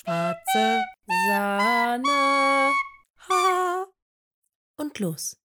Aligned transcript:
Schwarze 0.00 0.84
Sahne. 1.26 2.72
Ha. 3.28 3.86
Und 4.76 4.96
los. 5.00 5.36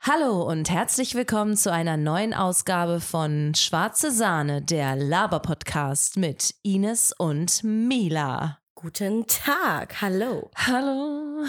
Hallo 0.00 0.44
und 0.44 0.70
herzlich 0.70 1.14
willkommen 1.14 1.58
zu 1.58 1.70
einer 1.70 1.98
neuen 1.98 2.32
Ausgabe 2.32 3.00
von 3.02 3.54
Schwarze 3.54 4.10
Sahne, 4.12 4.62
der 4.62 4.96
Laber-Podcast 4.96 6.16
mit 6.16 6.54
Ines 6.62 7.12
und 7.18 7.62
Mila. 7.64 8.60
Guten 8.76 9.26
Tag. 9.26 10.00
Hallo. 10.00 10.50
Hallo. 10.56 11.44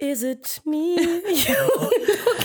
Is 0.00 0.22
it 0.22 0.60
me? 0.64 0.96
geht, 1.26 1.46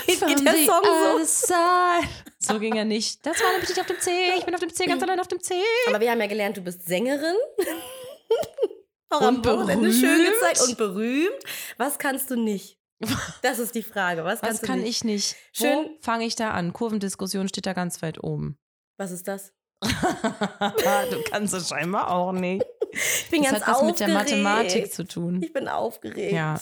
geht 0.08 0.18
From 0.18 0.44
der 0.44 0.54
the 0.56 0.66
Song 0.66 0.84
so? 0.84 1.24
side. 1.24 2.08
So 2.40 2.60
ging 2.60 2.76
er 2.76 2.86
nicht. 2.86 3.24
Das 3.26 3.40
war 3.42 3.52
nämlich 3.52 3.70
nicht 3.70 3.80
auf 3.80 3.86
dem 3.88 4.00
C. 4.00 4.10
Ich 4.38 4.44
bin 4.46 4.54
auf 4.56 4.60
dem 4.60 4.74
C, 4.74 4.86
ganz 4.86 5.04
allein 5.04 5.20
auf 5.20 5.28
dem 5.28 5.40
C. 5.42 5.54
Aber 5.88 6.00
wir 6.00 6.10
haben 6.12 6.20
ja 6.20 6.28
gelernt, 6.28 6.58
du 6.58 6.62
bist 6.62 6.86
Sängerin. 6.86 7.36
Auch 9.10 9.22
am 9.22 9.36
Und 9.38 9.46
Wochenende 9.46 9.92
schön 9.94 10.10
berühmt. 10.18 10.34
gezeigt 10.34 10.62
und 10.68 10.78
berühmt. 10.78 11.44
Was 11.78 12.00
kannst 12.00 12.32
du 12.32 12.36
nicht? 12.36 12.80
Das 13.44 13.60
ist 13.60 13.76
die 13.76 13.84
Frage. 13.84 14.24
Was, 14.24 14.42
Was 14.42 14.48
kannst 14.50 14.64
kann 14.64 14.78
du 14.80 14.84
nicht? 14.86 14.98
ich 15.00 15.04
nicht? 15.04 15.36
Schön- 15.52 15.98
fange 16.02 16.26
ich 16.26 16.36
da 16.36 16.52
an? 16.52 16.74
Kurvendiskussion 16.74 17.48
steht 17.50 17.66
da 17.68 17.74
ganz 17.74 18.02
weit 18.02 18.24
oben. 18.24 18.58
Was 18.98 19.12
ist 19.12 19.28
das? 19.28 19.54
du 19.82 21.22
kannst 21.30 21.54
es 21.54 21.68
scheinbar 21.70 22.10
auch 22.10 22.32
nicht. 22.32 22.66
Ich 22.94 23.30
bin 23.30 23.44
Das 23.44 23.52
ganz 23.52 23.64
hat 23.66 23.70
was 23.70 23.82
aufgeregt. 23.82 24.00
mit 24.00 24.00
der 24.00 24.08
Mathematik 24.08 24.94
zu 24.94 25.04
tun. 25.06 25.42
Ich 25.44 25.52
bin 25.54 25.68
aufgeregt. 25.68 26.32
Ja. 26.32 26.60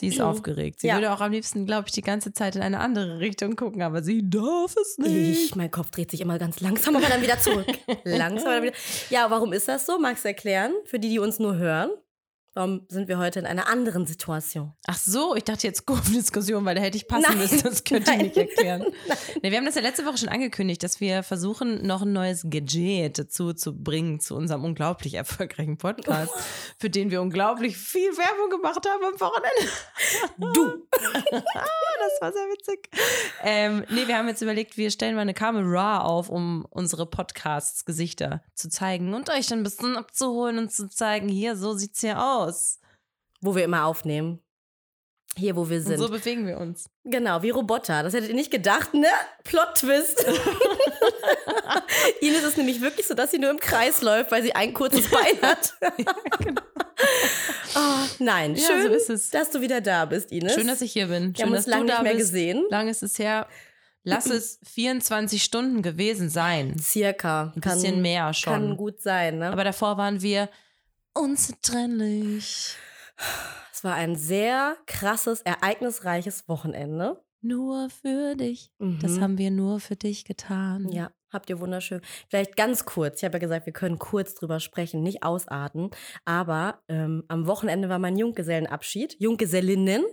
Sie 0.00 0.08
ist 0.08 0.20
aufgeregt. 0.20 0.80
Sie 0.80 0.86
Ja. 0.88 0.94
würde 0.94 1.12
auch 1.12 1.20
am 1.20 1.32
liebsten, 1.32 1.66
glaube 1.66 1.84
ich, 1.88 1.92
die 1.92 2.02
ganze 2.02 2.32
Zeit 2.32 2.56
in 2.56 2.62
eine 2.62 2.80
andere 2.80 3.18
Richtung 3.20 3.56
gucken, 3.56 3.82
aber 3.82 4.02
sie 4.02 4.28
darf 4.28 4.74
es 4.80 4.98
nicht. 4.98 5.14
Ich, 5.14 5.54
mein 5.56 5.70
Kopf 5.70 5.90
dreht 5.90 6.10
sich 6.10 6.20
immer 6.20 6.38
ganz 6.38 6.60
langsam, 6.60 6.96
aber 6.96 7.06
dann 7.06 7.22
wieder 7.22 7.38
zurück. 7.38 7.66
langsam, 8.04 8.46
aber 8.48 8.54
dann 8.56 8.62
wieder. 8.64 8.76
Ja, 9.10 9.30
warum 9.30 9.52
ist 9.52 9.68
das 9.68 9.86
so? 9.86 9.98
Magst 9.98 10.24
du 10.24 10.28
erklären? 10.28 10.72
Für 10.84 10.98
die, 10.98 11.08
die 11.08 11.18
uns 11.18 11.38
nur 11.38 11.56
hören. 11.56 11.90
Warum 12.54 12.86
sind 12.88 13.08
wir 13.08 13.18
heute 13.18 13.40
in 13.40 13.46
einer 13.46 13.66
anderen 13.66 14.06
Situation? 14.06 14.72
Ach 14.86 14.96
so, 14.96 15.34
ich 15.34 15.42
dachte 15.42 15.66
jetzt 15.66 15.86
Kurvendiskussion, 15.86 16.64
weil 16.64 16.76
da 16.76 16.82
hätte 16.82 16.96
ich 16.96 17.08
passen 17.08 17.24
Nein. 17.28 17.38
müssen. 17.38 17.62
Das 17.64 17.82
könnte 17.82 18.12
ich 18.12 18.16
Nein. 18.16 18.26
nicht 18.26 18.36
erklären. 18.36 18.86
Nee, 19.42 19.50
wir 19.50 19.58
haben 19.58 19.66
das 19.66 19.74
ja 19.74 19.82
letzte 19.82 20.06
Woche 20.06 20.16
schon 20.16 20.28
angekündigt, 20.28 20.82
dass 20.82 21.00
wir 21.00 21.22
versuchen, 21.22 21.86
noch 21.86 22.02
ein 22.02 22.12
neues 22.12 22.46
Gadget 22.48 23.18
dazu 23.18 23.52
zu 23.52 23.76
bringen 23.76 24.20
zu 24.20 24.36
unserem 24.36 24.64
unglaublich 24.64 25.14
erfolgreichen 25.14 25.76
Podcast, 25.76 26.32
für 26.78 26.88
den 26.88 27.10
wir 27.10 27.20
unglaublich 27.20 27.76
viel 27.76 28.10
Werbung 28.16 28.50
gemacht 28.50 28.86
haben 28.88 29.04
am 29.04 29.20
Wochenende. 29.20 30.54
Du! 30.54 30.86
Das 32.04 32.20
war 32.20 32.32
sehr 32.32 32.42
witzig. 32.48 32.90
Ähm, 33.42 33.84
nee, 33.88 34.06
wir 34.06 34.18
haben 34.18 34.28
jetzt 34.28 34.42
überlegt, 34.42 34.76
wir 34.76 34.90
stellen 34.90 35.14
mal 35.14 35.22
eine 35.22 35.32
Kamera 35.32 36.02
auf, 36.02 36.28
um 36.28 36.66
unsere 36.68 37.06
Podcasts 37.06 37.86
Gesichter 37.86 38.42
zu 38.54 38.68
zeigen 38.68 39.14
und 39.14 39.30
euch 39.30 39.46
dann 39.46 39.60
ein 39.60 39.64
bisschen 39.64 39.96
abzuholen 39.96 40.58
und 40.58 40.70
zu 40.70 40.90
zeigen, 40.90 41.28
hier, 41.28 41.56
so 41.56 41.72
sieht's 41.72 42.00
hier 42.00 42.22
aus. 42.22 42.43
Wo 43.40 43.54
wir 43.54 43.64
immer 43.64 43.84
aufnehmen. 43.84 44.40
Hier, 45.36 45.56
wo 45.56 45.68
wir 45.68 45.78
Und 45.78 45.82
sind. 45.84 45.98
so 45.98 46.08
bewegen 46.08 46.46
wir 46.46 46.58
uns. 46.58 46.88
Genau, 47.04 47.42
wie 47.42 47.50
Roboter. 47.50 48.02
Das 48.04 48.14
hättet 48.14 48.28
ihr 48.28 48.36
nicht 48.36 48.52
gedacht, 48.52 48.94
ne? 48.94 49.08
Plot-Twist. 49.42 50.24
Ines 52.20 52.44
ist 52.44 52.56
nämlich 52.56 52.80
wirklich 52.80 53.06
so, 53.06 53.14
dass 53.14 53.32
sie 53.32 53.38
nur 53.38 53.50
im 53.50 53.58
Kreis 53.58 54.00
läuft, 54.02 54.30
weil 54.30 54.42
sie 54.44 54.54
ein 54.54 54.72
kurzes 54.72 55.08
Bein 55.10 55.40
hat. 55.42 55.74
oh, 57.76 58.04
nein, 58.18 58.54
Ja, 58.54 58.66
schön, 58.66 58.82
so 58.82 58.88
ist 58.90 59.10
es. 59.10 59.30
dass 59.30 59.50
du 59.50 59.60
wieder 59.60 59.80
da 59.80 60.04
bist, 60.04 60.30
Ines. 60.32 60.54
Schön, 60.54 60.66
dass 60.66 60.80
ich 60.80 60.92
hier 60.92 61.08
bin. 61.08 61.30
Wir 61.30 61.36
Schön, 61.36 61.46
haben 61.46 61.52
dass 61.52 61.64
uns 61.64 61.66
lange 61.66 61.84
nicht 61.86 62.02
mehr 62.02 62.12
bist. 62.14 62.26
gesehen. 62.32 62.64
Lang 62.70 62.88
ist 62.88 63.02
es 63.02 63.18
her. 63.18 63.48
Lass 64.06 64.26
es 64.26 64.60
24 64.64 65.42
Stunden 65.42 65.80
gewesen 65.82 66.28
sein. 66.28 66.78
Circa. 66.78 67.52
Ein 67.56 67.60
bisschen 67.60 68.02
mehr 68.02 68.34
schon. 68.34 68.52
Kann 68.52 68.76
gut 68.76 69.00
sein, 69.00 69.38
ne? 69.38 69.50
Aber 69.50 69.64
davor 69.64 69.96
waren 69.96 70.20
wir 70.20 70.50
unzertrennlich. 71.14 72.76
es 73.72 73.84
war 73.84 73.94
ein 73.94 74.16
sehr 74.16 74.76
krasses, 74.86 75.40
ereignisreiches 75.42 76.48
Wochenende. 76.48 77.22
Nur 77.40 77.90
für 77.90 78.34
dich. 78.36 78.70
Das 78.78 79.12
Mhm. 79.12 79.20
haben 79.20 79.38
wir 79.38 79.50
nur 79.50 79.78
für 79.78 79.96
dich 79.96 80.24
getan. 80.24 80.90
Ja, 80.90 81.10
habt 81.30 81.50
ihr 81.50 81.60
wunderschön. 81.60 82.00
Vielleicht 82.30 82.56
ganz 82.56 82.86
kurz. 82.86 83.18
Ich 83.18 83.24
habe 83.24 83.34
ja 83.34 83.38
gesagt, 83.40 83.66
wir 83.66 83.72
können 83.74 83.98
kurz 83.98 84.34
drüber 84.34 84.60
sprechen, 84.60 85.02
nicht 85.02 85.22
ausarten. 85.22 85.90
Aber 86.24 86.80
ähm, 86.88 87.24
am 87.28 87.46
Wochenende 87.46 87.90
war 87.90 87.98
mein 87.98 88.16
Junggesellenabschied. 88.16 89.16
Junggesellinnen. 89.20 90.04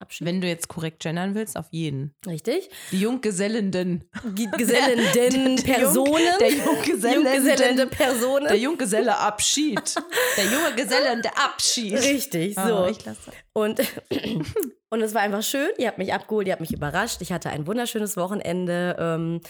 Abschied. 0.00 0.26
Wenn 0.26 0.40
du 0.40 0.48
jetzt 0.48 0.68
korrekt 0.68 1.02
gendern 1.02 1.34
willst, 1.34 1.56
auf 1.56 1.66
jeden. 1.70 2.14
Richtig. 2.26 2.68
Die 2.90 3.00
Junggesellenden. 3.00 4.08
Ge- 4.34 4.48
Gesellenden 4.56 5.56
Der- 5.56 5.62
der 5.64 5.74
Personen. 5.78 6.38
Der 6.40 6.50
Junggesellende. 6.52 7.34
Junggesellende 7.34 7.86
Personen. 7.86 8.48
Der 8.48 8.58
Junggeselle 8.58 9.16
Abschied. 9.16 9.94
Der 10.36 10.44
junge 10.44 10.74
Gesellende 10.76 11.30
Abschied. 11.36 11.94
Richtig, 11.94 12.58
Ah, 12.58 12.68
so. 12.68 12.86
ich 12.86 13.04
lasse. 13.04 13.30
Und, 13.52 13.80
und 14.90 15.00
es 15.00 15.14
war 15.14 15.22
einfach 15.22 15.42
schön. 15.42 15.70
Ihr 15.78 15.88
habt 15.88 15.98
mich 15.98 16.12
abgeholt, 16.12 16.46
ihr 16.48 16.52
habt 16.52 16.60
mich 16.60 16.72
überrascht. 16.72 17.20
Ich 17.22 17.32
hatte 17.32 17.50
ein 17.50 17.66
wunderschönes 17.66 18.16
Wochenende. 18.16 18.96
Ähm, 18.98 19.40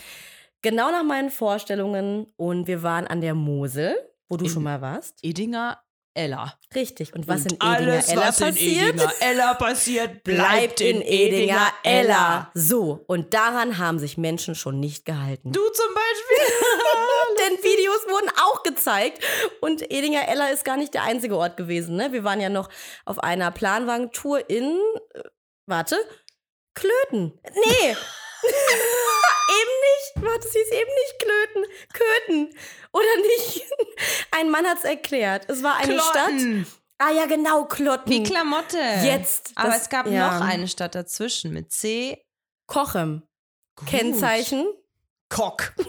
genau 0.62 0.90
nach 0.90 1.04
meinen 1.04 1.30
Vorstellungen. 1.30 2.26
Und 2.36 2.66
wir 2.66 2.82
waren 2.82 3.06
an 3.06 3.20
der 3.20 3.34
Mosel, 3.34 3.96
wo 4.28 4.36
du 4.36 4.44
In- 4.44 4.50
schon 4.50 4.62
mal 4.62 4.80
warst. 4.80 5.18
Edinger 5.22 5.80
Ella. 6.14 6.54
Richtig. 6.74 7.14
Und 7.14 7.26
was 7.26 7.42
Und 7.42 7.52
in 7.52 7.58
Edinger 7.58 7.92
alles, 7.92 8.08
Ella 8.08 8.28
was 8.28 8.38
passiert, 8.40 8.94
in 8.94 9.00
Edinger 9.00 9.12
Ella 9.20 9.54
passiert, 9.54 10.24
bleibt 10.24 10.80
in 10.80 11.02
Edinger 11.02 11.72
Ella. 11.82 12.50
So, 12.54 13.04
und 13.06 13.34
daran 13.34 13.78
haben 13.78 13.98
sich 13.98 14.16
Menschen 14.16 14.54
schon 14.54 14.80
nicht 14.80 15.04
gehalten. 15.04 15.52
Du 15.52 15.60
zum 15.60 15.94
Beispiel. 15.94 16.54
Denn 17.38 17.64
Videos 17.64 18.06
wurden 18.08 18.30
auch 18.42 18.62
gezeigt. 18.62 19.22
Und 19.60 19.82
Edinger 19.90 20.28
Ella 20.28 20.48
ist 20.48 20.64
gar 20.64 20.76
nicht 20.76 20.94
der 20.94 21.02
einzige 21.02 21.36
Ort 21.36 21.56
gewesen. 21.56 21.96
Ne? 21.96 22.12
Wir 22.12 22.24
waren 22.24 22.40
ja 22.40 22.48
noch 22.48 22.68
auf 23.04 23.18
einer 23.18 23.50
Planwagentour 23.50 24.48
in, 24.48 24.78
äh, 25.14 25.20
warte, 25.66 25.96
Klöten. 26.74 27.38
Nee. 27.44 27.90
eben 29.48 29.74
nicht. 29.80 29.83
Warte, 30.16 30.48
sie 30.48 30.58
ist 30.58 30.72
eben 30.72 30.90
nicht 30.90 31.18
Klöten. 31.18 31.64
Köthen. 31.92 32.58
Oder 32.92 33.16
nicht? 33.36 33.62
Ein 34.30 34.50
Mann 34.50 34.66
hat's 34.66 34.84
erklärt. 34.84 35.48
Es 35.48 35.62
war 35.62 35.76
eine 35.76 35.98
Stadt. 36.00 36.28
Klotten. 36.28 36.66
Ah 36.98 37.10
ja, 37.10 37.26
genau, 37.26 37.64
Klotten. 37.64 38.10
Wie 38.10 38.22
Klamotte. 38.22 38.78
Jetzt. 39.02 39.52
Aber 39.56 39.70
Das- 39.70 39.82
es 39.82 39.88
gab 39.88 40.06
ja. 40.06 40.38
noch 40.38 40.46
eine 40.46 40.68
Stadt 40.68 40.94
dazwischen 40.94 41.52
mit 41.52 41.72
C. 41.72 42.24
Kochem. 42.66 43.22
Kennzeichen. 43.86 44.66
Kock. 45.28 45.74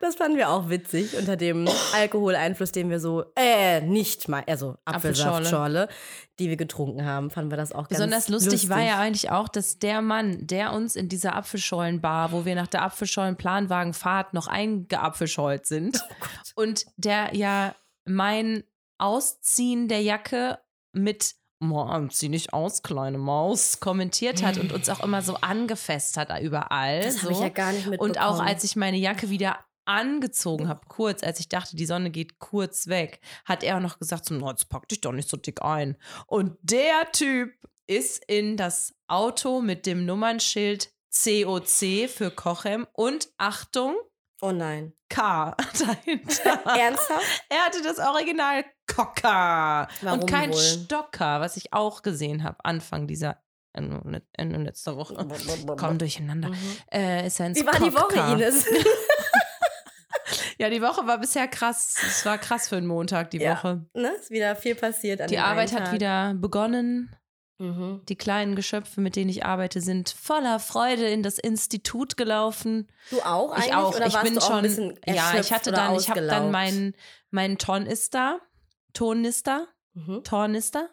Das 0.00 0.16
fanden 0.16 0.36
wir 0.36 0.50
auch 0.50 0.68
witzig 0.68 1.16
unter 1.16 1.36
dem 1.36 1.68
Alkoholeinfluss, 1.94 2.72
den 2.72 2.90
wir 2.90 3.00
so, 3.00 3.24
äh, 3.36 3.80
nicht 3.80 4.28
mal, 4.28 4.44
also 4.46 4.76
Apfelschorle. 4.84 5.36
Apfelsaftschorle, 5.36 5.88
die 6.38 6.48
wir 6.48 6.56
getrunken 6.56 7.04
haben, 7.04 7.30
fanden 7.30 7.50
wir 7.50 7.56
das 7.56 7.72
auch 7.72 7.88
ganz 7.88 8.00
Besonders 8.00 8.28
lustig, 8.28 8.68
war 8.68 8.82
ja 8.82 8.98
eigentlich 8.98 9.30
auch, 9.30 9.48
dass 9.48 9.78
der 9.78 10.02
Mann, 10.02 10.46
der 10.46 10.72
uns 10.72 10.96
in 10.96 11.08
dieser 11.08 11.34
Apfelschollenbar, 11.34 12.32
wo 12.32 12.44
wir 12.44 12.54
nach 12.54 12.68
der 12.68 12.82
Apfelschollen-Planwagenfahrt 12.82 14.34
noch 14.34 14.46
eingeapfelschollt 14.46 15.66
sind 15.66 16.00
und 16.54 16.86
der 16.96 17.34
ja 17.34 17.74
mein 18.04 18.64
Ausziehen 18.98 19.88
der 19.88 20.02
Jacke 20.02 20.58
mit 20.92 21.34
"Mann, 21.60 22.10
zieh 22.10 22.28
nicht 22.28 22.52
aus, 22.52 22.82
kleine 22.82 23.18
Maus, 23.18 23.80
kommentiert 23.80 24.42
hat 24.42 24.58
und 24.58 24.72
uns 24.72 24.88
auch 24.88 25.02
immer 25.02 25.22
so 25.22 25.34
angefasst 25.36 26.16
hat 26.16 26.30
überall. 26.40 27.02
Das 27.02 27.16
so. 27.16 27.22
habe 27.22 27.32
ich 27.32 27.40
ja 27.40 27.48
gar 27.48 27.72
nicht 27.72 27.86
mitbekommen. 27.86 28.10
Und 28.12 28.20
auch 28.20 28.40
als 28.40 28.62
ich 28.62 28.76
meine 28.76 28.96
Jacke 28.96 29.28
wieder 29.28 29.58
angezogen 29.88 30.68
habe, 30.68 30.80
kurz, 30.88 31.22
als 31.22 31.40
ich 31.40 31.48
dachte, 31.48 31.76
die 31.76 31.86
Sonne 31.86 32.10
geht 32.10 32.38
kurz 32.38 32.86
weg, 32.88 33.20
hat 33.44 33.62
er 33.62 33.76
auch 33.76 33.80
noch 33.80 33.98
gesagt, 33.98 34.26
so, 34.26 34.34
"Na, 34.34 34.50
jetzt 34.50 34.68
pack 34.68 34.88
dich 34.88 35.00
doch 35.00 35.12
nicht 35.12 35.28
so 35.28 35.36
dick 35.36 35.62
ein. 35.62 35.96
Und 36.26 36.56
der 36.62 37.10
Typ 37.12 37.54
ist 37.86 38.22
in 38.26 38.56
das 38.56 38.94
Auto 39.06 39.60
mit 39.62 39.86
dem 39.86 40.04
Nummernschild 40.04 40.90
COC 41.10 42.06
für 42.08 42.30
Kochem 42.30 42.86
und 42.92 43.28
Achtung, 43.38 43.96
Oh 44.40 44.52
nein. 44.52 44.92
K 45.08 45.56
dahinter. 45.80 46.60
Ernsthaft? 46.64 47.42
Er 47.48 47.64
hatte 47.64 47.82
das 47.82 47.98
Original 47.98 48.64
Cocker 48.86 49.88
Warum 50.02 50.20
und 50.20 50.30
kein 50.30 50.52
wohl? 50.52 50.60
Stocker, 50.60 51.40
was 51.40 51.56
ich 51.56 51.72
auch 51.72 52.02
gesehen 52.02 52.44
habe 52.44 52.64
Anfang 52.64 53.08
dieser 53.08 53.42
Ende, 53.72 54.22
Ende 54.32 54.58
letzter 54.58 54.96
Woche. 54.96 55.14
Komm 55.76 55.98
durcheinander. 55.98 56.50
Mhm. 56.50 56.56
Äh, 56.90 57.24
Wie 57.28 57.66
war 57.66 57.78
die 57.80 57.94
Woche. 57.94 58.32
Ines? 58.32 58.66
Ja, 60.58 60.70
die 60.70 60.82
Woche 60.82 61.06
war 61.06 61.18
bisher 61.18 61.46
krass. 61.48 61.94
Es 62.06 62.24
war 62.26 62.36
krass 62.38 62.68
für 62.68 62.76
einen 62.76 62.86
Montag, 62.86 63.30
die 63.30 63.38
Ja. 63.38 63.56
Woche. 63.56 63.86
ne? 63.94 64.10
Ist 64.18 64.30
wieder 64.30 64.56
viel 64.56 64.74
passiert 64.74 65.20
an 65.20 65.28
Die 65.28 65.38
Arbeit 65.38 65.72
hat 65.72 65.92
wieder 65.92 66.34
begonnen. 66.34 67.14
Mhm. 67.60 68.02
Die 68.08 68.16
kleinen 68.16 68.54
Geschöpfe, 68.54 69.00
mit 69.00 69.16
denen 69.16 69.30
ich 69.30 69.44
arbeite, 69.44 69.80
sind 69.80 70.10
voller 70.10 70.60
Freude 70.60 71.08
in 71.08 71.22
das 71.24 71.38
Institut 71.38 72.16
gelaufen. 72.16 72.88
Du 73.10 73.20
auch 73.22 73.50
eigentlich? 73.52 73.66
ich 73.68 73.74
auch. 73.74 73.96
Oder 73.96 74.06
ich 74.06 74.14
warst 74.14 74.24
bin 74.24 74.34
du 74.34 74.40
auch 74.40 74.46
schon. 74.46 74.56
ein 74.58 74.62
bisschen 74.62 75.00
ja, 75.06 75.38
ich 75.40 75.52
hatte 75.52 75.72
dann, 75.72 75.96
ich 75.96 76.08
habe 76.08 76.26
dann 76.26 76.50
meinen 76.52 76.94
mein 77.30 77.58
Tornister, 77.58 78.40
Tornister, 78.92 79.66
Mhm. 79.94 80.22
Tornister, 80.22 80.90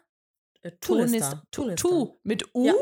Äh, 0.62 0.72
Tunister. 0.80 1.42
Tu 1.52 2.18
mit 2.24 2.52
U. 2.54 2.66
Ja. 2.66 2.74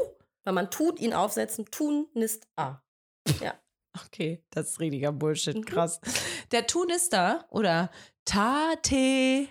Weil 0.44 0.54
man 0.54 0.70
tut, 0.70 0.98
ihn 1.00 1.12
aufsetzen, 1.12 1.66
tun, 1.70 2.06
nist, 2.14 2.46
a. 2.56 2.80
Ja. 3.42 3.54
Okay, 4.06 4.42
das 4.50 4.70
ist 4.70 4.80
richtiger 4.80 5.12
Bullshit, 5.12 5.56
Mhm. 5.56 5.64
krass. 5.64 6.00
Der 6.50 6.66
Tunister 6.66 7.46
oder 7.50 7.90
Tate 8.24 9.48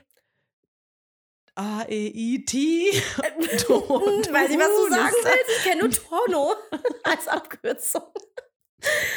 A-E-I-T 1.55 2.91
Weiß 3.21 4.49
nicht, 4.49 4.59
was 4.59 4.75
du 4.75 4.89
sagen 4.89 5.15
willst. 5.23 5.57
Ich 5.57 5.63
kenne 5.63 5.81
nur 5.83 5.91
Torno 5.91 6.55
als 7.03 7.27
Abkürzung. 7.27 8.11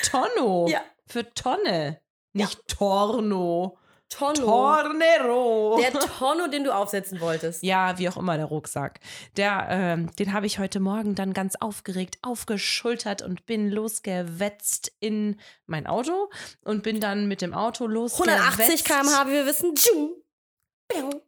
Tonno. 0.05 0.69
Ja. 0.69 0.82
Für 1.06 1.32
Tonne. 1.32 2.00
Nicht 2.34 2.69
Torno. 2.69 3.79
Tonno. 4.08 4.35
Tornero. 4.35 5.79
Der 5.81 5.93
Tonno, 5.93 6.47
den 6.47 6.64
du 6.64 6.75
aufsetzen 6.75 7.20
wolltest. 7.20 7.62
Ja, 7.62 7.99
wie 7.99 8.08
auch 8.08 8.17
immer 8.17 8.37
der 8.37 8.47
Rucksack. 8.47 9.00
Der, 9.37 9.67
ähm, 9.69 10.14
den 10.17 10.32
habe 10.32 10.47
ich 10.47 10.58
heute 10.58 10.79
Morgen 10.81 11.14
dann 11.14 11.32
ganz 11.32 11.56
aufgeregt 11.56 12.19
aufgeschultert 12.23 13.23
und 13.23 13.47
bin 13.47 13.70
losgewetzt 13.70 14.93
in 15.00 15.41
mein 15.67 15.87
Auto 15.87 16.31
und 16.64 16.82
bin 16.82 17.00
dann 17.00 17.26
mit 17.26 17.43
dem 17.43 17.53
Auto 17.53 17.87
losgewetzt 17.87 18.61
180 18.61 18.85
km/h, 18.85 19.26
wie 19.26 19.32
wir 19.32 19.47
wissen. 19.47 19.75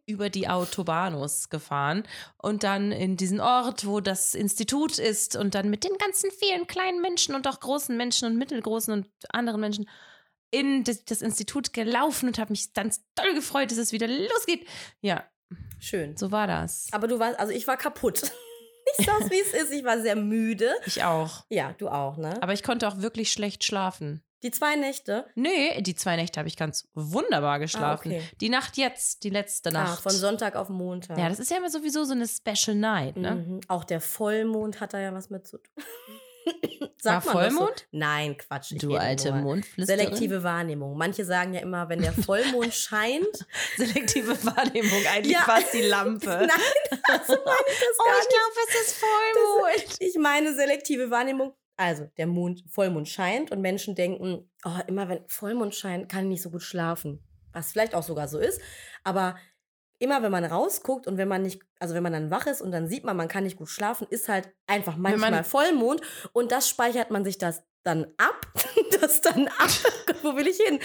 Über 0.05 0.29
die 0.29 0.47
Autobahnus 0.47 1.49
gefahren 1.49 2.03
und 2.37 2.63
dann 2.63 2.93
in 2.93 3.17
diesen 3.17 3.41
Ort, 3.41 3.85
wo 3.85 3.99
das 3.99 4.33
Institut 4.33 4.97
ist 4.99 5.35
und 5.35 5.53
dann 5.53 5.69
mit 5.69 5.83
den 5.83 5.97
ganzen 5.97 6.31
vielen 6.31 6.65
kleinen 6.65 7.01
Menschen 7.01 7.35
und 7.35 7.45
auch 7.45 7.59
großen 7.59 7.97
Menschen 7.97 8.29
und 8.29 8.37
mittelgroßen 8.37 8.93
und 8.93 9.09
anderen 9.33 9.59
Menschen 9.59 9.89
in 10.51 10.83
das, 10.83 11.05
das 11.05 11.21
Institut 11.21 11.73
gelaufen 11.73 12.27
und 12.27 12.39
habe 12.39 12.51
mich 12.51 12.73
ganz 12.73 13.03
doll 13.15 13.33
gefreut, 13.33 13.71
dass 13.71 13.77
es 13.77 13.91
wieder 13.91 14.07
losgeht. 14.07 14.65
Ja, 15.01 15.23
Schön. 15.79 16.17
so 16.17 16.31
war 16.31 16.47
das. 16.47 16.87
Aber 16.91 17.07
du 17.07 17.19
warst, 17.19 17.39
also 17.39 17.53
ich 17.53 17.67
war 17.67 17.77
kaputt. 17.77 18.31
Ich 18.97 19.05
sag's, 19.05 19.29
wie 19.29 19.39
es 19.39 19.53
ist. 19.53 19.71
Ich 19.71 19.83
war 19.83 20.01
sehr 20.01 20.15
müde. 20.15 20.71
Ich 20.87 21.03
auch. 21.03 21.45
Ja, 21.49 21.73
du 21.77 21.89
auch, 21.89 22.17
ne? 22.17 22.41
Aber 22.41 22.53
ich 22.53 22.63
konnte 22.63 22.87
auch 22.87 22.97
wirklich 22.97 23.31
schlecht 23.31 23.63
schlafen. 23.63 24.23
Die 24.41 24.49
zwei 24.49 24.75
Nächte. 24.77 25.27
Nee, 25.35 25.79
die 25.83 25.93
zwei 25.93 26.15
Nächte 26.15 26.39
habe 26.39 26.47
ich 26.47 26.57
ganz 26.57 26.87
wunderbar 26.95 27.59
geschlafen. 27.59 28.11
Ah, 28.11 28.15
okay. 28.15 28.23
Die 28.41 28.49
Nacht 28.49 28.77
jetzt, 28.77 29.23
die 29.23 29.29
letzte 29.29 29.69
Ah, 29.69 29.73
Nacht. 29.73 30.01
von 30.01 30.11
Sonntag 30.11 30.55
auf 30.55 30.69
Montag. 30.69 31.19
ja, 31.19 31.29
das 31.29 31.37
ist 31.37 31.51
ja 31.51 31.57
immer 31.57 31.69
sowieso 31.69 32.03
so 32.03 32.13
eine 32.13 32.27
Special 32.27 32.75
Night, 32.75 33.15
ne? 33.15 33.35
Mhm. 33.35 33.59
Auch 33.67 33.83
der 33.83 34.01
Vollmond 34.01 34.79
hat 34.79 34.93
da 34.95 34.99
ja 34.99 35.13
was 35.13 35.29
mit 35.29 35.45
zu 35.45 35.59
tun. 35.59 35.71
War 37.03 37.13
man 37.13 37.23
das 37.23 37.31
Vollmond? 37.31 37.79
So? 37.79 37.85
Nein, 37.91 38.37
Quatsch. 38.37 38.73
Du 38.77 38.95
alte. 38.95 39.31
Mondflüsterin. 39.31 39.99
Selektive 39.99 40.43
Wahrnehmung. 40.43 40.97
Manche 40.97 41.23
sagen 41.25 41.53
ja 41.53 41.61
immer, 41.61 41.87
wenn 41.89 42.01
der 42.01 42.13
Vollmond 42.25 42.73
scheint. 42.73 43.45
Selektive 43.77 44.31
Wahrnehmung, 44.45 45.01
eigentlich 45.13 45.33
Ja. 45.33 45.41
fast 45.41 45.73
die 45.73 45.81
Lampe. 45.81 46.25
Nein, 46.29 46.49
so 47.25 47.33
meine 47.33 47.67
ich 47.67 47.79
das 47.79 47.97
oh, 47.99 48.05
gar 48.05 48.19
ich 48.19 48.27
glaube, 48.27 48.55
es 48.67 48.81
ist 48.81 48.95
Vollmond. 48.97 49.95
Ich 49.99 50.17
meine 50.17 50.53
selektive 50.53 51.09
Wahrnehmung. 51.09 51.53
Also, 51.77 52.09
der 52.17 52.27
Mond, 52.27 52.63
Vollmond 52.67 53.07
scheint 53.07 53.51
und 53.51 53.61
Menschen 53.61 53.95
denken, 53.95 54.49
oh, 54.65 54.69
immer 54.87 55.07
wenn 55.07 55.23
Vollmond 55.27 55.73
scheint, 55.73 56.09
kann 56.09 56.25
ich 56.25 56.29
nicht 56.29 56.41
so 56.41 56.49
gut 56.49 56.63
schlafen. 56.63 57.23
Was 57.53 57.71
vielleicht 57.71 57.95
auch 57.95 58.03
sogar 58.03 58.27
so 58.27 58.37
ist. 58.37 58.59
Aber 59.05 59.37
immer 59.99 60.21
wenn 60.23 60.31
man 60.31 60.43
rausguckt 60.45 61.07
und 61.07 61.17
wenn 61.17 61.27
man 61.27 61.43
nicht, 61.43 61.61
also 61.79 61.93
wenn 61.93 62.03
man 62.03 62.13
dann 62.13 62.31
wach 62.31 62.47
ist 62.47 62.61
und 62.61 62.71
dann 62.71 62.87
sieht 62.87 63.03
man, 63.03 63.15
man 63.17 63.27
kann 63.27 63.43
nicht 63.43 63.57
gut 63.57 63.69
schlafen, 63.69 64.07
ist 64.09 64.27
halt 64.29 64.49
einfach 64.67 64.95
man- 64.97 65.19
manchmal 65.19 65.43
Vollmond 65.43 66.01
und 66.33 66.51
das 66.51 66.67
speichert 66.69 67.11
man 67.11 67.23
sich 67.23 67.37
das 67.37 67.63
dann 67.83 68.07
ab. 68.17 68.45
Das 69.01 69.21
dann 69.21 69.47
ab. 69.47 69.69
Wo 70.23 70.35
will 70.35 70.45
ich 70.45 70.57
hin? 70.57 70.77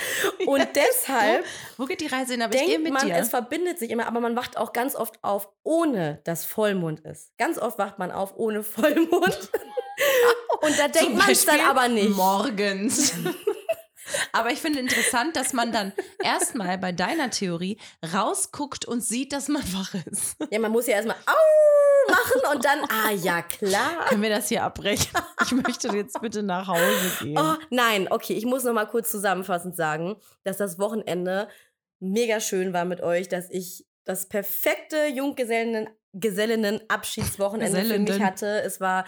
Und 0.46 0.64
deshalb 0.76 1.44
Wo 1.76 1.84
geht 1.84 2.00
die 2.00 2.06
Reise 2.06 2.34
hin? 2.34 2.42
Aber 2.42 2.54
ich 2.54 2.60
gehe 2.60 2.68
denkt 2.74 2.84
mit 2.84 2.92
man, 2.92 3.06
dir. 3.08 3.16
es 3.16 3.28
verbindet 3.30 3.76
sich 3.80 3.90
immer, 3.90 4.06
aber 4.06 4.20
man 4.20 4.36
wacht 4.36 4.56
auch 4.56 4.72
ganz 4.72 4.94
oft 4.94 5.18
auf, 5.22 5.48
ohne 5.64 6.20
dass 6.22 6.44
Vollmond 6.44 7.00
ist. 7.00 7.36
Ganz 7.38 7.58
oft 7.58 7.76
wacht 7.76 7.98
man 7.98 8.12
auf 8.12 8.36
ohne 8.36 8.62
Vollmond. 8.62 9.50
Und 10.60 10.78
da 10.78 10.86
denkt 10.86 11.16
man 11.16 11.28
es 11.28 11.44
dann 11.44 11.58
aber 11.68 11.88
nicht. 11.88 12.10
Morgens. 12.10 13.14
Aber 14.32 14.50
ich 14.50 14.60
finde 14.60 14.80
interessant, 14.80 15.36
dass 15.36 15.52
man 15.52 15.72
dann 15.72 15.92
erstmal 16.22 16.78
bei 16.78 16.92
deiner 16.92 17.30
Theorie 17.30 17.78
rausguckt 18.12 18.84
und 18.84 19.02
sieht, 19.02 19.32
dass 19.32 19.48
man 19.48 19.62
wach 19.72 19.94
ist. 19.94 20.36
Ja, 20.50 20.58
man 20.58 20.72
muss 20.72 20.86
ja 20.86 20.94
erstmal 20.94 21.16
au 21.26 22.12
machen 22.12 22.54
und 22.54 22.64
dann, 22.64 22.80
ah 22.90 23.12
ja, 23.12 23.42
klar. 23.42 24.06
Können 24.08 24.22
wir 24.22 24.30
das 24.30 24.48
hier 24.48 24.62
abbrechen? 24.62 25.10
Ich 25.42 25.52
möchte 25.52 25.88
jetzt 25.88 26.20
bitte 26.20 26.42
nach 26.42 26.68
Hause 26.68 27.12
gehen. 27.20 27.38
Oh, 27.38 27.54
nein, 27.70 28.08
okay, 28.10 28.34
ich 28.34 28.44
muss 28.44 28.64
noch 28.64 28.72
mal 28.72 28.86
kurz 28.86 29.10
zusammenfassend 29.10 29.76
sagen, 29.76 30.16
dass 30.42 30.56
das 30.56 30.78
Wochenende 30.78 31.48
mega 32.00 32.40
schön 32.40 32.72
war 32.72 32.84
mit 32.84 33.00
euch, 33.00 33.28
dass 33.28 33.50
ich 33.50 33.86
das 34.04 34.28
perfekte 34.28 35.06
Junggesellen 35.06 35.88
Gesellinnen-Abschiedswochenende 36.12 37.84
für 37.84 37.98
mich 37.98 38.20
hatte. 38.20 38.62
Es 38.62 38.80
war 38.80 39.04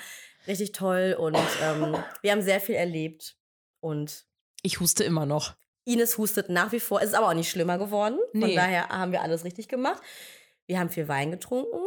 richtig 0.46 0.72
toll 0.72 1.16
und 1.18 1.38
ähm, 1.62 1.96
wir 2.20 2.32
haben 2.32 2.42
sehr 2.42 2.60
viel 2.60 2.74
erlebt. 2.74 3.36
Und 3.80 4.24
Ich 4.66 4.80
huste 4.80 5.04
immer 5.04 5.26
noch. 5.26 5.54
Ines 5.84 6.18
hustet 6.18 6.48
nach 6.48 6.72
wie 6.72 6.80
vor. 6.80 7.00
Es 7.00 7.10
ist 7.10 7.14
aber 7.14 7.28
auch 7.28 7.34
nicht 7.34 7.48
schlimmer 7.48 7.78
geworden. 7.78 8.18
Von 8.32 8.40
Nee. 8.40 8.56
daher 8.56 8.88
haben 8.88 9.12
wir 9.12 9.22
alles 9.22 9.44
richtig 9.44 9.68
gemacht. 9.68 10.02
Wir 10.66 10.80
haben 10.80 10.90
viel 10.90 11.06
Wein 11.06 11.30
getrunken. 11.30 11.78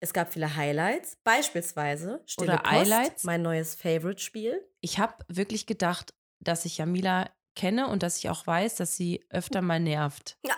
Es 0.00 0.12
gab 0.12 0.30
viele 0.34 0.54
Highlights. 0.54 1.16
Beispielsweise 1.24 2.20
Stille 2.26 2.52
Oder 2.52 2.58
Post, 2.58 2.70
Highlights? 2.72 3.24
mein 3.24 3.40
neues 3.40 3.74
Favorite-Spiel. 3.74 4.62
Ich 4.82 4.98
habe 4.98 5.14
wirklich 5.28 5.64
gedacht, 5.64 6.12
dass 6.40 6.66
ich 6.66 6.76
Jamila 6.76 7.30
kenne 7.54 7.88
und 7.88 8.02
dass 8.02 8.18
ich 8.18 8.28
auch 8.28 8.46
weiß, 8.46 8.74
dass 8.76 8.94
sie 8.96 9.24
öfter 9.30 9.62
mal 9.62 9.80
nervt. 9.80 10.36
Ja. 10.44 10.54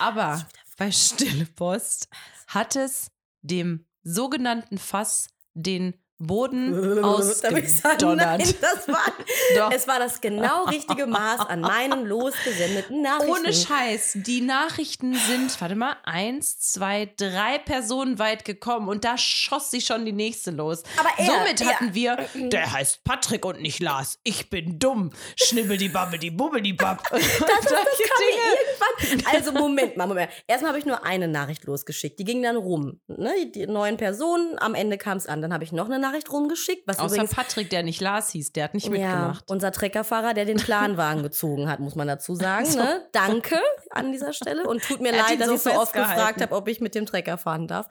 Aber 0.00 0.44
bei 0.76 0.90
Stille 0.90 1.46
Post 1.46 2.08
hat 2.48 2.74
es 2.74 3.12
dem 3.42 3.86
sogenannten 4.02 4.78
Fass 4.78 5.28
den 5.54 5.94
Boden 6.20 6.94
nein, 6.96 7.04
ausgedonnert. 7.04 8.54
das 8.62 8.86
war, 8.88 9.72
es 9.74 9.88
war 9.88 9.98
das 9.98 10.20
genau 10.20 10.64
richtige 10.64 11.06
Maß 11.06 11.40
an 11.48 11.60
meinen 11.62 12.04
losgesendeten 12.06 13.02
Nachrichten. 13.02 13.30
Ohne 13.30 13.52
Scheiß, 13.52 14.12
die 14.16 14.42
Nachrichten 14.42 15.14
sind, 15.14 15.60
warte 15.60 15.74
mal, 15.76 15.96
eins, 16.04 16.58
zwei, 16.60 17.10
drei 17.16 17.58
Personen 17.58 18.18
weit 18.18 18.44
gekommen 18.44 18.88
und 18.88 19.04
da 19.04 19.16
schoss 19.18 19.70
sie 19.70 19.80
schon 19.80 20.04
die 20.04 20.12
nächste 20.12 20.50
los. 20.50 20.82
Aber 20.98 21.08
er- 21.16 21.24
Somit 21.26 21.60
er- 21.62 21.66
hatten 21.68 21.94
wir, 21.94 22.16
der 22.34 22.70
heißt 22.72 23.02
Patrick 23.04 23.44
und 23.44 23.60
nicht 23.62 23.80
Lars, 23.80 24.18
ich 24.22 24.50
bin 24.50 24.78
dumm, 24.78 25.10
schnibbeldi 25.36 25.88
babbeldi 25.88 26.30
bubbeldi 26.30 26.74
babb. 26.74 27.02
Das, 27.10 27.20
Das, 27.38 27.48
das 27.48 27.70
kam 27.70 27.74
mir 27.74 28.69
irgendwann. 28.80 29.34
Also 29.34 29.52
Moment 29.52 29.96
mal, 29.96 30.06
Moment. 30.06 30.30
Erstmal 30.46 30.70
habe 30.70 30.78
ich 30.78 30.86
nur 30.86 31.04
eine 31.04 31.28
Nachricht 31.28 31.64
losgeschickt. 31.64 32.18
Die 32.18 32.24
ging 32.24 32.42
dann 32.42 32.56
rum. 32.56 33.00
Ne? 33.06 33.50
Die, 33.54 33.66
neuen 33.66 33.96
Personen, 33.96 34.58
am 34.58 34.74
Ende 34.74 34.98
kam 34.98 35.16
es 35.18 35.26
an. 35.26 35.42
Dann 35.42 35.52
habe 35.52 35.64
ich 35.64 35.72
noch 35.72 35.86
eine 35.86 35.98
Nachricht 35.98 36.30
rumgeschickt. 36.30 36.86
Was 36.86 36.98
Außer 36.98 37.14
übrigens 37.14 37.34
Patrick, 37.34 37.70
der 37.70 37.82
nicht 37.82 38.00
Lars 38.00 38.30
hieß, 38.30 38.52
der 38.52 38.64
hat 38.64 38.74
nicht 38.74 38.86
ja, 38.86 38.90
mitgemacht. 38.90 39.50
unser 39.50 39.72
Treckerfahrer, 39.72 40.34
der 40.34 40.44
den 40.44 40.56
Planwagen 40.56 41.22
gezogen 41.22 41.68
hat, 41.68 41.80
muss 41.80 41.94
man 41.94 42.08
dazu 42.08 42.34
sagen. 42.34 42.66
So. 42.66 42.78
Ne? 42.78 43.06
Danke 43.12 43.60
an 43.90 44.12
dieser 44.12 44.32
Stelle 44.32 44.66
und 44.66 44.82
tut 44.82 45.00
mir 45.00 45.12
leid, 45.12 45.40
dass 45.40 45.48
so 45.48 45.54
ich 45.54 45.62
so 45.62 45.72
oft 45.72 45.92
gefragt 45.92 46.40
habe, 46.40 46.54
ob 46.54 46.68
ich 46.68 46.80
mit 46.80 46.94
dem 46.94 47.06
Trecker 47.06 47.38
fahren 47.38 47.66
darf. 47.66 47.88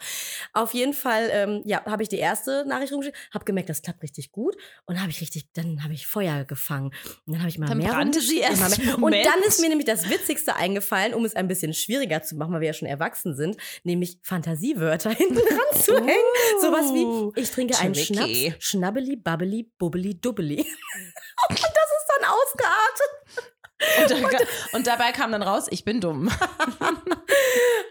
Auf 0.53 0.73
jeden 0.73 0.93
Fall, 0.93 1.29
ähm, 1.31 1.61
ja, 1.65 1.83
habe 1.85 2.03
ich 2.03 2.09
die 2.09 2.17
erste 2.17 2.65
Nachricht 2.65 2.93
rumgeschickt, 2.93 3.17
habe 3.33 3.45
gemerkt, 3.45 3.69
das 3.69 3.81
klappt 3.81 4.01
richtig 4.03 4.31
gut 4.31 4.55
und 4.85 4.99
habe 4.99 5.09
ich 5.09 5.21
richtig, 5.21 5.51
dann 5.53 5.83
habe 5.83 5.93
ich 5.93 6.07
Feuer 6.07 6.45
gefangen 6.45 6.91
und 7.25 7.33
dann 7.33 7.39
habe 7.39 7.49
ich 7.49 7.59
mal 7.59 7.67
Dann 7.67 7.77
mehr 7.77 7.91
brannte 7.91 8.21
sie 8.21 8.39
erst 8.39 8.77
mehr. 8.77 8.97
Und 9.01 9.11
dann 9.11 9.39
ist 9.45 9.61
mir 9.61 9.69
nämlich 9.69 9.87
das 9.87 10.09
Witzigste 10.09 10.55
eingefallen, 10.55 10.78
um 11.13 11.25
es 11.25 11.35
ein 11.35 11.47
bisschen 11.47 11.73
schwieriger 11.73 12.21
zu 12.21 12.35
machen, 12.35 12.53
weil 12.53 12.61
wir 12.61 12.67
ja 12.67 12.73
schon 12.73 12.87
erwachsen 12.87 13.35
sind, 13.35 13.57
nämlich 13.83 14.19
Fantasiewörter 14.23 15.09
hinten 15.15 15.35
dran 15.35 15.81
zu 15.81 15.95
hängen. 15.95 16.61
Sowas 16.61 16.87
Uh, 16.89 17.31
wie, 17.35 17.41
ich 17.41 17.51
trinke 17.51 17.77
einen. 17.77 17.95
Schnaps, 17.95 18.55
schnabbeli, 18.59 19.15
babbeli, 19.15 19.69
bubbeli, 19.77 20.19
dubbeli. 20.19 20.57
Und 21.49 21.59
das 21.59 21.61
ist 21.61 22.09
dann 22.15 22.29
ausgeartet. 22.29 23.53
Und, 23.79 24.33
da, 24.33 24.37
und 24.73 24.87
dabei 24.87 25.11
kam 25.11 25.31
dann 25.31 25.41
raus, 25.41 25.67
ich 25.69 25.85
bin 25.85 26.01
dumm. 26.01 26.29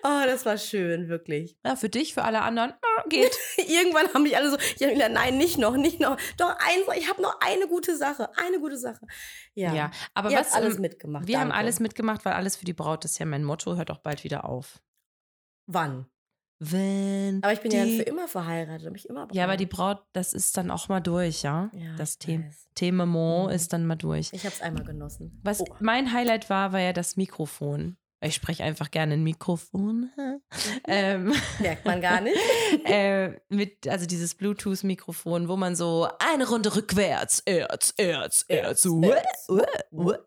Oh, 0.02 0.22
das 0.26 0.46
war 0.46 0.56
schön, 0.58 1.08
wirklich. 1.08 1.56
Ja, 1.64 1.76
für 1.76 1.88
dich, 1.88 2.14
für 2.14 2.22
alle 2.22 2.42
anderen, 2.42 2.72
geht. 3.08 3.36
Irgendwann 3.56 4.12
haben 4.12 4.22
mich 4.22 4.36
alle 4.36 4.50
so, 4.50 4.56
Mila, 4.80 5.08
nein, 5.08 5.36
nicht 5.38 5.58
noch, 5.58 5.76
nicht 5.76 6.00
noch. 6.00 6.16
Doch, 6.36 6.50
eins, 6.50 6.86
ich 6.96 7.08
habe 7.08 7.20
noch 7.20 7.40
eine 7.40 7.66
gute 7.66 7.96
Sache, 7.96 8.30
eine 8.36 8.60
gute 8.60 8.76
Sache. 8.76 9.06
Ja, 9.54 9.74
Ja, 9.74 9.90
aber 10.14 10.30
ihr 10.30 10.38
was 10.38 10.52
alles 10.52 10.76
ähm, 10.76 10.82
mitgemacht. 10.82 11.26
Wir 11.26 11.38
haben 11.38 11.48
danke. 11.48 11.58
alles 11.58 11.80
mitgemacht, 11.80 12.24
weil 12.24 12.34
alles 12.34 12.56
für 12.56 12.64
die 12.64 12.72
Braut 12.72 13.04
ist 13.04 13.18
ja 13.18 13.26
mein 13.26 13.44
Motto, 13.44 13.76
hört 13.76 13.90
auch 13.90 13.98
bald 13.98 14.24
wieder 14.24 14.44
auf. 14.44 14.80
Wann? 15.66 16.06
Wenn 16.60 17.42
Aber 17.42 17.52
ich 17.52 17.60
bin 17.60 17.70
ja 17.70 17.84
die, 17.84 17.98
für 17.98 18.02
immer 18.02 18.26
verheiratet, 18.26 18.92
ich 18.96 19.08
immer 19.08 19.28
Ja, 19.32 19.44
aber 19.44 19.56
die 19.56 19.66
Braut. 19.66 19.98
Braut, 19.98 20.06
das 20.12 20.32
ist 20.32 20.56
dann 20.56 20.70
auch 20.70 20.88
mal 20.88 21.00
durch, 21.00 21.42
ja? 21.42 21.70
Ja, 21.72 21.94
das 21.96 22.16
ich 22.20 22.26
The 22.26 22.38
weiß. 22.44 22.68
Thema 22.74 23.06
Mhm. 23.06 23.50
ist 23.50 23.72
dann 23.72 23.86
mal 23.86 23.96
durch. 23.96 24.30
Ich 24.32 24.44
habe 24.44 24.54
es 24.54 24.60
einmal 24.60 24.84
genossen. 24.84 25.40
Was 25.44 25.60
Oh. 25.60 25.66
mein 25.80 26.12
Highlight 26.12 26.50
war, 26.50 26.72
war 26.72 26.80
ja 26.80 26.92
das 26.92 27.16
Mikrofon. 27.16 27.96
Ich 28.20 28.34
spreche 28.34 28.64
einfach 28.64 28.90
gerne 28.90 29.14
ein 29.14 29.22
Mikrofon. 29.22 30.10
ähm, 30.88 31.32
Merkt 31.60 31.84
man 31.84 32.00
gar 32.00 32.20
nicht. 32.20 32.36
äh, 32.84 33.38
mit, 33.48 33.86
also 33.86 34.06
dieses 34.06 34.34
Bluetooth-Mikrofon, 34.34 35.48
wo 35.48 35.56
man 35.56 35.76
so 35.76 36.08
eine 36.18 36.48
Runde 36.48 36.74
rückwärts, 36.74 37.40
Erz, 37.46 37.94
Erz, 37.96 38.44
Erz, 38.48 38.84
uä, 38.86 39.16
uä, 39.48 39.62
uä, 39.62 39.64
uä. 39.92 40.18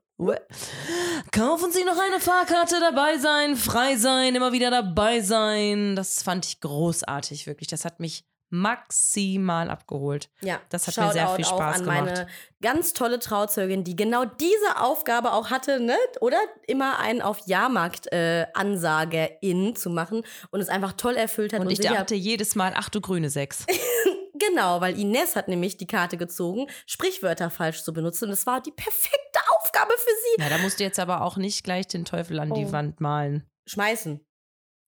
Kaufen 1.32 1.72
Sie 1.72 1.84
noch 1.84 1.98
eine 1.98 2.20
Fahrkarte, 2.20 2.80
dabei 2.80 3.18
sein, 3.18 3.56
frei 3.56 3.96
sein, 3.96 4.36
immer 4.36 4.52
wieder 4.52 4.70
dabei 4.70 5.22
sein. 5.22 5.96
Das 5.96 6.22
fand 6.24 6.46
ich 6.46 6.60
großartig, 6.62 7.48
wirklich. 7.48 7.68
Das 7.68 7.86
hat 7.86 8.00
mich 8.00 8.26
maximal 8.54 9.70
abgeholt. 9.70 10.30
Ja, 10.42 10.60
Das 10.70 10.86
hat 10.86 10.98
mir 10.98 11.14
sehr 11.14 11.30
viel 11.30 11.46
Shoutout 11.46 11.56
Spaß 11.58 11.76
auch 11.76 11.80
an 11.80 11.84
gemacht. 11.86 12.06
meine 12.18 12.28
ganz 12.62 12.92
tolle 12.92 13.20
Trauzeugin, 13.20 13.86
die 13.86 13.96
genau 13.96 14.26
diese 14.26 14.78
Aufgabe 14.82 15.32
auch 15.32 15.50
hatte, 15.50 15.80
ne? 15.80 15.96
Oder 16.20 16.38
immer 16.68 17.00
einen 17.00 17.22
auf 17.22 17.40
Jahrmarkt 17.48 18.12
äh, 18.12 18.46
Ansagerin 18.54 19.76
zu 19.78 19.90
machen 19.90 20.24
und 20.52 20.60
es 20.60 20.68
einfach 20.68 20.94
toll 20.94 21.16
erfüllt 21.16 21.54
hat. 21.54 21.62
Und 21.62 21.70
ich 21.72 21.78
sicher- 21.78 21.96
dachte 21.96 22.16
jedes 22.16 22.56
Mal, 22.56 22.74
ach 22.76 22.90
du 22.90 23.00
grüne 23.00 23.30
Sechs. 23.30 23.66
genau, 24.34 24.82
weil 24.82 25.00
Ines 25.00 25.38
hat 25.38 25.48
nämlich 25.48 25.78
die 25.78 25.88
Karte 25.88 26.18
gezogen, 26.18 26.68
Sprichwörter 26.86 27.50
falsch 27.50 27.84
zu 27.84 27.94
benutzen 27.94 28.26
und 28.26 28.32
es 28.32 28.46
war 28.46 28.60
die 28.62 28.72
perfekte 28.72 29.40
Aufgabe 29.74 29.94
für 29.98 30.10
sie. 30.10 30.42
Ja, 30.44 30.50
da 30.50 30.58
musst 30.60 30.80
du 30.80 30.84
jetzt 30.84 31.00
aber 31.00 31.22
auch 31.22 31.38
nicht 31.38 31.64
gleich 31.64 31.88
den 31.88 32.06
Teufel 32.06 32.40
an 32.40 32.54
die 32.54 32.66
Oh. 32.66 32.72
Wand 32.72 33.00
malen. 33.02 33.50
Schmeißen. 33.68 34.20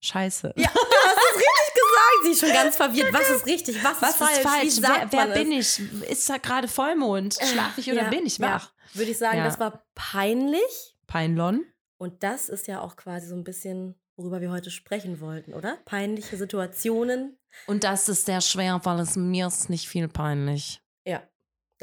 Scheiße. 0.04 0.54
Ja, 0.58 0.70
du 0.74 0.80
hast 0.80 1.18
es 1.18 1.36
richtig 1.38 1.74
gesagt. 1.74 2.24
Sie 2.24 2.32
ist 2.32 2.40
schon 2.42 2.50
ganz 2.54 2.76
verwirrt. 2.76 3.14
Was 3.14 3.30
ist 3.30 3.46
richtig? 3.46 3.84
Was, 3.84 4.02
Was 4.02 4.10
ist 4.12 4.18
falsch? 4.18 4.64
ist 4.68 4.86
falsch? 4.86 5.10
Wer, 5.12 5.12
wer 5.12 5.34
bin 5.34 5.52
ich? 5.52 5.80
Ist 6.10 6.30
da 6.30 6.38
gerade 6.38 6.68
Vollmond? 6.68 7.36
Schlaf 7.42 7.78
ich 7.78 7.90
oder 7.92 8.04
Ja, 8.04 8.10
bin 8.10 8.26
ich 8.26 8.38
ja. 8.38 8.48
wach? 8.56 8.74
Würde 8.94 9.12
ich 9.12 9.18
sagen, 9.18 9.38
Ja. 9.38 9.46
das 9.46 9.60
war 9.60 9.86
peinlich. 9.96 10.96
Peinlon? 11.08 11.66
Und 11.98 12.24
das 12.24 12.50
ist 12.50 12.68
ja 12.68 12.82
auch 12.82 12.96
quasi 12.98 13.28
so 13.28 13.36
ein 13.36 13.44
bisschen, 13.46 13.96
worüber 14.18 14.42
wir 14.42 14.52
heute 14.52 14.72
sprechen 14.72 15.22
wollten, 15.22 15.54
oder? 15.54 15.78
Peinliche 15.86 16.36
Situationen. 16.36 17.38
Und 17.68 17.84
das 17.86 18.10
ist 18.10 18.26
sehr 18.26 18.42
schwer, 18.42 18.82
weil 18.84 19.00
es 19.00 19.16
mir 19.16 19.48
ist 19.48 19.70
nicht 19.70 19.88
viel 19.88 20.08
peinlich. 20.10 20.82
Ja, 21.06 21.22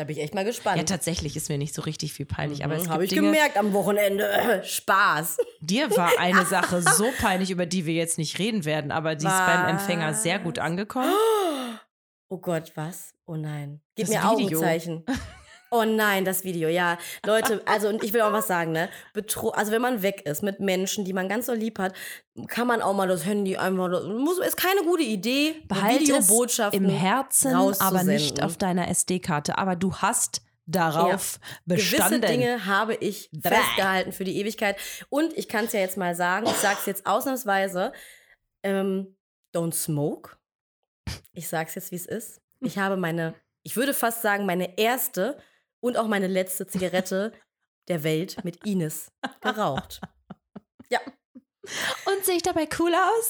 da 0.00 0.04
bin 0.04 0.16
ich 0.16 0.23
echt 0.23 0.35
mal 0.35 0.40
Ja, 0.40 0.47
gespannt. 0.47 0.88
tatsächlich 0.88 1.37
ist 1.37 1.50
mir 1.50 1.59
nicht 1.59 1.75
so 1.75 1.83
richtig 1.83 2.14
viel 2.14 2.25
peinlich, 2.25 2.64
aber 2.64 2.75
es 2.75 2.88
habe 2.88 2.99
Mhm, 3.00 3.04
ich 3.04 3.11
Dinge, 3.11 3.26
gemerkt 3.33 3.59
am 3.59 3.73
Wochenende. 3.75 4.62
Spaß. 4.64 5.37
dir 5.61 5.95
war 5.97 6.19
eine 6.19 6.45
Sache 6.47 6.80
so 6.80 7.11
peinlich, 7.21 7.50
über 7.50 7.66
die 7.66 7.85
wir 7.85 7.92
jetzt 7.95 8.16
nicht 8.16 8.38
reden 8.38 8.64
werden, 8.64 8.92
aber 8.92 9.14
die 9.14 9.26
ist 9.26 9.47
beim 9.47 9.66
Empfänger 9.66 10.14
sehr 10.14 10.38
gut 10.38 10.57
Was? 10.59 10.64
angekommen. 10.64 11.12
Oh 12.33 12.38
Gott, 12.38 12.71
was? 12.76 13.12
Oh 13.26 13.35
nein. 13.35 13.80
Gib 13.97 14.07
Das 14.07 14.14
mir 14.14 14.23
Video. 14.23 14.59
Augenzeichen. 14.59 15.04
Oh 15.73 15.85
nein, 15.85 16.25
das 16.25 16.43
Video, 16.43 16.69
ja. 16.69 16.99
Leute, 17.25 17.62
also 17.65 17.89
und 17.89 18.03
ich 18.03 18.12
will 18.12 18.23
auch 18.23 18.33
was 18.33 18.49
sagen, 18.49 18.73
ne? 18.73 18.89
Betro 19.12 19.50
also 19.50 19.71
wenn 19.71 19.83
man 19.83 20.03
weg 20.03 20.23
ist 20.27 20.43
mit 20.43 20.59
Menschen, 20.59 21.05
die 21.05 21.12
man 21.12 21.29
ganz 21.29 21.47
so 21.47 21.53
lieb 21.53 21.79
hat, 21.79 21.95
kann 22.49 22.67
man 22.67 22.83
auch 22.83 22.95
mal 22.95 23.07
das 23.07 23.25
Handy 23.25 23.57
einfach, 23.57 24.05
muss, 24.09 24.39
ist 24.39 24.57
keine 24.57 24.83
gute 24.83 25.05
Idee, 25.05 25.62
Behalte 25.69 26.03
es 26.03 26.29
Videobotschaften 26.29 26.85
im 26.85 26.91
Herzen, 26.91 27.55
aber 27.55 28.03
nicht 28.03 28.43
auf 28.43 28.57
deiner 28.57 28.89
SD-Karte. 28.89 29.59
Aber 29.59 29.77
du 29.77 29.95
hast 29.95 30.43
darauf 30.67 31.39
bestanden. 31.67 32.21
Gewisse 32.21 32.33
Dinge 32.33 32.67
habe 32.67 32.95
ich 32.95 33.31
festgehalten 33.41 34.12
für 34.12 34.25
die 34.25 34.39
Ewigkeit. 34.39 34.77
Und 35.09 35.37
ich 35.37 35.49
kann 35.49 35.67
es 35.67 35.73
ja 35.73 35.81
jetzt 35.81 35.97
mal 35.97 36.15
sagen, 36.15 36.47
ich 36.47 36.57
sage 36.57 36.79
es 36.81 36.87
jetzt 36.87 37.07
ausnahmsweise, 37.07 37.93
ähm, 38.62 39.17
don't 39.55 39.75
smoke. 39.75 40.37
Ich 41.33 41.49
sage 41.49 41.69
es 41.69 41.75
jetzt, 41.75 41.91
wie 41.93 41.97
es 41.97 42.07
ist. 42.07 42.41
Ich 42.61 42.79
habe 42.79 42.97
meine, 42.97 43.35
ich 43.62 43.77
würde 43.77 43.95
fast 43.95 44.23
sagen, 44.23 44.47
meine 44.47 44.79
erste 44.79 45.39
und 45.81 45.97
auch 45.97 46.07
meine 46.07 46.27
letzte 46.29 46.67
Zigarette 46.67 47.33
der 47.89 48.03
Welt 48.05 48.45
mit 48.45 48.65
Ines 48.67 49.11
geraucht. 49.41 50.01
Und 52.07 52.25
sehe 52.25 52.37
ich 52.37 52.43
dabei 52.43 52.67
cool 52.79 52.93
aus? 52.95 53.29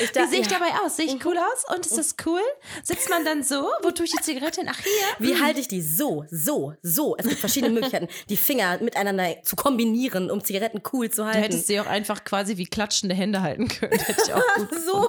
Ich 0.00 0.10
Wie 0.10 0.12
da- 0.12 0.26
sehe 0.26 0.40
ich 0.40 0.50
ja. 0.50 0.58
dabei 0.58 0.72
aus? 0.84 0.96
Sehe 0.96 1.06
ich 1.06 1.24
cool 1.24 1.38
aus? 1.38 1.64
Und 1.74 1.86
ist 1.86 1.96
das 1.96 2.16
cool? 2.26 2.40
Sitzt 2.82 3.08
man 3.08 3.24
dann 3.24 3.42
so? 3.44 3.70
Wo 3.82 3.92
tue 3.92 4.04
ich 4.04 4.10
die 4.12 4.20
Zigarette 4.22 4.60
hin? 4.60 4.70
Ach, 4.70 4.78
hier. 4.80 4.90
Wie 5.26 5.40
halte 5.40 5.60
ich 5.60 5.68
die 5.68 5.80
so, 5.80 6.24
so, 6.28 6.74
so? 6.82 7.16
Es 7.16 7.26
gibt 7.28 7.38
verschiedene 7.40 7.72
Möglichkeiten, 7.72 8.08
die 8.28 8.36
Finger 8.36 8.78
miteinander 8.82 9.42
zu 9.44 9.54
kombinieren, 9.54 10.30
um 10.30 10.42
Zigaretten 10.44 10.82
cool 10.92 11.08
zu 11.08 11.22
Du 11.22 11.26
halten. 11.28 11.38
hättest 11.42 11.68
sie 11.68 11.78
auch 11.80 11.86
einfach 11.86 12.24
quasi 12.24 12.56
wie 12.56 12.66
klatschende 12.66 13.14
Hände 13.14 13.40
halten 13.42 13.68
können. 13.68 13.98
Hätte 13.98 14.22
ich 14.26 14.34
auch 14.34 14.54
gut 14.56 14.74
so. 14.84 15.08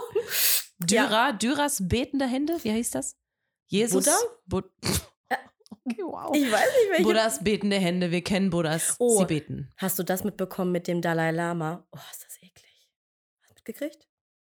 Dyra, 0.77 1.31
Dyras 1.33 1.79
betende 1.87 2.27
Hände, 2.27 2.57
wie 2.63 2.71
heißt 2.71 2.93
das? 2.95 3.15
Jesus. 3.65 4.05
Buddha? 4.05 4.17
Bud 4.45 4.65
okay, 5.87 6.01
wow. 6.03 6.35
Ich 6.35 6.51
weiß 6.51 6.61
nicht, 6.61 6.89
welche. 6.91 7.03
Buddhas 7.03 7.43
betende 7.43 7.77
Hände, 7.77 8.11
wir 8.11 8.23
kennen 8.23 8.49
Buddhas. 8.49 8.95
Oh. 8.99 9.19
Sie 9.19 9.25
beten. 9.25 9.71
Hast 9.77 9.97
du 9.99 10.03
das 10.03 10.23
mitbekommen 10.23 10.71
mit 10.71 10.87
dem 10.87 11.01
Dalai 11.01 11.31
Lama? 11.31 11.85
Oh, 11.91 11.99
ist 12.11 12.23
das 12.25 12.37
eklig. 12.37 12.89
Hast 13.41 13.51
du 13.51 13.53
mitgekriegt? 13.55 14.07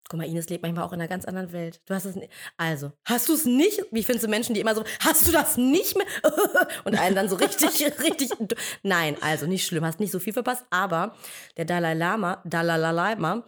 Guck 0.07 0.19
mal, 0.19 0.27
Ines 0.27 0.49
lebt 0.49 0.61
manchmal 0.61 0.85
auch 0.85 0.93
in 0.93 0.99
einer 0.99 1.07
ganz 1.07 1.25
anderen 1.25 1.51
Welt. 1.51 1.81
Du 1.87 1.95
hast 1.95 2.05
es 2.05 2.15
nicht. 2.15 2.31
Also, 2.57 2.91
hast 3.05 3.27
du 3.27 3.33
es 3.33 3.45
nicht? 3.45 3.81
Wie 3.89 4.03
findest 4.03 4.25
du 4.25 4.29
Menschen, 4.29 4.53
die 4.53 4.61
immer 4.61 4.75
so, 4.75 4.83
hast 4.99 5.27
du 5.27 5.31
das 5.31 5.57
nicht 5.57 5.97
mehr? 5.97 6.05
Und 6.83 6.99
einen 6.99 7.15
dann 7.15 7.27
so 7.27 7.35
richtig, 7.35 7.83
richtig. 8.03 8.29
Nein, 8.83 9.17
also 9.21 9.47
nicht 9.47 9.65
schlimm, 9.65 9.83
hast 9.83 9.99
nicht 9.99 10.11
so 10.11 10.19
viel 10.19 10.33
verpasst. 10.33 10.63
Aber 10.69 11.15
der 11.57 11.65
Dalai 11.65 11.95
Lama, 11.95 12.39
Dalai 12.45 12.77
Lama, 12.77 13.43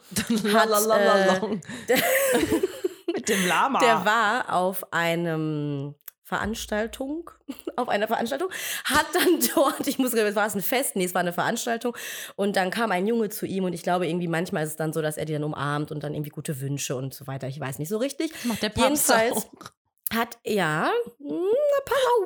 hat, 0.53 1.43
äh, 1.89 1.97
Mit 3.13 3.29
dem 3.29 3.47
Lama. 3.47 3.79
der 3.79 4.03
war 4.03 4.51
auf 4.51 4.91
einem 4.91 5.93
Veranstaltung, 6.27 7.31
auf 7.77 7.87
einer 7.87 8.07
Veranstaltung, 8.07 8.49
hat 8.83 9.05
dann 9.13 9.39
dort, 9.55 9.87
ich 9.87 9.97
muss 9.97 10.13
war 10.13 10.45
es 10.45 10.55
ein 10.55 10.61
Fest? 10.61 10.97
Nee, 10.97 11.05
es 11.05 11.13
war 11.13 11.21
eine 11.21 11.31
Veranstaltung. 11.31 11.95
Und 12.35 12.57
dann 12.57 12.69
kam 12.69 12.91
ein 12.91 13.07
Junge 13.07 13.29
zu 13.29 13.45
ihm 13.45 13.63
und 13.63 13.71
ich 13.71 13.81
glaube, 13.81 14.07
irgendwie 14.07 14.27
manchmal 14.27 14.65
ist 14.65 14.71
es 14.71 14.75
dann 14.75 14.91
so, 14.91 15.01
dass 15.01 15.15
er 15.15 15.23
die 15.23 15.31
dann 15.31 15.45
umarmt 15.45 15.89
und 15.89 16.03
dann 16.03 16.13
irgendwie 16.13 16.31
gute 16.31 16.59
Wünsche 16.59 16.97
und 16.97 17.13
so 17.13 17.27
weiter. 17.27 17.47
Ich 17.47 17.57
weiß 17.57 17.79
nicht 17.79 17.87
so 17.87 17.97
richtig. 17.97 18.33
macht 18.43 18.61
der 18.61 18.69
Papst 18.69 19.07
Jedenfalls 19.07 19.37
auch. 19.37 20.17
hat, 20.17 20.37
ja, 20.45 20.91
hm, 21.17 21.29
pass 21.29 21.37
auf, 21.37 21.56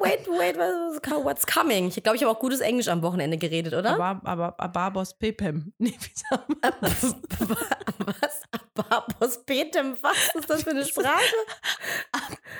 wait, 0.01 0.27
wait, 0.27 0.57
what's- 0.57 1.45
coming? 1.45 1.87
Ich 1.87 2.01
glaube, 2.03 2.15
ich 2.17 2.23
habe 2.23 2.31
auch 2.35 2.39
gutes 2.39 2.59
Englisch 2.61 2.87
am 2.87 3.01
Wochenende 3.01 3.37
geredet, 3.37 3.73
oder? 3.73 3.91
Aber, 3.93 4.21
aber, 4.23 4.55
Ababos 4.59 5.13
Pepem. 5.17 5.73
Nee, 5.79 5.97
wie 5.99 6.11
sagt 6.29 6.49
man? 6.49 6.73
was? 6.81 8.41
Babos 8.73 9.43
Petem, 9.45 9.97
was 10.01 10.17
ist 10.35 10.49
das 10.49 10.63
für 10.63 10.71
eine 10.71 10.85
Sprache? 10.85 11.35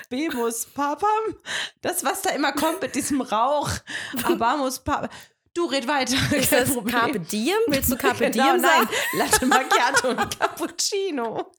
Bebus 0.10 0.65
Papam? 0.67 1.36
Das, 1.81 2.03
was 2.03 2.21
da 2.21 2.31
immer 2.31 2.51
kommt 2.53 2.81
mit 2.81 2.95
diesem 2.95 3.21
Rauch. 3.21 3.69
Abamus 4.24 4.79
Papam. 4.79 5.10
Du 5.53 5.65
red 5.65 5.86
weiter. 5.88 6.15
Ist 6.36 6.51
das 6.53 6.71
Problem. 6.74 6.95
Carpe 6.95 7.19
Diem? 7.19 7.57
Willst 7.67 7.91
du 7.91 7.98
Carpe 7.98 8.19
genau, 8.31 8.53
Diem 8.53 8.62
nein. 8.62 8.62
sagen? 8.62 8.89
Latte 9.17 9.45
Macchiato 9.45 10.10
und 10.10 10.39
Cappuccino. 10.39 11.51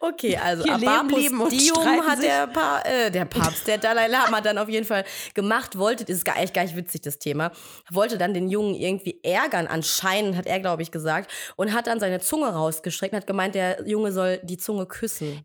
Okay, 0.00 0.36
also 0.36 0.64
Hier 0.64 0.76
leben, 0.76 0.88
Abapus 0.88 1.18
lieben 1.18 1.40
und 1.40 1.52
Dium 1.52 2.06
hat 2.06 2.22
der, 2.22 2.46
pa 2.46 2.80
äh, 2.82 3.10
der 3.10 3.24
Papst, 3.24 3.66
der 3.66 3.78
Dalai 3.78 4.06
Lama 4.06 4.40
dann 4.40 4.58
auf 4.58 4.68
jeden 4.68 4.84
Fall 4.84 5.04
gemacht, 5.34 5.78
wollte, 5.78 6.04
das 6.04 6.18
ist 6.18 6.24
gar, 6.24 6.38
echt 6.38 6.52
gar 6.54 6.62
nicht 6.62 6.76
witzig, 6.76 7.00
das 7.00 7.18
Thema, 7.18 7.50
wollte 7.90 8.18
dann 8.18 8.34
den 8.34 8.48
Jungen 8.48 8.74
irgendwie 8.74 9.20
ärgern, 9.22 9.66
anscheinend, 9.66 10.36
hat 10.36 10.46
er, 10.46 10.60
glaube 10.60 10.82
ich, 10.82 10.90
gesagt, 10.90 11.30
und 11.56 11.72
hat 11.72 11.86
dann 11.86 11.98
seine 11.98 12.20
Zunge 12.20 12.48
rausgestreckt 12.48 13.14
und 13.14 13.20
hat 13.20 13.26
gemeint, 13.26 13.54
der 13.54 13.86
Junge 13.86 14.12
soll 14.12 14.38
die 14.42 14.58
Zunge 14.58 14.86
küssen. 14.86 15.44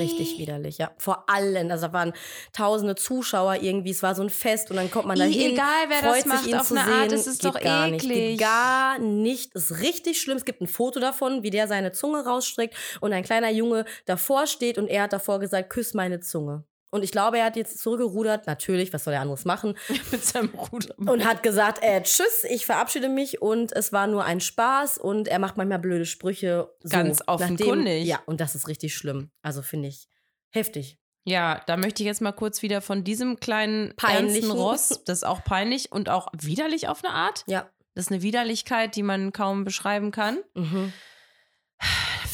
Richtig 0.00 0.38
widerlich, 0.38 0.78
ja. 0.78 0.90
Vor 0.98 1.28
allen, 1.28 1.70
also 1.70 1.88
da 1.88 1.92
waren 1.92 2.12
tausende 2.52 2.94
Zuschauer 2.94 3.56
irgendwie, 3.62 3.90
es 3.90 4.02
war 4.02 4.14
so 4.14 4.22
ein 4.22 4.30
Fest 4.30 4.70
und 4.70 4.76
dann 4.76 4.90
kommt 4.90 5.06
man 5.06 5.18
da 5.18 5.24
hin, 5.24 5.52
egal, 5.52 5.66
wer 5.88 6.02
das 6.02 6.10
freut 6.10 6.26
macht, 6.26 6.44
sich 6.44 6.52
ihn 6.52 6.58
auf 6.58 6.68
zu 6.68 6.74
eine 6.74 6.84
sehen, 6.84 6.94
Art, 6.94 7.12
es 7.12 7.26
ist 7.26 7.42
geht 7.42 7.54
doch 7.54 7.60
gar 7.60 7.88
nicht, 7.88 8.04
eklig. 8.04 8.30
geht 8.30 8.40
gar 8.40 8.98
nicht, 8.98 9.54
ist 9.54 9.80
richtig 9.80 10.20
schlimm. 10.20 10.36
Es 10.36 10.44
gibt 10.44 10.60
ein 10.60 10.66
Foto 10.66 11.00
davon, 11.00 11.42
wie 11.42 11.50
der 11.50 11.68
seine 11.68 11.92
Zunge 11.92 12.24
rausstreckt 12.24 12.74
und 13.00 13.12
ein 13.12 13.22
kleiner 13.24 13.50
Junge 13.50 13.84
davor 14.06 14.46
steht 14.46 14.78
und 14.78 14.88
er 14.88 15.04
hat 15.04 15.12
davor 15.12 15.40
gesagt, 15.40 15.70
küss 15.70 15.94
meine 15.94 16.20
Zunge. 16.20 16.64
Und 16.90 17.02
ich 17.02 17.12
glaube, 17.12 17.38
er 17.38 17.44
hat 17.44 17.56
jetzt 17.56 17.78
zurückgerudert, 17.80 18.46
natürlich, 18.46 18.92
was 18.94 19.04
soll 19.04 19.12
er 19.14 19.20
anderes 19.20 19.44
machen, 19.44 19.76
Mit 20.10 20.24
seinem 20.24 20.50
Bruder. 20.50 20.94
und 20.96 21.24
hat 21.26 21.42
gesagt, 21.42 21.82
äh, 21.82 22.02
tschüss, 22.02 22.44
ich 22.48 22.64
verabschiede 22.64 23.08
mich 23.10 23.42
und 23.42 23.72
es 23.72 23.92
war 23.92 24.06
nur 24.06 24.24
ein 24.24 24.40
Spaß 24.40 24.96
und 24.98 25.28
er 25.28 25.38
macht 25.38 25.56
manchmal 25.58 25.78
blöde 25.78 26.06
Sprüche. 26.06 26.70
So, 26.82 26.88
Ganz 26.90 27.18
nachdem- 27.26 27.34
offenkundig. 27.34 28.04
Ja, 28.06 28.20
und 28.24 28.40
das 28.40 28.54
ist 28.54 28.68
richtig 28.68 28.94
schlimm. 28.94 29.30
Also 29.42 29.60
finde 29.62 29.88
ich 29.88 30.08
heftig. 30.50 30.98
Ja, 31.24 31.60
da 31.66 31.76
möchte 31.76 32.02
ich 32.02 32.06
jetzt 32.06 32.22
mal 32.22 32.32
kurz 32.32 32.62
wieder 32.62 32.80
von 32.80 33.04
diesem 33.04 33.38
kleinen 33.38 33.92
Peinlichen. 33.96 34.50
Ross, 34.50 35.00
das 35.04 35.18
ist 35.18 35.24
auch 35.24 35.44
peinlich 35.44 35.92
und 35.92 36.08
auch 36.08 36.28
widerlich 36.32 36.88
auf 36.88 37.04
eine 37.04 37.12
Art. 37.12 37.44
Ja. 37.46 37.68
Das 37.94 38.06
ist 38.06 38.12
eine 38.12 38.22
Widerlichkeit, 38.22 38.96
die 38.96 39.02
man 39.02 39.32
kaum 39.34 39.64
beschreiben 39.64 40.10
kann. 40.10 40.38
Mhm. 40.54 40.92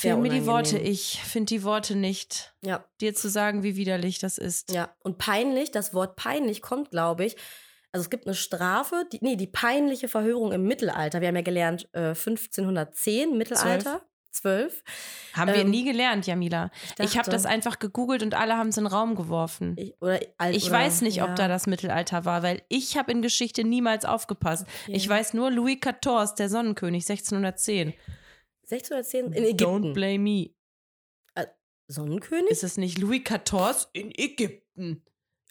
Fehlen 0.05 0.23
mir 0.23 0.31
die 0.31 0.47
Worte. 0.47 0.79
Ich 0.79 1.21
finde 1.23 1.47
die 1.47 1.63
Worte 1.65 1.97
nicht, 1.97 2.55
Ja. 2.63 2.85
dir 3.01 3.15
zu 3.15 3.29
sagen, 3.29 3.63
wie 3.63 3.77
widerlich 3.77 4.19
das 4.19 4.39
ist. 4.39 4.73
Ja, 4.73 4.95
und 5.01 5.19
peinlich, 5.19 5.71
das 5.71 5.93
Wort 5.95 6.17
peinlich 6.17 6.63
kommt, 6.63 6.91
glaube 6.91 7.25
ich. 7.25 7.37
Also 7.93 8.05
es 8.05 8.11
gibt 8.11 8.27
eine 8.27 8.35
Strafe, 8.35 9.05
die, 9.13 9.19
nee, 9.23 9.37
die 9.37 9.47
peinliche 9.47 10.09
Verhörung 10.09 10.53
im 10.53 10.65
Mittelalter. 10.65 11.21
Wir 11.21 11.29
haben 11.29 11.37
ja 11.37 11.43
gelernt, 11.43 11.89
äh, 11.93 12.15
1510, 12.15 13.37
Mittelalter. 13.39 14.03
12. 14.33 14.83
Haben 15.35 15.53
wir 15.55 15.61
Ähm, 15.61 15.71
nie 15.71 15.85
gelernt, 15.85 16.27
Jamila. 16.27 16.73
Ich, 16.99 17.11
habe 17.11 17.19
dachte- 17.19 17.31
das 17.31 17.47
einfach 17.47 17.79
gegoogelt 17.79 18.21
und 18.25 18.35
alle 18.35 18.57
haben 18.57 18.71
es 18.71 18.77
in 18.77 18.83
den 18.83 18.93
Raum 18.93 19.15
geworfen. 19.15 19.77
Ich, 19.79 19.95
oder 20.01 20.19
alt, 20.39 20.57
Ich 20.57 20.65
oder, 20.65 20.73
weiß 20.73 21.03
nicht, 21.03 21.19
ja. 21.19 21.25
ob 21.31 21.37
da 21.37 21.47
das 21.47 21.69
Mittelalter 21.69 22.25
war, 22.25 22.43
weil 22.43 22.63
ich 22.69 22.97
habe 22.99 23.13
in 23.13 23.23
Geschichte 23.23 23.63
niemals 23.63 24.05
aufgepasst. 24.05 24.67
Okay. 24.87 24.97
Ich 24.97 25.09
weiß 25.09 25.35
nur 25.35 25.53
Louis 25.53 25.79
XIV, 25.81 26.35
der 26.37 26.49
Sonnenkönig, 26.49 27.05
1610. 27.09 27.95
1610 28.71 29.33
in 29.33 29.45
Ägypten. 29.45 29.65
Don't 29.65 29.93
blame 29.95 30.19
me. 30.19 30.51
Sonnenkönig? 31.87 32.51
Ist 32.51 32.65
es 32.65 32.77
nicht 32.79 32.99
Louis 32.99 33.23
XIV 33.23 33.89
in 33.93 34.11
Ägypten? 34.11 35.05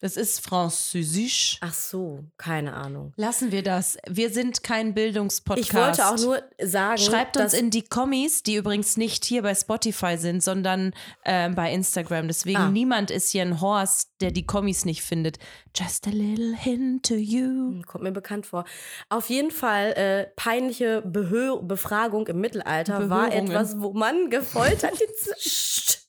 Das 0.04 0.18
ist 0.18 0.42
Französisch. 0.42 1.60
Ach 1.62 1.74
so, 1.74 2.26
keine 2.36 2.74
Ahnung. 2.74 3.14
Lassen 3.16 3.54
wir 3.54 3.64
das. 3.64 3.98
Wir 4.06 4.32
sind 4.32 4.62
kein 4.62 4.94
Bildungspodcast. 4.94 5.66
Ich 5.70 5.74
wollte 5.74 6.06
auch 6.08 6.18
nur 6.18 6.44
sagen, 6.62 6.98
Schreibt 6.98 7.38
uns 7.38 7.54
in 7.54 7.70
die 7.70 7.84
Kommis, 7.84 8.44
die 8.44 8.56
übrigens 8.56 8.98
nicht 8.98 9.24
hier 9.24 9.44
bei 9.44 9.56
Spotify 9.56 10.18
sind, 10.18 10.44
sondern 10.44 10.92
ähm, 11.24 11.56
bei 11.56 11.72
Instagram. 11.72 12.28
Deswegen 12.28 12.58
Ah. 12.58 12.70
niemand 12.70 13.12
ist 13.12 13.30
hier 13.30 13.44
ein 13.44 13.62
Horst, 13.62 14.10
der 14.20 14.32
die 14.32 14.46
Kommis 14.46 14.84
nicht 14.84 15.04
findet. 15.04 15.38
Just 15.74 16.06
a 16.06 16.10
little 16.10 16.54
hint 16.54 17.06
to 17.06 17.16
you. 17.16 17.46
Hm, 17.46 17.84
Kommt 17.88 18.04
mir 18.04 18.12
bekannt 18.12 18.46
vor. 18.46 18.66
Auf 19.08 19.30
jeden 19.30 19.52
Fall 19.52 19.94
äh, 19.94 20.28
peinliche 20.36 21.02
Behö 21.02 21.62
Befragung 21.62 22.28
im 22.28 22.42
Mittelalter 22.42 23.10
war 23.10 23.34
etwas, 23.34 23.80
wo 23.80 23.94
man 23.94 24.30
gefoltert, 24.30 25.00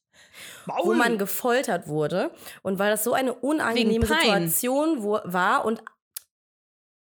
Psst. 0.67 0.87
wo 0.87 0.95
man 0.95 1.19
gefoltert 1.19 1.89
wurde 1.89 2.31
und 2.63 2.79
weil 2.79 2.91
das 2.91 3.05
so 3.05 3.13
eine 3.13 3.35
unangenehme. 3.35 4.07
Situation 4.07 5.03
wo, 5.03 5.21
war 5.25 5.65
und 5.65 5.83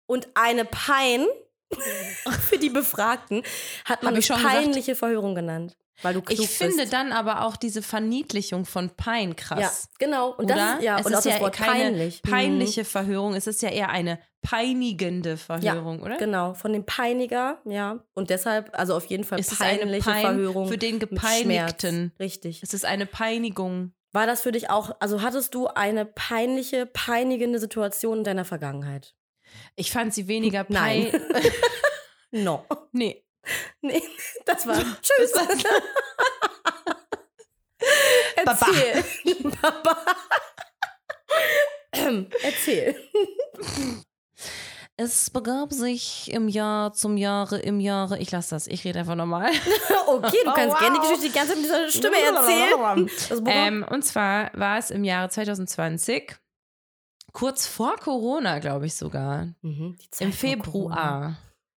und 0.08 0.28
eine 0.34 0.66
Pein 0.66 1.26
für 2.50 2.58
die 2.58 2.70
Befragten 2.70 3.44
hat 3.86 4.04
man 4.04 4.22
schon 4.22 4.38
gesagt. 4.38 4.56
peinliche 4.56 4.96
Verhörung 4.96 5.36
genannt, 5.36 5.78
weil 6.02 6.14
du 6.16 6.22
klug 6.22 6.40
Ich 6.40 6.50
finde 6.50 6.78
bist. 6.78 6.94
dann 6.94 7.12
aber 7.12 7.46
auch 7.46 7.56
diese 7.58 7.82
Verniedlichung 7.82 8.66
von 8.66 8.90
Pein 8.92 9.36
krass. 9.36 9.60
ja, 9.60 9.72
genau 10.00 10.30
und 10.32 10.46
Oder? 10.46 10.56
das 10.56 10.78
ist, 10.80 10.84
ja 10.84 11.00
es 11.00 11.06
und 11.06 11.12
ist 11.14 11.18
auch 11.20 11.24
das 11.24 11.34
ja 11.34 11.40
Wort 11.42 11.54
keine 11.56 11.72
peinlich. 11.84 12.22
Mhm. 12.26 12.30
peinliche 12.32 12.86
Verhörung. 12.86 13.36
Es 13.36 13.48
ist 13.48 13.62
ja 13.62 13.70
eher 13.70 13.90
eine 13.90 14.20
peinigende 14.42 15.32
Ja, 15.32 15.38
Verhörung, 15.38 16.02
oder? 16.02 16.18
genau, 16.18 16.54
von 16.54 16.72
dem 16.74 16.86
Peiniger, 16.86 17.60
ja. 17.66 18.00
Und 18.14 18.30
deshalb, 18.30 18.70
also 18.78 18.96
auf 18.96 19.06
jeden 19.08 19.24
Fall 19.26 19.40
Es 19.40 19.56
peinliche 19.58 20.10
Pein 20.10 20.22
Verhörung. 20.22 20.68
für 20.70 20.78
den 20.78 20.98
Gepeinigten. 21.00 22.14
Richtig. 22.20 22.64
Es 22.64 22.74
ist 22.74 22.86
eine 22.86 23.06
Peinigung. 23.06 23.92
War 24.12 24.26
das 24.26 24.42
für 24.42 24.52
dich 24.52 24.70
auch, 24.70 24.96
also 25.02 25.22
hattest 25.22 25.54
du 25.54 25.68
eine 25.68 26.06
peinliche, 26.06 26.86
peinigende 26.88 27.60
Situation 27.60 28.20
in 28.20 28.24
deiner 28.24 28.46
Vergangenheit? 28.46 29.14
Ich 29.76 29.92
fand 29.92 30.14
sie 30.14 30.28
weniger 30.28 30.66
Nein. 30.70 31.12
No. 32.32 32.64
nee. 32.92 33.24
Nee, 33.82 34.04
das 34.46 34.68
war. 34.68 34.78
Tschüss. 35.02 35.32
Baba. 38.46 38.68
Erzähl. 38.68 39.04
Baba. 39.62 39.98
Erzähl. 42.44 42.96
Es 44.98 45.30
begab 45.30 45.72
sich 45.74 46.30
im 46.34 46.50
Jahr 46.50 46.94
zum 46.94 47.16
Jahre, 47.18 47.58
im 47.60 47.80
Jahre. 47.80 48.20
Ich 48.20 48.32
lasse 48.32 48.52
das, 48.56 48.68
ich 48.68 48.84
rede 48.84 49.00
einfach 49.00 49.16
nochmal. 49.16 49.50
Okay, 50.08 50.38
du 50.44 50.50
Oh, 50.50 50.54
kannst 50.54 50.74
wow. 50.74 50.80
gerne 50.80 50.96
die 51.00 51.02
Geschichte 51.02 51.28
die 51.28 51.32
ganze 51.34 51.54
Zeit 51.54 51.58
mit 51.58 51.66
dieser 51.66 51.90
Stimme 51.90 52.18
erzählen. 52.20 53.10
Das 53.30 53.42
Ähm, 53.46 53.86
und 53.90 54.04
zwar 54.04 54.52
war 54.54 54.78
es 54.78 54.92
im 54.92 55.04
Jahre 55.04 55.30
2020, 55.30 56.36
kurz 57.40 57.68
vor 57.68 57.96
Corona, 57.98 58.60
glaube 58.60 58.86
ich 58.88 58.96
sogar, 58.96 59.48
Mhm, 59.62 59.98
im. 60.20 60.34
Februar. 60.34 61.38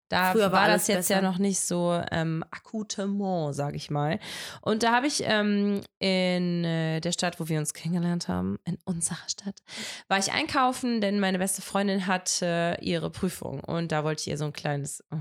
Da 0.08 0.32
Früher 0.32 0.50
war 0.50 0.62
war, 0.62 0.66
das 0.68 0.88
jetzt 0.88 1.06
besser. 1.08 1.22
ja 1.22 1.22
noch 1.22 1.38
nicht 1.38 1.60
so 1.60 2.02
ähm, 2.10 2.42
akutement, 2.50 3.54
sage 3.54 3.76
ich 3.76 3.90
mal. 3.90 4.18
Und 4.60 4.82
da 4.82 4.90
habe 4.92 5.06
ich 5.06 5.22
ähm, 5.24 5.82
in 6.00 6.64
äh, 6.64 6.98
der 7.00 7.12
Stadt, 7.12 7.38
wo 7.38 7.46
wir 7.48 7.60
uns 7.60 7.74
kennengelernt 7.74 8.26
haben, 8.26 8.58
in 8.64 8.76
unserer 8.84 9.18
Stadt, 9.28 9.60
war 10.08 10.18
ich 10.18 10.32
einkaufen, 10.32 11.00
denn 11.00 11.20
meine 11.20 11.38
beste 11.38 11.62
Freundin 11.62 12.08
hat 12.08 12.42
äh, 12.42 12.74
ihre 12.80 13.10
Prüfung 13.10 13.60
und 13.62 13.92
da 13.92 14.02
wollte 14.02 14.22
ich 14.22 14.26
ihr 14.28 14.36
so 14.36 14.46
ein 14.46 14.52
kleines. 14.52 15.04
Oh, 15.12 15.16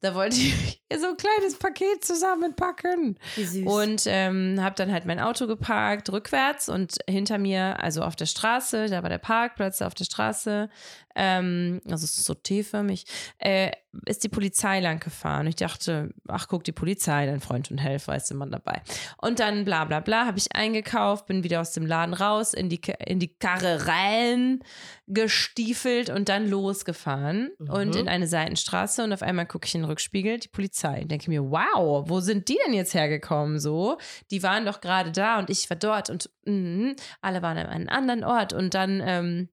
da 0.00 0.14
wollte 0.14 0.36
ich 0.36 0.80
so 0.98 1.08
ein 1.08 1.16
kleines 1.16 1.56
Paket 1.58 2.04
zusammenpacken. 2.04 3.18
Wie 3.36 3.44
süß. 3.44 3.66
Und 3.66 4.02
ähm, 4.06 4.58
habe 4.60 4.74
dann 4.74 4.92
halt 4.92 5.04
mein 5.04 5.20
Auto 5.20 5.46
geparkt, 5.46 6.10
rückwärts 6.10 6.68
und 6.68 6.96
hinter 7.08 7.38
mir, 7.38 7.82
also 7.82 8.02
auf 8.02 8.16
der 8.16 8.26
Straße, 8.26 8.86
da 8.86 9.02
war 9.02 9.10
der 9.10 9.18
Parkplatz 9.18 9.82
auf 9.82 9.94
der 9.94 10.04
Straße, 10.04 10.70
ähm, 11.14 11.80
also 11.86 12.04
es 12.04 12.18
ist 12.18 12.24
so 12.24 12.34
T-förmig, 12.34 13.04
äh, 13.38 13.72
ist 14.06 14.22
die 14.22 14.28
Polizei 14.28 14.78
lang 14.80 15.00
gefahren. 15.00 15.46
Ich 15.48 15.56
dachte, 15.56 16.10
ach 16.28 16.46
guck, 16.46 16.62
die 16.62 16.72
Polizei, 16.72 17.26
dein 17.26 17.40
Freund 17.40 17.70
und 17.72 17.78
Helfer 17.78 18.14
ist 18.14 18.30
immer 18.30 18.46
dabei. 18.46 18.82
Und 19.16 19.40
dann 19.40 19.64
bla 19.64 19.84
bla 19.84 19.98
bla, 20.00 20.26
habe 20.26 20.38
ich 20.38 20.54
eingekauft, 20.54 21.26
bin 21.26 21.42
wieder 21.42 21.60
aus 21.60 21.72
dem 21.72 21.86
Laden 21.86 22.14
raus, 22.14 22.54
in 22.54 22.68
die, 22.68 22.80
in 23.04 23.18
die 23.18 23.34
Karre 23.36 23.86
rein 23.88 24.60
gestiefelt 25.08 26.08
und 26.08 26.28
dann 26.28 26.48
losgefahren 26.48 27.50
Mhm. 27.58 27.70
und 27.70 27.96
in 27.96 28.08
eine 28.08 28.26
Seitenstraße 28.28 29.02
und 29.02 29.12
auf 29.12 29.22
einmal 29.22 29.46
gucke 29.46 29.66
ich 29.66 29.74
in 29.74 29.82
den 29.82 29.90
Rückspiegel, 29.90 30.38
die 30.38 30.48
Polizei. 30.48 31.02
Denke 31.04 31.28
mir, 31.30 31.50
wow, 31.50 32.08
wo 32.08 32.20
sind 32.20 32.48
die 32.48 32.58
denn 32.64 32.74
jetzt 32.74 32.94
hergekommen 32.94 33.58
so? 33.58 33.98
Die 34.30 34.42
waren 34.44 34.64
doch 34.64 34.80
gerade 34.80 35.10
da 35.10 35.38
und 35.40 35.50
ich 35.50 35.68
war 35.68 35.76
dort 35.76 36.10
und 36.10 36.30
mhm, 36.44 36.94
alle 37.20 37.42
waren 37.42 37.58
an 37.58 37.66
einem 37.66 37.88
anderen 37.88 38.22
Ort 38.24 38.52
und 38.52 38.74
dann, 38.74 39.02
ähm, 39.04 39.48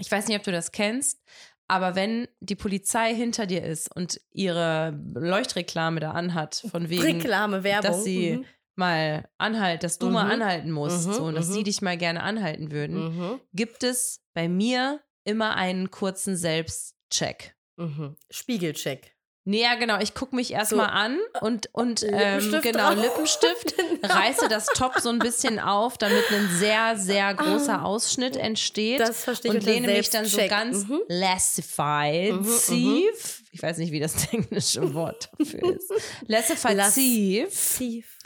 ich 0.00 0.10
weiß 0.10 0.26
nicht, 0.28 0.36
ob 0.38 0.42
du 0.42 0.52
das 0.52 0.72
kennst, 0.72 1.22
aber 1.68 1.94
wenn 1.94 2.26
die 2.40 2.56
Polizei 2.56 3.14
hinter 3.14 3.46
dir 3.46 3.62
ist 3.62 3.94
und 3.94 4.20
ihre 4.32 4.98
Leuchtreklame 5.14 6.00
da 6.00 6.10
anhat, 6.12 6.64
von 6.70 6.88
wegen, 6.88 7.02
Reklame, 7.20 7.62
Werbung. 7.62 7.90
dass 7.92 8.04
sie 8.04 8.32
Mhm. 8.38 8.44
mal 8.76 9.28
anhalt, 9.38 9.82
dass 9.84 9.98
du 9.98 10.10
mal 10.10 10.24
Mhm. 10.24 10.30
anhalten 10.30 10.70
musst, 10.72 11.06
Mhm, 11.08 11.12
so, 11.12 11.24
und 11.24 11.34
dass 11.34 11.48
mhm. 11.48 11.52
sie 11.52 11.62
dich 11.64 11.82
mal 11.82 11.96
gerne 11.96 12.22
anhalten 12.22 12.72
würden, 12.72 12.96
Mhm. 13.16 13.40
gibt 13.52 13.84
es 13.84 14.22
bei 14.34 14.48
mir 14.48 15.00
immer 15.24 15.54
einen 15.54 15.90
kurzen 15.90 16.36
Selbstcheck. 16.36 17.54
Mhm. 17.76 18.16
Spiegelcheck. 18.30 19.14
Nee, 19.44 19.62
ja, 19.62 19.74
genau. 19.76 19.98
Ich 20.00 20.14
gucke 20.14 20.36
mich 20.36 20.52
erstmal 20.52 20.86
So. 20.86 20.92
an 20.92 21.18
und, 21.40 21.70
und 21.72 22.02
ähm, 22.02 22.10
Lippenstift 22.10 22.62
genau. 22.62 22.92
Lippenstift, 22.92 23.74
Genau. 24.02 24.14
reiße 24.14 24.48
das 24.48 24.66
Top 24.66 24.98
so 25.00 25.08
ein 25.08 25.18
bisschen 25.18 25.58
auf, 25.58 25.96
damit 25.98 26.30
ein 26.30 26.48
sehr, 26.58 26.96
sehr 26.98 27.32
großer 27.34 27.84
Ausschnitt 27.84 28.36
entsteht. 28.36 29.00
Ah. 29.00 29.06
Das 29.06 29.24
verstehe 29.24 29.52
ich 29.52 29.58
und 29.58 29.64
lehne 29.64 29.86
mich 29.88 30.10
dann 30.10 30.26
so 30.26 30.36
ganz 30.46 30.86
Mhm. 30.86 31.00
lassified, 31.08 32.34
Mhm, 32.34 32.44
sief. 32.44 33.42
Ich 33.52 33.62
weiß 33.62 33.78
nicht, 33.78 33.92
wie 33.92 34.00
das 34.00 34.14
englische 34.32 34.92
Wort 34.94 35.30
dafür 35.38 35.74
ist. 35.76 35.90
Lassified, 36.26 36.76
Lass- 36.76 36.94
sief, 36.94 37.76
Tief. 37.78 38.18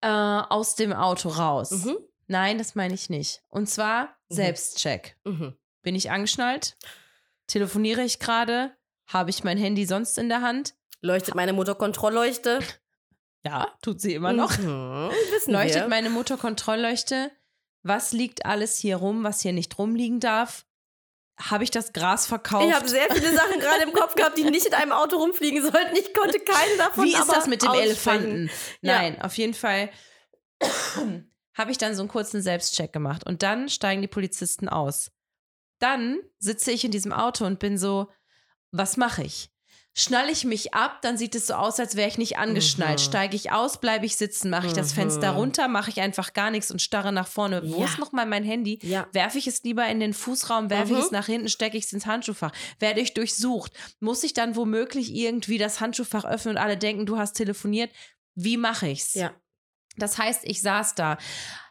äh, 0.00 0.08
aus 0.08 0.74
dem 0.74 0.92
Auto 0.92 1.28
raus. 1.28 1.70
Mhm. 1.70 1.96
Nein, 2.26 2.58
das 2.58 2.74
meine 2.74 2.94
ich 2.94 3.08
nicht. 3.08 3.42
Und 3.50 3.68
zwar 3.68 4.16
Mhm. 4.28 4.34
Selbstcheck. 4.34 5.16
Mhm. 5.24 5.54
Bin 5.82 5.94
ich 5.94 6.10
angeschnallt? 6.10 6.76
Telefoniere 7.46 8.02
ich 8.02 8.18
gerade? 8.18 8.72
Habe 9.06 9.30
ich 9.30 9.44
mein 9.44 9.58
Handy 9.58 9.86
sonst 9.86 10.18
in 10.18 10.28
der 10.28 10.40
Hand? 10.42 10.74
Leuchtet 11.00 11.34
meine 11.34 11.52
Motorkontrollleuchte? 11.52 12.60
Ja, 13.46 13.68
tut 13.82 14.00
sie 14.00 14.14
immer 14.14 14.32
noch. 14.32 14.56
Mhm. 14.56 15.10
Leuchtet 15.48 15.82
wir. 15.82 15.88
meine 15.88 16.08
Motorkontrollleuchte? 16.08 17.30
Was 17.82 18.12
liegt 18.12 18.46
alles 18.46 18.78
hier 18.78 18.96
rum, 18.96 19.22
was 19.22 19.42
hier 19.42 19.52
nicht 19.52 19.76
rumliegen 19.78 20.18
darf? 20.18 20.64
Habe 21.38 21.62
ich 21.62 21.70
das 21.70 21.92
Gras 21.92 22.26
verkauft? 22.26 22.66
Ich 22.66 22.74
habe 22.74 22.88
sehr 22.88 23.06
viele 23.12 23.34
Sachen 23.34 23.60
gerade 23.60 23.82
im 23.82 23.92
Kopf 23.92 24.14
gehabt, 24.14 24.38
die 24.38 24.44
nicht 24.44 24.64
in 24.64 24.72
einem 24.72 24.92
Auto 24.92 25.16
rumfliegen 25.18 25.60
sollten. 25.60 25.94
Ich 25.94 26.14
konnte 26.14 26.40
keinen 26.40 26.78
davon 26.78 27.04
Wie 27.04 27.12
ist 27.12 27.30
das 27.30 27.46
mit 27.46 27.60
dem 27.60 27.68
aussprechen. 27.68 27.86
Elefanten? 27.90 28.50
Ja. 28.80 28.98
Nein, 28.98 29.20
auf 29.20 29.36
jeden 29.36 29.52
Fall 29.52 29.90
habe 31.54 31.70
ich 31.70 31.76
dann 31.76 31.94
so 31.94 32.00
einen 32.00 32.08
kurzen 32.08 32.40
Selbstcheck 32.40 32.94
gemacht 32.94 33.26
und 33.26 33.42
dann 33.42 33.68
steigen 33.68 34.00
die 34.00 34.08
Polizisten 34.08 34.70
aus. 34.70 35.10
Dann 35.80 36.18
sitze 36.38 36.70
ich 36.70 36.82
in 36.84 36.92
diesem 36.92 37.12
Auto 37.12 37.44
und 37.44 37.58
bin 37.58 37.76
so, 37.76 38.08
was 38.76 38.96
mache 38.96 39.22
ich? 39.22 39.50
Schnalle 39.96 40.32
ich 40.32 40.42
mich 40.44 40.74
ab, 40.74 41.02
dann 41.02 41.16
sieht 41.16 41.36
es 41.36 41.46
so 41.46 41.54
aus, 41.54 41.78
als 41.78 41.94
wäre 41.94 42.08
ich 42.08 42.18
nicht 42.18 42.36
angeschnallt. 42.36 42.98
Mhm. 42.98 43.04
Steige 43.04 43.36
ich 43.36 43.52
aus, 43.52 43.78
bleibe 43.80 44.04
ich 44.06 44.16
sitzen, 44.16 44.50
mache 44.50 44.66
ich 44.66 44.72
das 44.72 44.90
Mhm. 44.90 44.94
Fenster 44.96 45.30
runter, 45.30 45.68
mache 45.68 45.88
ich 45.90 46.00
einfach 46.00 46.32
gar 46.32 46.50
nichts 46.50 46.72
und 46.72 46.82
starre 46.82 47.12
nach 47.12 47.28
vorne. 47.28 47.62
Wo 47.64 47.78
Ja. 47.78 47.84
ist 47.84 48.00
nochmal 48.00 48.26
mein 48.26 48.42
Handy? 48.42 48.80
Ja. 48.82 49.06
Werfe 49.12 49.38
ich 49.38 49.46
es 49.46 49.62
lieber 49.62 49.86
in 49.86 50.00
den 50.00 50.12
Fußraum, 50.12 50.68
werfe 50.68 50.94
Mhm. 50.94 50.98
ich 50.98 51.04
es 51.04 51.10
nach 51.12 51.26
hinten, 51.26 51.48
stecke 51.48 51.76
ich 51.78 51.84
es 51.84 51.92
ins 51.92 52.06
Handschuhfach? 52.06 52.50
Werde 52.80 53.00
ich 53.00 53.14
durchsucht? 53.14 53.72
Muss 54.00 54.24
ich 54.24 54.34
dann 54.34 54.56
womöglich 54.56 55.14
irgendwie 55.14 55.58
das 55.58 55.80
Handschuhfach 55.80 56.24
öffnen 56.24 56.56
und 56.56 56.60
alle 56.60 56.76
denken, 56.76 57.06
du 57.06 57.16
hast 57.16 57.34
telefoniert? 57.34 57.92
Wie 58.34 58.56
mache 58.56 58.88
ich's? 58.88 59.14
Ja. 59.14 59.32
Das 59.96 60.18
heißt, 60.18 60.40
ich 60.42 60.60
saß 60.60 60.96
da. 60.96 61.18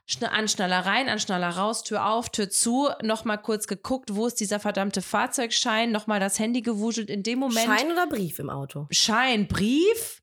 Schn- 0.06 0.26
Anschnaller 0.26 0.86
rein, 0.86 1.08
Anschnaller 1.08 1.50
raus, 1.50 1.84
Tür 1.84 2.08
auf, 2.08 2.30
Tür 2.30 2.50
zu, 2.50 2.90
nochmal 3.02 3.42
kurz 3.42 3.68
geguckt, 3.68 4.16
wo 4.16 4.28
ist 4.28 4.40
dieser 4.40 4.60
verdammte 4.60 5.02
Fahrzeugschein, 5.02 5.92
nochmal 5.92 6.20
das 6.20 6.40
Handy 6.40 6.62
gewuschelt. 6.62 7.10
In 7.10 7.24
dem 7.24 7.40
Moment. 7.40 7.66
Schein 7.66 7.92
oder 7.92 8.08
Brief 8.08 8.40
im 8.40 8.50
Auto? 8.50 8.88
Schein, 8.92 9.48
Brief? 9.48 10.22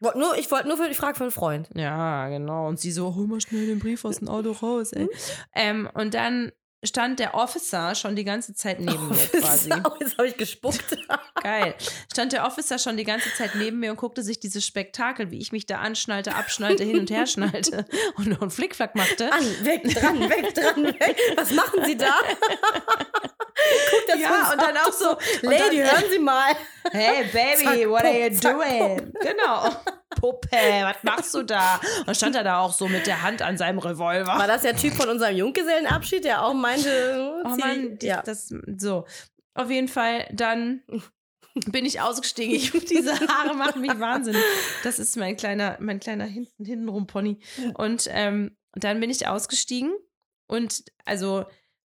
Wollt 0.00 0.16
nur, 0.16 0.36
ich 0.38 0.50
wollte 0.50 0.68
nur 0.68 0.76
für 0.76 0.88
die 0.88 0.94
Frage 0.94 1.16
für 1.16 1.24
einen 1.24 1.30
Freund. 1.30 1.68
Ja, 1.74 2.28
genau. 2.28 2.68
Und 2.68 2.78
sie 2.78 2.92
so, 2.92 3.14
hol 3.14 3.26
mal 3.26 3.40
schnell 3.40 3.66
den 3.66 3.78
Brief 3.78 4.04
aus 4.04 4.18
dem 4.18 4.28
Auto 4.28 4.52
raus, 4.52 4.92
ey. 4.92 5.08
ähm, 5.54 5.88
und 5.94 6.14
dann 6.14 6.52
stand 6.84 7.18
der 7.18 7.34
Officer 7.34 7.94
schon 7.94 8.14
die 8.16 8.24
ganze 8.24 8.54
Zeit 8.54 8.80
neben 8.80 9.08
mir 9.08 9.16
quasi. 9.16 9.70
Jetzt 10.00 10.18
habe 10.18 10.28
ich 10.28 10.36
gespuckt. 10.36 10.84
Geil. 11.42 11.74
Stand 12.12 12.32
der 12.32 12.44
Officer 12.46 12.78
schon 12.78 12.96
die 12.96 13.04
ganze 13.04 13.32
Zeit 13.34 13.54
neben 13.54 13.78
mir 13.80 13.90
und 13.90 13.96
guckte 13.96 14.22
sich 14.22 14.38
dieses 14.40 14.64
Spektakel, 14.66 15.30
wie 15.30 15.38
ich 15.38 15.52
mich 15.52 15.66
da 15.66 15.78
anschnallte, 15.78 16.34
abschnallte, 16.34 16.84
hin 16.84 16.98
und 17.00 17.10
her 17.10 17.26
schnallte 17.26 17.86
und 18.16 18.26
noch 18.28 18.42
einen 18.42 18.50
Flickflack 18.50 18.94
machte. 18.94 19.32
An, 19.32 19.44
weg, 19.64 19.82
dran, 19.94 20.20
weg, 20.28 20.54
dran, 20.54 20.84
weg. 20.84 21.16
Was 21.36 21.50
machen 21.52 21.84
Sie 21.84 21.96
da? 21.96 22.14
Guckt 23.90 24.08
er 24.08 24.16
Ja, 24.18 24.52
und 24.52 24.60
dann 24.60 24.76
auch 24.76 24.92
so, 24.92 25.16
Lady, 25.42 25.78
dann- 25.78 25.90
hören 25.90 26.04
Sie 26.10 26.18
mal. 26.18 26.52
Hey 26.92 27.24
Baby, 27.32 27.64
Zack, 27.64 27.88
what 27.88 28.04
are 28.04 28.12
you 28.18 28.28
pum, 28.28 28.40
zack, 28.40 28.56
doing? 28.56 29.12
Genau. 29.20 29.70
Puppe, 30.16 30.48
was 30.50 30.96
machst 31.02 31.34
du 31.34 31.42
da? 31.42 31.80
Und 32.06 32.16
stand 32.16 32.34
er 32.34 32.44
da 32.44 32.60
auch 32.60 32.72
so 32.72 32.88
mit 32.88 33.06
der 33.06 33.22
Hand 33.22 33.42
an 33.42 33.56
seinem 33.56 33.78
Revolver. 33.78 34.26
War 34.26 34.46
das 34.46 34.62
der 34.62 34.76
Typ 34.76 34.94
von 34.94 35.08
unserem 35.08 35.36
Junggesellenabschied, 35.36 36.24
der 36.24 36.42
auch 36.42 36.54
meinte, 36.54 37.42
Oh 37.44 37.56
Mann, 37.56 37.98
die, 37.98 38.06
ja. 38.06 38.22
das 38.22 38.52
so. 38.76 39.06
Auf 39.54 39.70
jeden 39.70 39.88
Fall, 39.88 40.26
dann 40.32 40.82
bin 41.70 41.86
ich 41.86 42.00
ausgestiegen. 42.00 42.54
Ich, 42.54 42.72
diese 42.72 43.12
Haare 43.28 43.54
machen 43.54 43.80
mich 43.80 43.98
wahnsinnig. 43.98 44.42
Das 44.82 44.98
ist 44.98 45.16
mein 45.16 45.36
kleiner, 45.36 45.76
mein 45.80 46.00
kleiner 46.00 46.24
hinten, 46.24 46.64
hintenrum 46.64 47.06
Pony. 47.06 47.38
Und 47.74 48.08
ähm, 48.10 48.56
dann 48.72 49.00
bin 49.00 49.10
ich 49.10 49.26
ausgestiegen 49.26 49.92
und 50.48 50.84
also 51.04 51.46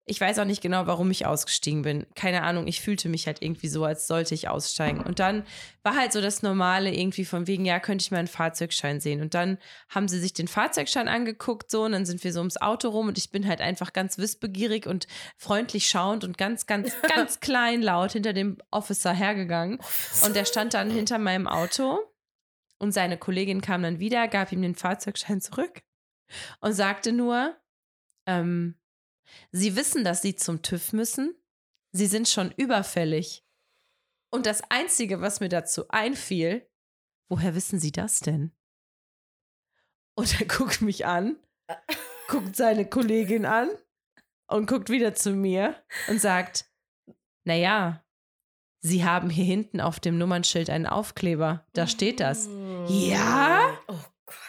ich 0.09 0.21
weiß 0.21 0.38
auch 0.38 0.45
nicht 0.45 0.62
genau, 0.62 0.87
warum 0.87 1.11
ich 1.11 1.27
ausgestiegen 1.27 1.83
bin. 1.83 2.07
Keine 2.14 2.45
Ahnung, 2.45 2.69
ich 2.69 2.81
fühlte 2.81 3.09
mich 3.09 3.27
halt 3.27 3.42
irgendwie 3.42 3.66
so, 3.66 3.85
als 3.85 4.07
sollte 4.07 4.37
ich 4.37 4.49
aussteigen. 4.49 5.01
Und 5.01 5.19
dann 5.19 5.42
war 5.83 5.97
halt 5.97 6.12
so 6.12 6.21
das 6.21 6.42
Normale 6.42 6.95
irgendwie 6.95 7.25
von 7.25 7.49
wegen, 7.49 7.64
ja, 7.64 7.81
könnte 7.81 8.05
ich 8.05 8.12
mal 8.12 8.19
einen 8.19 8.29
Fahrzeugschein 8.29 9.01
sehen. 9.01 9.21
Und 9.21 9.35
dann 9.35 9.59
haben 9.88 10.07
sie 10.07 10.21
sich 10.21 10.33
den 10.33 10.47
Fahrzeugschein 10.47 11.09
angeguckt, 11.09 11.73
so, 11.73 11.83
und 11.83 11.92
dann 11.92 12.07
sind 12.07 12.23
wir 12.23 12.33
so 12.33 12.38
ums 12.38 12.57
Auto 12.57 12.90
rum 12.90 13.09
und 13.09 13.19
ich 13.19 13.33
bin 13.33 13.49
halt 13.49 13.61
einfach 13.61 13.92
ganz 13.92 14.16
wissbegierig 14.16 14.87
und 14.87 15.09
freundlich 15.37 15.88
schauend 15.88 16.23
und 16.23 16.38
ganz, 16.38 16.66
ganz, 16.66 16.95
ganz 17.14 17.40
klein 17.40 17.83
laut 17.83 18.12
hinter 18.12 18.33
dem 18.33 18.59
Officer 18.71 19.12
hergegangen. 19.12 19.81
Und 20.25 20.37
der 20.37 20.45
stand 20.45 20.75
dann 20.75 20.88
hinter 20.88 21.19
meinem 21.19 21.49
Auto 21.49 21.99
und 22.79 22.92
seine 22.92 23.19
Kollegin 23.19 23.61
kam 23.61 23.83
dann 23.83 23.99
wieder, 23.99 24.29
gab 24.29 24.53
ihm 24.53 24.62
den 24.62 24.77
Fahrzeugschein 24.77 25.40
zurück 25.40 25.83
und 26.61 26.75
sagte 26.75 27.11
nur, 27.11 27.57
ähm, 28.29 28.77
Sie 29.53 29.77
wissen, 29.77 30.05
dass 30.05 30.23
Sie 30.23 30.37
zum 30.37 30.62
TÜV 30.62 30.93
müssen. 30.93 31.35
Sie 31.93 32.07
sind 32.07 32.29
schon 32.29 32.53
überfällig. 32.57 33.45
Und 34.31 34.47
das 34.47 34.62
Einzige, 34.71 35.21
was 35.21 35.41
mir 35.41 35.49
dazu 35.49 35.89
einfiel, 35.89 36.69
woher 37.29 37.55
wissen 37.55 37.79
Sie 37.81 37.93
das 37.93 38.21
denn? 38.21 38.53
Und 40.15 40.41
er 40.41 40.47
guckt 40.59 40.83
mich 40.83 41.07
an, 41.07 41.37
guckt 42.29 42.57
seine 42.57 42.89
Kollegin 42.89 43.47
an 43.47 43.71
und 44.49 44.67
guckt 44.69 44.91
wieder 44.91 45.15
zu 45.15 45.31
mir 45.31 45.83
und 46.09 46.21
sagt, 46.21 46.71
naja, 47.45 48.03
Sie 48.81 49.05
haben 49.05 49.31
hier 49.31 49.45
hinten 49.45 49.81
auf 49.81 49.99
dem 49.99 50.17
Nummernschild 50.17 50.71
einen 50.71 50.87
Aufkleber. 50.87 51.67
Da 51.73 51.87
steht 51.87 52.21
das. 52.21 52.49
Ja? 52.89 53.77
Oh. 53.89 53.95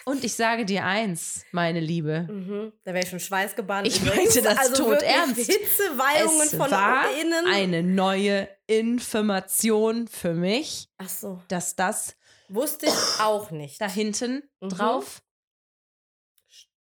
Und 0.08 0.24
ich 0.24 0.36
sage 0.36 0.63
dir 0.65 0.86
eins, 0.86 1.43
meine 1.52 1.82
Liebe. 1.82 2.22
Mhm. 2.32 2.72
Da 2.86 2.93
wäre 2.93 3.04
ich 3.04 3.10
schon 3.10 3.20
schweißgebannt. 3.20 3.86
Ich 3.88 4.02
meinte 4.04 4.41
das 4.41 4.58
also 4.58 4.86
wirklich 4.88 5.00
todernst. 5.00 5.36
Hitzeweihungen 5.52 6.41
Es 6.48 6.52
von 6.56 6.72
war 6.72 7.04
innen. 7.20 7.46
eine 7.48 7.84
neue 7.84 8.48
Information 8.67 10.08
für 10.08 10.34
mich, 10.34 10.88
Ach 10.98 11.10
so. 11.10 11.41
dass 11.50 11.76
das 11.76 12.15
Wusste 12.48 12.86
ich 12.86 13.20
auch 13.20 13.52
nicht. 13.52 13.82
da 13.82 13.89
hinten 13.89 14.43
Mhm. 14.62 14.70
drauf 14.70 15.22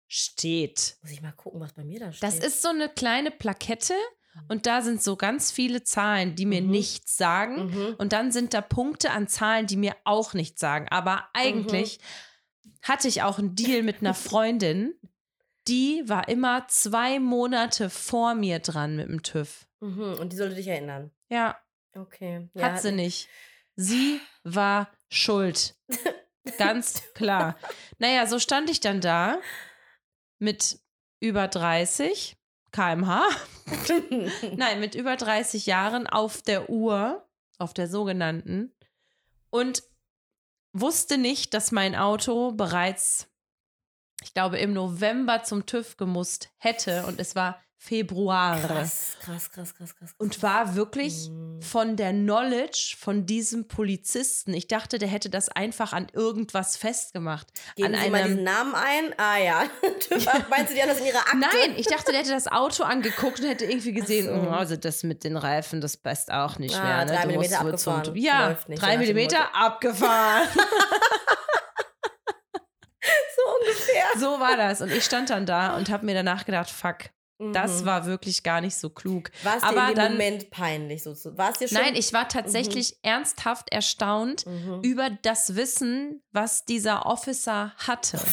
steht. 0.08 0.98
Muss 1.02 1.12
ich 1.12 1.22
mal 1.22 1.32
gucken, 1.32 1.60
was 1.62 1.74
bei 1.74 1.84
mir 1.84 2.00
da 2.00 2.12
steht. 2.12 2.24
Das 2.24 2.40
ist 2.40 2.62
so 2.62 2.70
eine 2.70 2.90
kleine 2.90 3.32
Plakette 3.32 3.94
und 4.50 4.66
da 4.66 4.82
sind 4.82 5.02
so 5.02 5.16
ganz 5.16 5.52
viele 5.52 5.84
Zahlen, 5.84 6.36
die 6.36 6.46
mir 6.46 6.62
Mhm. 6.62 6.70
nichts 6.72 7.18
sagen. 7.18 7.68
Mhm. 7.68 7.96
Und 7.98 8.14
dann 8.14 8.32
sind 8.32 8.54
da 8.54 8.62
Punkte 8.62 9.12
an 9.12 9.28
Zahlen, 9.28 9.66
die 9.68 9.78
mir 9.78 9.96
auch 10.04 10.34
nichts 10.34 10.60
sagen. 10.60 10.88
Aber 10.90 11.28
eigentlich 11.34 12.00
hatte 12.82 13.08
ich 13.08 13.22
auch 13.24 13.40
einen 13.40 13.56
Deal 13.56 13.84
mit 13.84 14.02
einer 14.02 14.14
Freundin, 14.14 14.94
die 15.68 16.04
war 16.06 16.28
immer 16.30 16.68
zwei 16.68 17.20
Monate 17.20 17.90
vor 17.90 18.36
mir 18.36 18.60
dran 18.60 18.96
mit 18.96 19.10
dem 19.10 19.24
TÜV. 19.24 19.68
Mhm. 19.80 20.16
Und 20.20 20.32
die 20.34 20.38
sollte 20.38 20.56
dich 20.56 20.68
erinnern. 20.68 21.12
Ja, 21.30 21.58
Okay. 21.96 22.48
hat 22.60 22.82
sie 22.82 22.92
nicht. 22.92 23.28
Sie 23.76 24.20
war 24.44 24.90
schuld. 25.10 25.76
Ganz 26.58 27.04
klar. 27.14 27.58
Naja, 27.98 28.26
so 28.28 28.40
stand 28.40 28.70
ich 28.70 28.80
dann 28.80 29.02
da 29.02 29.40
mit 30.40 30.80
über 31.20 31.48
30 31.48 32.38
kmh. 32.72 33.24
Nein, 34.56 34.80
mit 34.80 34.96
über 34.96 35.16
30 35.16 35.66
Jahren 35.66 36.08
auf 36.08 36.42
der 36.42 36.70
Uhr, 36.70 37.28
auf 37.58 37.74
der 37.74 37.88
sogenannten, 37.88 38.74
und 39.50 39.84
wusste 40.74 41.18
nicht, 41.18 41.54
dass 41.54 41.72
mein 41.72 41.96
Auto 41.96 42.52
bereits, 42.52 43.28
ich 44.22 44.34
glaube, 44.34 44.58
im 44.58 44.74
November 44.74 45.44
zum 45.44 45.66
TÜV 45.66 45.98
gemusst 45.98 46.50
hätte 46.58 47.06
und 47.06 47.20
es 47.20 47.36
war 47.36 47.62
Februar. 47.80 48.60
krass, 48.60 49.18
krass, 49.22 49.52
krass, 49.52 49.76
krass, 49.76 49.96
krass. 49.96 50.10
Und 50.18 50.42
war 50.44 50.76
wirklich 50.76 51.30
Mhm. 51.30 51.62
von 51.62 51.96
der 51.96 52.12
Knowledge 52.12 52.96
von 53.00 53.26
diesem 53.26 53.68
Polizisten. 53.68 54.54
Ich 54.54 54.68
dachte, 54.68 54.98
der 54.98 55.08
hätte 55.08 55.30
das 55.30 55.48
einfach 55.50 55.94
an 55.94 56.08
irgendwas 56.14 56.76
festgemacht. 56.76 57.48
Geben 57.76 57.94
an 57.96 58.02
Sie 58.04 58.10
mal 58.10 58.18
einem 58.22 58.28
diesen 58.30 58.44
Namen 58.44 58.74
ein. 58.76 59.14
Ah 59.18 59.38
ja. 59.38 59.64
Meinst 60.50 60.72
du, 60.72 60.76
die 60.76 60.82
haben 60.82 60.90
das 60.90 61.00
in 61.00 61.06
ihrer 61.06 61.20
Akte? 61.20 61.38
Nein, 61.38 61.76
ich 61.78 61.86
dachte, 61.88 62.12
der 62.12 62.22
hätte 62.22 62.32
das 62.32 62.48
Auto 62.48 62.84
angeguckt 62.84 63.40
und 63.40 63.48
hätte 63.48 63.66
irgendwie 63.66 63.94
gesehen, 63.94 64.26
so. 64.26 64.50
oh, 64.50 64.52
also 64.52 64.76
das 64.76 65.04
mit 65.04 65.24
den 65.24 65.38
Reifen, 65.38 65.80
das 65.80 65.98
passt 65.98 66.32
auch 66.32 66.58
nicht 66.60 66.76
Ah, 66.76 66.84
mehr. 66.84 67.06
Ne? 67.06 67.12
drei 67.14 67.22
Du 67.22 67.28
Millimeter 67.28 67.64
wohl 67.64 67.78
zum- 67.78 67.94
abgefahren. 67.94 68.18
Ja, 68.22 68.58
nicht, 68.68 68.82
drei 68.82 68.98
Millimeter 68.98 69.56
abgefahren. 69.56 70.48
So 73.36 73.42
ungefähr. 73.62 74.06
so 74.18 74.40
war 74.40 74.58
das. 74.58 74.82
Und 74.82 74.92
ich 74.92 75.06
stand 75.06 75.30
dann 75.30 75.46
da 75.46 75.78
und 75.78 75.90
habe 75.90 76.06
mir 76.06 76.14
danach 76.16 76.44
gedacht, 76.46 76.70
fuck, 76.70 76.98
das 77.54 77.82
Mhm. 77.82 77.86
war 77.86 78.06
wirklich 78.06 78.44
gar 78.44 78.62
nicht 78.62 78.76
so 78.78 78.90
klug. 78.90 79.30
War 79.44 79.58
es 79.58 79.62
dir 79.62 79.68
aber 79.70 79.82
in 79.82 79.88
dem 79.88 79.96
dann- 79.96 80.12
Moment 80.14 80.50
peinlich? 80.50 81.04
So, 81.04 81.14
zu- 81.14 81.38
war 81.38 81.52
es 81.52 81.60
dir 81.60 81.68
schon? 81.68 81.78
Nein, 81.80 81.96
ich 81.96 82.12
war 82.14 82.28
tatsächlich 82.28 82.98
ernsthaft 83.04 83.72
erstaunt 83.72 84.46
Mhm. 84.46 84.82
über 84.84 85.10
das 85.22 85.56
Wissen, 85.56 86.24
was 86.32 86.66
dieser 86.66 87.06
Officer 87.06 87.74
hatte. 87.78 88.18
War 88.18 88.24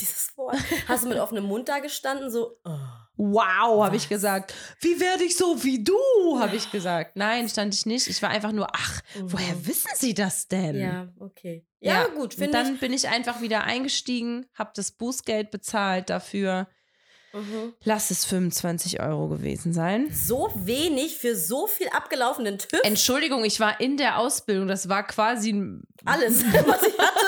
dieses 0.00 0.32
Wort? 0.36 0.56
Hast 0.88 1.04
du 1.04 1.08
mit 1.08 1.18
offenem 1.18 1.44
Mund 1.44 1.68
da 1.68 1.78
gestanden? 1.80 2.30
So, 2.30 2.58
oh. 2.64 2.78
Wow, 3.16 3.84
habe 3.84 3.94
ich 3.94 4.08
gesagt. 4.08 4.52
Wie 4.80 4.98
werde 4.98 5.22
ich 5.22 5.36
so 5.36 5.62
wie 5.62 5.84
du? 5.84 5.94
Habe 6.40 6.56
ich 6.56 6.72
gesagt. 6.72 7.14
Nein, 7.14 7.48
stand 7.48 7.72
ich 7.72 7.86
nicht. 7.86 8.08
Ich 8.08 8.20
war 8.22 8.30
einfach 8.30 8.50
nur, 8.50 8.66
ach, 8.74 9.00
woher 9.20 9.54
Mhm. 9.54 9.66
wissen 9.68 9.90
Sie 9.94 10.14
das 10.14 10.48
denn? 10.48 10.74
Ja, 10.80 11.12
okay. 11.20 11.64
Ja, 11.78 12.06
gut, 12.08 12.18
Und 12.18 12.34
finde 12.34 12.52
dann 12.58 12.74
ich. 12.74 12.80
bin 12.80 12.92
ich 12.92 13.08
einfach 13.08 13.40
wieder 13.40 13.62
eingestiegen, 13.62 14.46
habe 14.54 14.72
das 14.74 14.90
Bußgeld 14.90 15.52
bezahlt 15.52 16.10
dafür. 16.10 16.66
Mhm. 17.34 17.74
Lass 17.82 18.10
es 18.10 18.24
25 18.24 19.00
Euro 19.00 19.28
gewesen 19.28 19.72
sein. 19.72 20.08
So 20.12 20.50
wenig 20.54 21.16
für 21.18 21.34
so 21.36 21.66
viel 21.66 21.88
abgelaufenen 21.88 22.58
TÜV. 22.58 22.80
Entschuldigung, 22.84 23.44
ich 23.44 23.58
war 23.60 23.80
in 23.80 23.96
der 23.96 24.18
Ausbildung. 24.18 24.68
Das 24.68 24.88
war 24.88 25.06
quasi 25.06 25.52
Alles, 26.04 26.44
was 26.66 26.82
ich 26.82 26.98
hatte. 26.98 27.26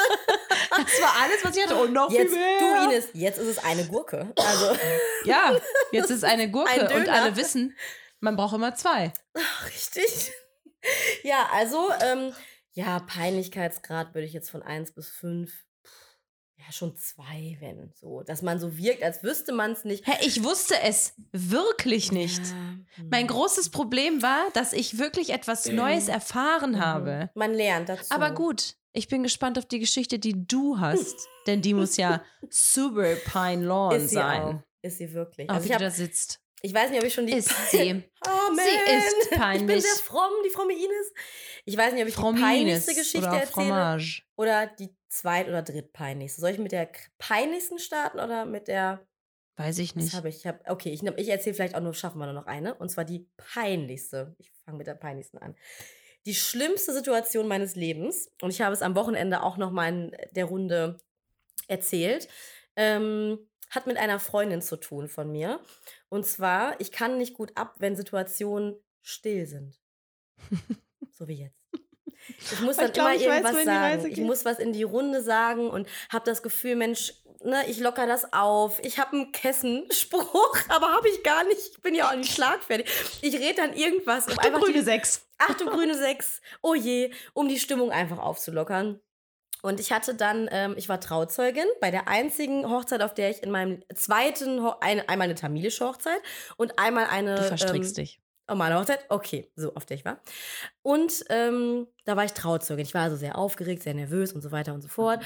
Das 0.71 1.01
war 1.01 1.23
alles, 1.23 1.43
was 1.45 1.57
ich 1.57 1.63
hatte. 1.65 1.77
Und 1.77 1.93
noch 1.93 2.11
Jetzt, 2.11 2.31
viel 2.33 2.39
mehr. 2.39 2.59
du 2.87 2.91
Ines, 2.93 3.09
jetzt 3.15 3.39
ist 3.39 3.49
es 3.49 3.59
eine 3.65 3.85
Gurke. 3.87 4.33
Also, 4.37 4.77
Ja, 5.25 5.57
jetzt 5.93 6.11
ist 6.11 6.25
eine 6.25 6.51
Gurke 6.51 6.71
Ein 6.89 7.01
und 7.03 7.09
alle 7.09 7.37
wissen, 7.37 7.77
man 8.21 8.37
braucht 8.37 8.55
immer 8.55 8.75
zwei. 8.75 9.13
richtig. 9.67 10.33
Ja, 11.25 11.49
also, 11.53 11.91
ähm, 12.01 12.33
ja, 12.73 13.01
Peinlichkeitsgrad 13.01 14.15
würde 14.15 14.27
ich 14.27 14.33
jetzt 14.33 14.51
von 14.51 14.63
1 14.63 14.93
bis 14.93 15.09
5. 15.09 15.51
Ja, 16.59 16.73
schon 16.73 16.97
zwei, 16.97 17.57
wenn 17.61 17.93
so. 17.95 18.23
Dass 18.23 18.43
man 18.43 18.59
so 18.59 18.77
wirkt, 18.77 19.03
als 19.03 19.23
wüsste 19.23 19.53
man 19.53 19.73
es 19.73 19.85
nicht. 19.85 20.07
Hä, 20.07 20.15
ich 20.27 20.43
wusste 20.43 20.75
es 20.83 21.15
wirklich 21.33 22.13
nicht. 22.13 22.41
Ja. 22.45 23.05
Mein 23.11 23.27
großes 23.27 23.69
Problem 23.71 24.23
war, 24.23 24.43
dass 24.55 24.73
ich 24.73 24.99
wirklich 24.99 25.31
etwas 25.31 25.67
Neues 25.67 26.09
erfahren 26.09 26.73
Mhm. 26.73 26.81
habe. 26.81 27.31
Man 27.35 27.53
lernt 27.55 27.89
dazu. 27.91 28.11
Aber 28.11 28.33
gut, 28.33 28.75
ich 28.93 29.09
bin 29.09 29.23
gespannt 29.23 29.59
auf 29.59 29.67
die 29.67 29.79
Geschichte, 29.79 30.19
die 30.19 30.47
du 30.47 30.81
hast. 30.81 31.29
Denn 31.47 31.61
die 31.63 31.75
muss 31.75 31.97
ja 31.99 32.23
super 32.49 33.15
Pine 33.17 33.65
Lawn 33.65 33.95
Ist 33.95 34.11
sie 34.11 34.17
auch. 34.19 34.23
sein. 34.23 34.65
Ist 34.83 34.99
sie 34.99 35.13
wirklich. 35.13 35.49
Auch 35.51 35.55
Also 35.57 35.69
wie 35.69 35.73
ich, 35.73 35.79
du 35.79 35.85
hab, 35.85 35.91
da 35.93 35.97
sitzt. 35.97 36.41
Ich 36.63 36.73
weiß 36.75 36.91
nicht, 36.91 37.01
ob 37.01 37.07
ich 37.07 37.15
schon 37.15 37.27
die. 37.27 37.35
Ist 37.35 37.51
sie. 37.71 37.91
Amen. 38.21 38.57
Sie 38.57 38.93
ist 38.95 39.17
Ich 39.25 39.31
bin 39.31 39.39
peinlich. 39.39 39.83
sehr 39.83 40.03
fromm, 40.05 40.33
die 40.45 40.51
fromme 40.51 40.73
Ines. 40.73 41.13
Ich 41.65 41.77
weiß 41.77 41.93
nicht, 41.93 42.03
ob 42.03 42.09
ich 42.09 42.15
Frau 42.15 42.33
die 42.33 42.41
peinlichste 42.41 42.91
Mines 42.93 43.05
Geschichte 43.05 43.29
oder 43.29 43.41
erzähle. 43.41 43.67
Fromage. 43.67 44.23
Oder 44.37 44.67
die 44.67 44.95
zweit- 45.09 45.49
oder 45.49 45.63
drittpeinlichste. 45.63 46.41
Soll 46.41 46.51
ich 46.51 46.59
mit 46.59 46.73
der 46.73 46.89
peinlichsten 47.19 47.79
starten 47.79 48.19
oder 48.21 48.47
mit 48.47 48.69
der. 48.69 49.07
Weiß 49.57 49.79
ich 49.79 49.95
nicht. 49.97 50.13
habe 50.15 50.29
ich? 50.29 50.37
ich 50.37 50.47
hab, 50.47 50.69
okay, 50.69 50.91
ich, 50.91 51.03
ich 51.03 51.29
erzähle 51.29 51.55
vielleicht 51.55 51.75
auch 51.75 51.81
nur, 51.81 51.95
schaffen 51.95 52.19
wir 52.19 52.27
nur 52.27 52.35
noch 52.35 52.47
eine. 52.47 52.75
Und 52.75 52.91
zwar 52.91 53.05
die 53.05 53.27
peinlichste. 53.37 54.35
Ich 54.39 54.51
fange 54.65 54.79
mit 54.79 54.87
der 54.87 54.95
peinlichsten 54.95 55.39
an. 55.39 55.55
Die 56.27 56.35
schlimmste 56.35 56.93
Situation 56.93 57.49
meines 57.49 57.75
Lebens. 57.75 58.31
Und 58.43 58.51
ich 58.51 58.61
habe 58.61 58.75
es 58.75 58.83
am 58.83 58.95
Wochenende 58.95 59.43
auch 59.43 59.57
noch 59.57 59.71
mal 59.71 59.89
in 59.89 60.17
der 60.33 60.45
Runde 60.47 60.99
erzählt. 61.69 62.29
Ähm, 62.77 63.39
hat 63.71 63.87
mit 63.87 63.97
einer 63.97 64.19
Freundin 64.19 64.63
zu 64.63 64.77
tun 64.77 65.09
von 65.09 65.31
mir. 65.31 65.61
Und 66.09 66.27
zwar, 66.27 66.81
ich 66.81 66.93
kann 66.93 67.19
nicht 67.19 67.35
gut 67.35 67.53
ab, 67.57 67.75
wenn 67.79 67.97
Situationen 67.97 68.77
still 69.03 69.47
sind. 69.47 69.79
so 71.11 71.29
wie 71.29 71.43
jetzt. 71.43 71.63
Ich 72.41 72.61
muss 72.61 72.77
Ich 72.79 72.85
dann 72.85 72.93
glaub, 72.93 73.07
immer 73.07 73.15
ich 73.15 73.27
weiß, 73.27 73.35
irgendwas 73.35 73.59
die 73.59 73.65
sagen. 73.65 74.07
Ich 74.13 74.21
muss 74.21 74.45
was 74.45 74.59
in 74.59 74.73
die 74.73 74.83
Runde 74.83 75.23
sagen 75.23 75.71
und 75.71 75.89
habe 76.11 76.25
das 76.25 76.43
Gefühl, 76.43 76.77
Mensch, 76.77 77.15
ne, 77.43 77.65
ich 77.69 77.79
locker 77.79 78.07
das 78.07 78.33
auf. 78.33 78.81
Ich 78.85 78.99
habe 78.99 79.17
einen 79.17 79.33
Kessenspruch, 79.33 80.59
aber 80.69 80.93
habe 80.93 81.09
ich 81.09 81.23
gar 81.23 81.45
nicht. 81.45 81.59
Ich 81.73 81.83
bin 81.83 81.95
ja 81.95 82.11
auch 82.11 82.17
nicht 82.17 82.33
schlagfertig. 82.33 82.89
Ich 83.23 83.35
rede 83.35 83.57
dann 83.57 83.73
irgendwas, 83.75 84.27
um 84.27 84.39
einfach 84.39 84.63
die, 84.67 84.81
Sechs. 84.81 85.27
Ach 85.39 85.55
du 85.55 85.67
grüne 85.67 85.97
Sechs. 85.97 86.41
Oh 86.63 86.75
je, 86.75 87.13
um 87.33 87.49
die 87.49 87.59
Stimmung 87.59 87.91
einfach 87.91 88.19
aufzulockern. 88.19 89.01
Und 89.63 89.81
ich 89.81 89.93
hatte 89.93 90.15
dann, 90.15 90.49
ähm, 90.51 90.75
ich 90.77 90.89
war 90.89 91.01
Trauzeugin 91.01 91.67
bei 91.81 91.91
der 91.91 92.09
einzigen 92.09 92.69
Hochzeit, 92.69 93.03
auf 93.03 93.15
der 93.15 93.31
ich 93.31 93.43
in 93.43 93.51
meinem 93.51 93.83
zweiten, 93.95 94.63
Ho 94.63 94.75
ein, 94.81 95.01
einmal 95.09 95.27
eine 95.27 95.35
tamilische 95.35 95.85
Hochzeit 95.87 96.21
und 96.57 96.79
einmal 96.79 97.07
eine. 97.07 97.37
Du 97.37 97.43
verstrickst 97.43 97.99
ähm, 97.99 98.05
dich. 98.05 98.21
Meine 98.55 98.79
Hochzeit? 98.79 99.05
Okay, 99.09 99.51
so, 99.57 99.75
auf 99.75 99.87
der 99.87 99.97
ich 99.97 100.05
war. 100.05 100.21
Und 100.83 101.25
ähm, 101.31 101.89
da 102.05 102.17
war 102.17 102.25
ich 102.25 102.33
Trauzeugin. 102.33 102.85
Ich 102.85 102.95
war 102.95 103.03
also 103.03 103.17
sehr 103.17 103.37
aufgeregt, 103.37 103.83
sehr 103.83 103.95
nervös 103.95 104.33
und 104.33 104.41
so 104.41 104.53
weiter 104.53 104.73
und 104.73 104.83
so 104.83 104.89
fort. 104.89 105.21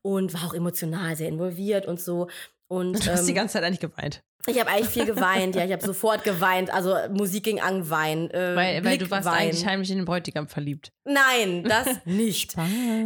Und 0.00 0.32
war 0.32 0.46
auch 0.46 0.54
emotional 0.54 1.14
sehr 1.14 1.28
involviert 1.28 1.86
und 1.86 2.00
so. 2.00 2.28
Und, 2.68 3.06
Du 3.06 3.12
hast 3.12 3.26
die 3.26 3.32
ähm, 3.32 3.36
ganze 3.36 3.54
Zeit 3.54 3.64
eigentlich 3.64 3.80
geweint. 3.80 4.22
Ich 4.46 4.58
habe 4.58 4.70
eigentlich 4.70 4.88
viel 4.88 5.04
geweint. 5.06 5.54
Ja, 5.54 5.64
ich 5.64 5.72
habe 5.72 5.84
sofort 5.84 6.24
geweint. 6.24 6.72
Also 6.72 6.96
Musik 7.10 7.44
ging 7.44 7.60
an 7.60 7.88
Wein. 7.90 8.28
Äh, 8.30 8.56
Weil, 8.56 8.84
weil 8.84 8.98
du 8.98 9.10
warst 9.10 9.22
Blickwein. 9.28 9.48
eigentlich 9.48 9.64
heimlich 9.66 9.90
in 9.90 9.98
den 9.98 10.04
Bräutigam 10.04 10.48
verliebt. 10.48 10.92
Nein, 11.04 11.62
das 11.64 11.86
nicht. 12.04 12.56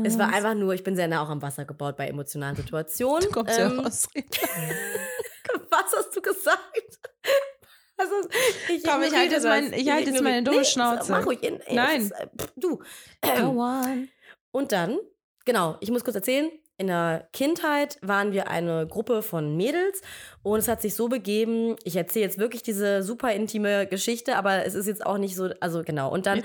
Es 0.05 0.18
war 0.18 0.33
einfach 0.33 0.55
nur, 0.55 0.72
ich 0.75 0.83
bin 0.83 0.96
sehr 0.96 1.09
nah 1.09 1.22
auch 1.22 1.29
am 1.29 1.42
Wasser 1.42 1.64
gebaut 1.64 1.96
bei 1.96 2.09
emotionalen 2.09 2.57
Situationen. 2.57 3.25
Du 3.25 3.31
kommst 3.31 3.59
ja 3.59 3.66
Ähm, 3.66 3.81
aus. 3.81 4.09
Was 5.70 5.92
hast 5.96 6.16
du 6.16 6.20
gesagt? 6.22 7.01
Hast, 7.99 8.11
ich 8.68 8.83
Komm, 8.85 9.03
ich 9.03 9.14
halte 9.14 9.35
jetzt 9.35 9.44
mein- 9.44 9.72
ich 9.72 9.90
halte 9.90 10.11
jetzt 10.11 10.22
meine 10.22 10.42
dumme 10.42 10.59
nee, 10.59 10.64
Schnauze. 10.64 11.11
Mach 11.12 11.25
ruhig. 11.25 11.42
In, 11.42 11.61
ey, 11.61 11.75
Nein. 11.75 12.01
Ist, 12.03 12.11
äh, 12.12 12.27
du. 12.57 12.79
Go 13.22 13.61
on. 13.62 14.09
Und 14.53 14.72
dann, 14.72 14.99
genau, 15.44 15.77
ich 15.81 15.90
muss 15.90 16.05
kurz 16.05 16.16
erzählen. 16.16 16.51
In 16.79 16.89
der 16.89 17.29
Kindheit 17.33 17.99
waren 18.03 18.33
wir 18.33 18.49
eine 18.49 18.87
Gruppe 18.87 19.23
von 19.23 19.57
Mädels 19.57 20.03
und 20.43 20.59
es 20.59 20.69
hat 20.69 20.83
sich 20.83 20.95
so 20.95 21.09
begeben, 21.09 21.77
ich 21.85 21.97
erzähle 21.97 22.27
jetzt 22.27 22.39
wirklich 22.39 22.62
diese 22.62 23.03
super 23.03 23.33
intime 23.33 23.87
Geschichte, 23.87 24.37
aber 24.37 24.67
es 24.67 24.75
ist 24.75 24.87
jetzt 24.87 25.05
auch 25.05 25.17
nicht 25.17 25.37
so, 25.37 25.51
also 25.61 25.83
genau. 25.83 26.12
Und 26.12 26.27
dann 26.27 26.43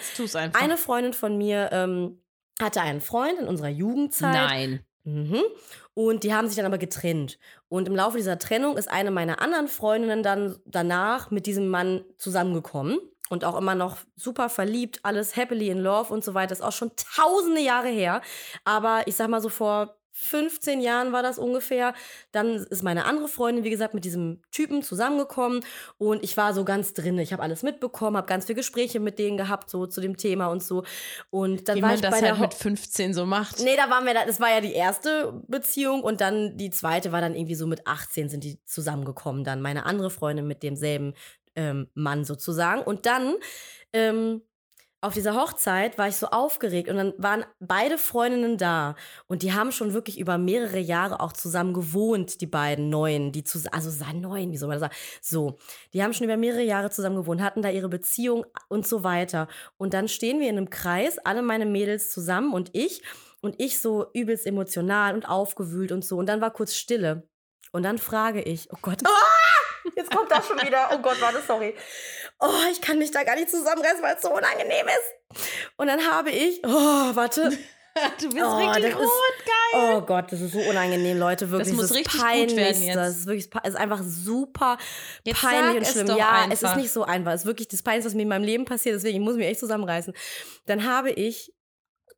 eine 0.53 0.77
Freundin 0.77 1.13
von 1.13 1.37
mir 1.37 1.69
ähm, 1.73 2.21
hatte 2.61 2.81
einen 2.81 3.01
Freund 3.01 3.39
in 3.39 3.47
unserer 3.47 3.69
Jugendzeit. 3.69 4.33
Nein. 4.33 4.85
Mhm. 5.03 5.41
Und 5.93 6.23
die 6.23 6.33
haben 6.33 6.47
sich 6.47 6.55
dann 6.55 6.65
aber 6.65 6.77
getrennt. 6.77 7.37
Und 7.67 7.87
im 7.87 7.95
Laufe 7.95 8.17
dieser 8.17 8.39
Trennung 8.39 8.77
ist 8.77 8.89
eine 8.89 9.11
meiner 9.11 9.41
anderen 9.41 9.67
Freundinnen 9.67 10.23
dann 10.23 10.57
danach 10.65 11.31
mit 11.31 11.45
diesem 11.45 11.67
Mann 11.67 12.05
zusammengekommen. 12.17 12.99
Und 13.29 13.45
auch 13.45 13.57
immer 13.57 13.75
noch 13.75 13.97
super 14.17 14.49
verliebt, 14.49 14.99
alles 15.03 15.37
happily 15.37 15.69
in 15.69 15.79
love 15.79 16.13
und 16.13 16.23
so 16.23 16.33
weiter. 16.33 16.51
Ist 16.51 16.61
auch 16.61 16.73
schon 16.73 16.91
tausende 17.15 17.61
Jahre 17.61 17.87
her. 17.87 18.21
Aber 18.65 19.03
ich 19.05 19.15
sag 19.15 19.29
mal 19.29 19.41
so 19.41 19.47
vor 19.47 20.00
15 20.13 20.81
Jahren 20.81 21.11
war 21.11 21.23
das 21.23 21.39
ungefähr. 21.39 21.93
Dann 22.31 22.55
ist 22.55 22.83
meine 22.83 23.05
andere 23.05 23.27
Freundin, 23.27 23.63
wie 23.63 23.69
gesagt, 23.69 23.93
mit 23.93 24.05
diesem 24.05 24.41
Typen 24.51 24.83
zusammengekommen. 24.83 25.61
Und 25.97 26.23
ich 26.23 26.37
war 26.37 26.53
so 26.53 26.65
ganz 26.65 26.93
drin. 26.93 27.17
Ich 27.19 27.33
habe 27.33 27.41
alles 27.41 27.63
mitbekommen, 27.63 28.17
habe 28.17 28.27
ganz 28.27 28.45
viele 28.45 28.57
Gespräche 28.57 28.99
mit 28.99 29.19
denen 29.19 29.37
gehabt, 29.37 29.69
so 29.69 29.87
zu 29.87 30.01
dem 30.01 30.17
Thema 30.17 30.47
und 30.47 30.63
so. 30.63 30.83
Und 31.29 31.67
dann 31.67 31.77
Wie 31.77 31.81
war 31.81 31.89
man 31.89 31.95
ich 31.95 32.01
das 32.01 32.19
bei 32.19 32.29
halt 32.29 32.39
mit 32.39 32.53
15 32.53 33.13
so 33.13 33.25
macht. 33.25 33.59
Nee, 33.59 33.75
da 33.75 33.89
waren 33.89 34.05
wir, 34.05 34.13
da, 34.13 34.25
das 34.25 34.39
war 34.39 34.49
ja 34.49 34.61
die 34.61 34.73
erste 34.73 35.41
Beziehung 35.47 36.03
und 36.03 36.21
dann 36.21 36.57
die 36.57 36.69
zweite 36.69 37.11
war 37.11 37.21
dann 37.21 37.35
irgendwie 37.35 37.55
so 37.55 37.67
mit 37.67 37.87
18 37.87 38.29
sind 38.29 38.43
die 38.43 38.63
zusammengekommen. 38.65 39.43
Dann 39.43 39.61
meine 39.61 39.85
andere 39.85 40.09
Freundin 40.09 40.47
mit 40.47 40.63
demselben 40.63 41.13
ähm, 41.55 41.87
Mann 41.93 42.25
sozusagen. 42.25 42.81
Und 42.81 43.05
dann 43.05 43.35
ähm, 43.93 44.41
auf 45.03 45.15
dieser 45.15 45.35
Hochzeit 45.35 45.97
war 45.97 46.07
ich 46.07 46.15
so 46.15 46.27
aufgeregt 46.27 46.87
und 46.87 46.95
dann 46.95 47.13
waren 47.17 47.43
beide 47.59 47.97
Freundinnen 47.97 48.59
da 48.59 48.95
und 49.27 49.41
die 49.41 49.51
haben 49.51 49.71
schon 49.71 49.93
wirklich 49.93 50.19
über 50.19 50.37
mehrere 50.37 50.77
Jahre 50.77 51.19
auch 51.19 51.33
zusammen 51.33 51.73
gewohnt, 51.73 52.39
die 52.39 52.45
beiden 52.45 52.89
Neuen, 52.89 53.31
die 53.31 53.43
zusammen, 53.43 53.73
also 53.73 53.89
sein 53.89 54.21
Neuen, 54.21 54.51
wie 54.51 54.57
soll 54.57 54.69
man 54.69 54.79
das 54.79 54.89
sagen? 54.89 54.95
So, 55.19 55.57
die 55.93 56.03
haben 56.03 56.13
schon 56.13 56.25
über 56.25 56.37
mehrere 56.37 56.61
Jahre 56.61 56.91
zusammen 56.91 57.15
gewohnt, 57.15 57.41
hatten 57.41 57.63
da 57.63 57.69
ihre 57.69 57.89
Beziehung 57.89 58.45
und 58.69 58.85
so 58.85 59.03
weiter. 59.03 59.47
Und 59.77 59.95
dann 59.95 60.07
stehen 60.07 60.39
wir 60.39 60.49
in 60.49 60.57
einem 60.57 60.69
Kreis, 60.69 61.17
alle 61.17 61.41
meine 61.41 61.65
Mädels 61.65 62.11
zusammen 62.11 62.53
und 62.53 62.69
ich 62.73 63.01
und 63.41 63.55
ich 63.59 63.79
so 63.79 64.05
übelst 64.13 64.45
emotional 64.45 65.15
und 65.15 65.27
aufgewühlt 65.27 65.91
und 65.91 66.05
so 66.05 66.17
und 66.17 66.27
dann 66.27 66.41
war 66.41 66.51
kurz 66.51 66.75
Stille 66.75 67.27
und 67.71 67.81
dann 67.83 67.97
frage 67.97 68.43
ich, 68.43 68.71
oh 68.71 68.77
Gott, 68.81 68.99
ah! 69.03 69.09
Jetzt 69.95 70.11
kommt 70.15 70.31
das 70.31 70.47
schon 70.47 70.61
wieder. 70.61 70.89
Oh 70.93 70.97
Gott, 70.99 71.19
warte, 71.21 71.41
sorry. 71.45 71.75
Oh, 72.39 72.49
ich 72.71 72.81
kann 72.81 72.97
mich 72.97 73.11
da 73.11 73.23
gar 73.23 73.35
nicht 73.35 73.49
zusammenreißen, 73.49 74.01
weil 74.01 74.15
es 74.15 74.21
so 74.21 74.29
unangenehm 74.33 74.87
ist. 74.87 75.41
Und 75.77 75.87
dann 75.87 75.99
habe 76.09 76.29
ich, 76.31 76.61
oh, 76.65 76.69
warte. 77.15 77.51
Du 78.21 78.29
bist 78.29 78.41
Oh, 78.41 78.55
richtig 78.55 78.83
das 78.93 79.01
ist- 79.01 79.05
rot, 79.09 79.45
geil. 79.45 79.95
Oh 79.97 80.01
Gott, 80.03 80.31
das 80.31 80.39
ist 80.39 80.53
so 80.53 80.59
unangenehm, 80.59 81.19
Leute. 81.19 81.51
Wirklich, 81.51 81.67
Das 81.67 81.75
muss 81.75 81.85
ist 81.91 81.95
richtig 81.97 82.13
gut 82.13 82.21
peinlich. 82.21 82.55
werden 82.55 82.83
jetzt. 82.83 82.95
Das 82.95 83.17
ist 83.17 83.25
wirklich, 83.25 83.49
ist 83.65 83.75
einfach 83.75 83.99
super 84.01 84.77
Jetzt 85.25 85.41
peinlich 85.41 85.75
und 85.75 85.81
es 85.81 85.91
schlimm. 85.91 86.07
doch 86.07 86.17
ja, 86.17 86.45
es 86.47 86.53
ist 86.53 86.63
einfach. 86.63 86.77
nicht 86.77 86.89
so 86.93 87.03
einfach. 87.03 87.33
Es 87.33 87.41
ist 87.41 87.47
wirklich 87.47 87.67
das 87.67 87.83
Peinlichste, 87.83 88.07
was 88.11 88.15
mir 88.15 88.21
in 88.21 88.29
meinem 88.29 88.45
Leben 88.45 88.63
passiert. 88.63 88.95
Deswegen 88.95 89.17
ich 89.17 89.21
muss 89.21 89.33
ich 89.33 89.39
mich 89.39 89.47
echt 89.49 89.59
zusammenreißen. 89.59 90.13
Dann 90.67 90.87
habe 90.87 91.11
ich 91.11 91.53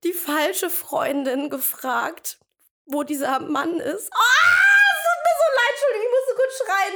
die 0.04 0.14
falsche 0.14 0.70
Freundin 0.70 1.50
gefragt, 1.50 2.38
wo 2.86 3.02
dieser 3.02 3.40
Mann 3.40 3.74
ist. 3.80 4.12
Ah, 4.14 4.94
es 4.94 5.00
tut 5.02 5.20
mir 5.24 5.36
so 5.40 5.48
leid, 5.56 5.74
Entschuldigung, 5.74 6.06
ich 6.06 6.14
musste 6.14 6.36
kurz 6.36 6.54
schreien. 6.68 6.94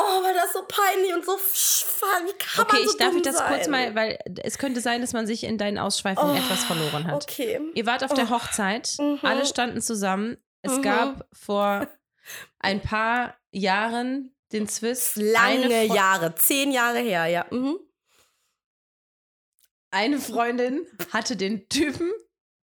Oh, 0.00 0.22
war 0.22 0.32
das 0.34 0.52
so 0.52 0.62
peinlich 0.68 1.12
und 1.12 1.24
so 1.24 1.32
wie 1.32 2.32
kann 2.38 2.64
Okay, 2.64 2.76
man 2.76 2.84
so 2.84 2.90
ich 2.92 2.96
darf 2.98 3.14
ich 3.16 3.22
das 3.22 3.38
sein? 3.38 3.48
kurz 3.54 3.66
mal, 3.68 3.94
weil 3.94 4.18
es 4.44 4.58
könnte 4.58 4.80
sein, 4.80 5.00
dass 5.00 5.12
man 5.12 5.26
sich 5.26 5.42
in 5.44 5.58
deinen 5.58 5.78
Ausschweifungen 5.78 6.34
Oh, 6.36 6.38
etwas 6.38 6.62
verloren 6.64 7.06
hat. 7.06 7.24
Okay. 7.24 7.60
Ihr 7.74 7.86
wart 7.86 8.04
auf 8.04 8.14
der 8.14 8.26
Oh. 8.26 8.30
Hochzeit, 8.30 8.94
Mhm. 8.98 9.18
alle 9.22 9.44
standen 9.46 9.80
zusammen. 9.80 10.36
Es 10.62 10.76
Mhm. 10.76 10.82
gab 10.82 11.26
vor 11.32 11.88
ein 12.60 12.80
paar 12.80 13.36
Jahren 13.50 14.34
den 14.52 14.68
Zwist. 14.68 15.16
Lange 15.16 15.84
Jahre, 15.86 16.34
zehn 16.36 16.70
Jahre 16.72 16.98
her, 17.00 17.26
ja. 17.26 17.46
Mhm. 17.50 17.78
eine 19.90 20.18
Freundin 20.20 20.86
hatte 21.12 21.36
den 21.36 21.68
Typen, 21.68 22.10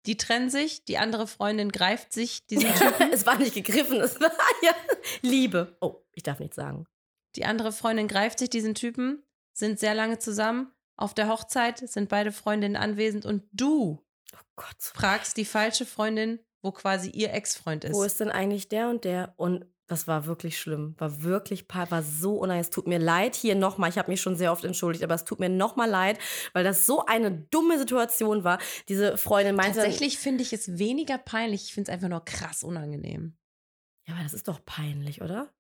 die 0.06 0.16
trennen 0.18 0.50
sich, 0.52 0.86
die 0.86 1.00
andere 1.00 1.26
Freundin 1.28 1.72
greift 1.72 2.14
sich 2.14 2.46
diesen 2.46 2.70
Typen. 2.76 3.12
es 3.12 3.26
war 3.26 3.36
nicht 3.38 3.56
gegriffen, 3.56 4.00
es 4.00 4.20
war 4.22 4.32
ja 4.62 4.74
Liebe. 5.22 5.76
Oh, 5.82 6.04
ich 6.14 6.22
darf 6.24 6.40
nichts 6.40 6.56
sagen. 6.56 6.86
Die 7.36 7.46
andere 7.46 7.72
Freundin 7.72 8.08
greift 8.08 8.40
sich 8.40 8.50
diesen 8.50 8.76
Typen, 8.76 9.24
sind 9.54 9.80
sehr 9.80 9.94
lange 9.94 10.20
zusammen. 10.20 10.72
Auf 10.98 11.14
der 11.14 11.28
Hochzeit 11.28 11.80
sind 11.90 12.10
beide 12.10 12.32
Freundinnen 12.32 12.78
anwesend 12.78 13.26
und 13.26 13.44
du 13.52 14.06
Oh 14.34 14.46
Gott, 14.56 14.82
so 14.82 14.94
fragst 14.94 15.38
die 15.38 15.46
falsche 15.46 15.86
Freundin, 15.86 16.40
wo 16.62 16.72
quasi 16.72 17.10
ihr 17.10 17.34
Ex-Freund 17.34 17.84
ist. 17.84 17.94
Wo 17.94 18.04
ist 18.04 18.20
denn 18.20 18.30
eigentlich 18.30 18.68
der 18.68 18.90
und 18.90 19.04
der? 19.04 19.34
Und 19.38 19.66
das 19.88 20.08
war 20.08 20.26
wirklich 20.26 20.60
schlimm. 20.60 20.96
War 20.98 21.22
wirklich, 21.22 21.66
war 21.70 22.02
so 22.02 22.38
unangenehm. 22.38 22.62
Es 22.62 22.70
tut 22.72 22.88
mir 22.88 22.98
leid 22.98 23.36
hier 23.36 23.56
nochmal. 23.56 23.90
Ich 23.90 23.98
habe 23.98 24.10
mich 24.10 24.20
schon 24.20 24.36
sehr 24.36 24.52
oft 24.52 24.66
entschuldigt, 24.66 25.04
aber 25.04 25.14
es 25.14 25.26
tut 25.26 25.40
mir 25.40 25.50
nochmal 25.50 25.90
leid, 25.90 26.18
weil 26.54 26.64
das 26.64 26.86
so 26.88 27.06
eine 27.06 27.32
dumme 27.32 27.78
Situation 27.78 28.44
war. 28.44 28.58
Diese 28.90 29.18
Freundin 29.18 29.56
meinte. 29.56 29.80
Tatsächlich 29.80 30.18
finde 30.18 30.42
ich 30.42 30.54
es 30.54 30.80
weniger 30.80 31.18
peinlich. 31.20 31.66
Ich 31.66 31.74
finde 31.74 31.92
es 31.92 31.94
einfach 31.94 32.10
nur 32.10 32.26
krass 32.26 32.64
unangenehm. 32.64 33.38
Ja, 34.08 34.16
aber 34.16 34.24
das 34.24 34.34
ist 34.34 34.48
doch 34.48 34.64
peinlich, 34.66 35.22
oder? 35.22 35.54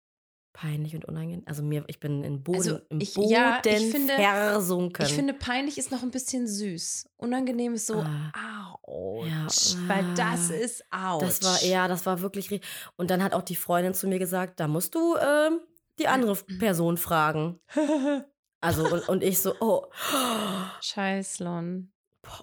Peinlich 0.57 0.95
und 0.95 1.03
unangenehm. 1.03 1.43
Also 1.45 1.63
mir, 1.63 1.83
ich 1.87 1.99
bin 1.99 2.23
in 2.23 2.41
Boden, 2.41 2.57
Also 2.59 2.79
im 2.87 3.01
ich- 3.01 3.13
Boden 3.13 3.29
ja, 3.29 3.61
ich 3.65 3.91
finde- 3.91 4.13
versunken. 4.13 5.05
Ich 5.05 5.13
finde, 5.13 5.33
peinlich 5.33 5.77
ist 5.77 5.91
noch 5.91 6.01
ein 6.01 6.11
bisschen 6.11 6.47
süß. 6.47 7.09
Unangenehm 7.17 7.73
ist 7.73 7.87
so, 7.87 7.95
Ah. 7.95 8.77
ouch. 8.83 9.25
Ja, 9.27 9.47
Weil 9.87 10.05
das 10.15 10.49
ah. 10.49 10.53
ist 10.53 10.85
ouch. 10.91 11.19
Das 11.19 11.43
war, 11.43 11.61
ja, 11.63 11.89
das 11.89 12.05
war 12.05 12.21
wirklich. 12.21 12.61
Und 12.95 13.09
dann 13.11 13.21
hat 13.21 13.33
auch 13.33 13.41
die 13.41 13.57
Freundin 13.57 13.93
zu 13.93 14.07
mir 14.07 14.17
gesagt, 14.17 14.61
da 14.61 14.69
musst 14.69 14.95
du 14.95 15.17
ähm, 15.17 15.59
die 15.99 16.07
andere 16.07 16.35
Person 16.59 16.95
fragen. 16.95 17.59
Also, 18.61 18.85
und, 18.87 19.09
und 19.09 19.23
ich 19.23 19.39
so, 19.41 19.55
oh. 19.59 19.83
Scheißlon. 20.81 21.91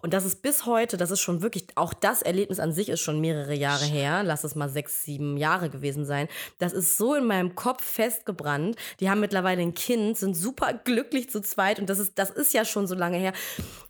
Und 0.02 0.12
das 0.14 0.24
ist 0.24 0.42
bis 0.42 0.66
heute, 0.66 0.96
das 0.96 1.10
ist 1.10 1.20
schon 1.20 1.42
wirklich, 1.42 1.66
auch 1.74 1.94
das 1.94 2.22
Erlebnis 2.22 2.60
an 2.60 2.72
sich 2.72 2.88
ist 2.88 3.00
schon 3.00 3.20
mehrere 3.20 3.54
Jahre 3.54 3.84
her. 3.84 4.22
Lass 4.22 4.44
es 4.44 4.54
mal 4.54 4.68
sechs, 4.68 5.02
sieben 5.04 5.36
Jahre 5.36 5.70
gewesen 5.70 6.04
sein. 6.04 6.28
Das 6.58 6.72
ist 6.72 6.96
so 6.96 7.14
in 7.14 7.24
meinem 7.26 7.54
Kopf 7.54 7.84
festgebrannt. 7.84 8.76
Die 9.00 9.10
haben 9.10 9.20
mittlerweile 9.20 9.62
ein 9.62 9.74
Kind, 9.74 10.16
sind 10.18 10.34
super 10.34 10.72
glücklich 10.74 11.30
zu 11.30 11.40
zweit 11.40 11.78
und 11.78 11.88
das 11.90 11.98
ist, 11.98 12.18
das 12.18 12.30
ist 12.30 12.54
ja 12.54 12.64
schon 12.64 12.86
so 12.86 12.94
lange 12.94 13.18
her. 13.18 13.32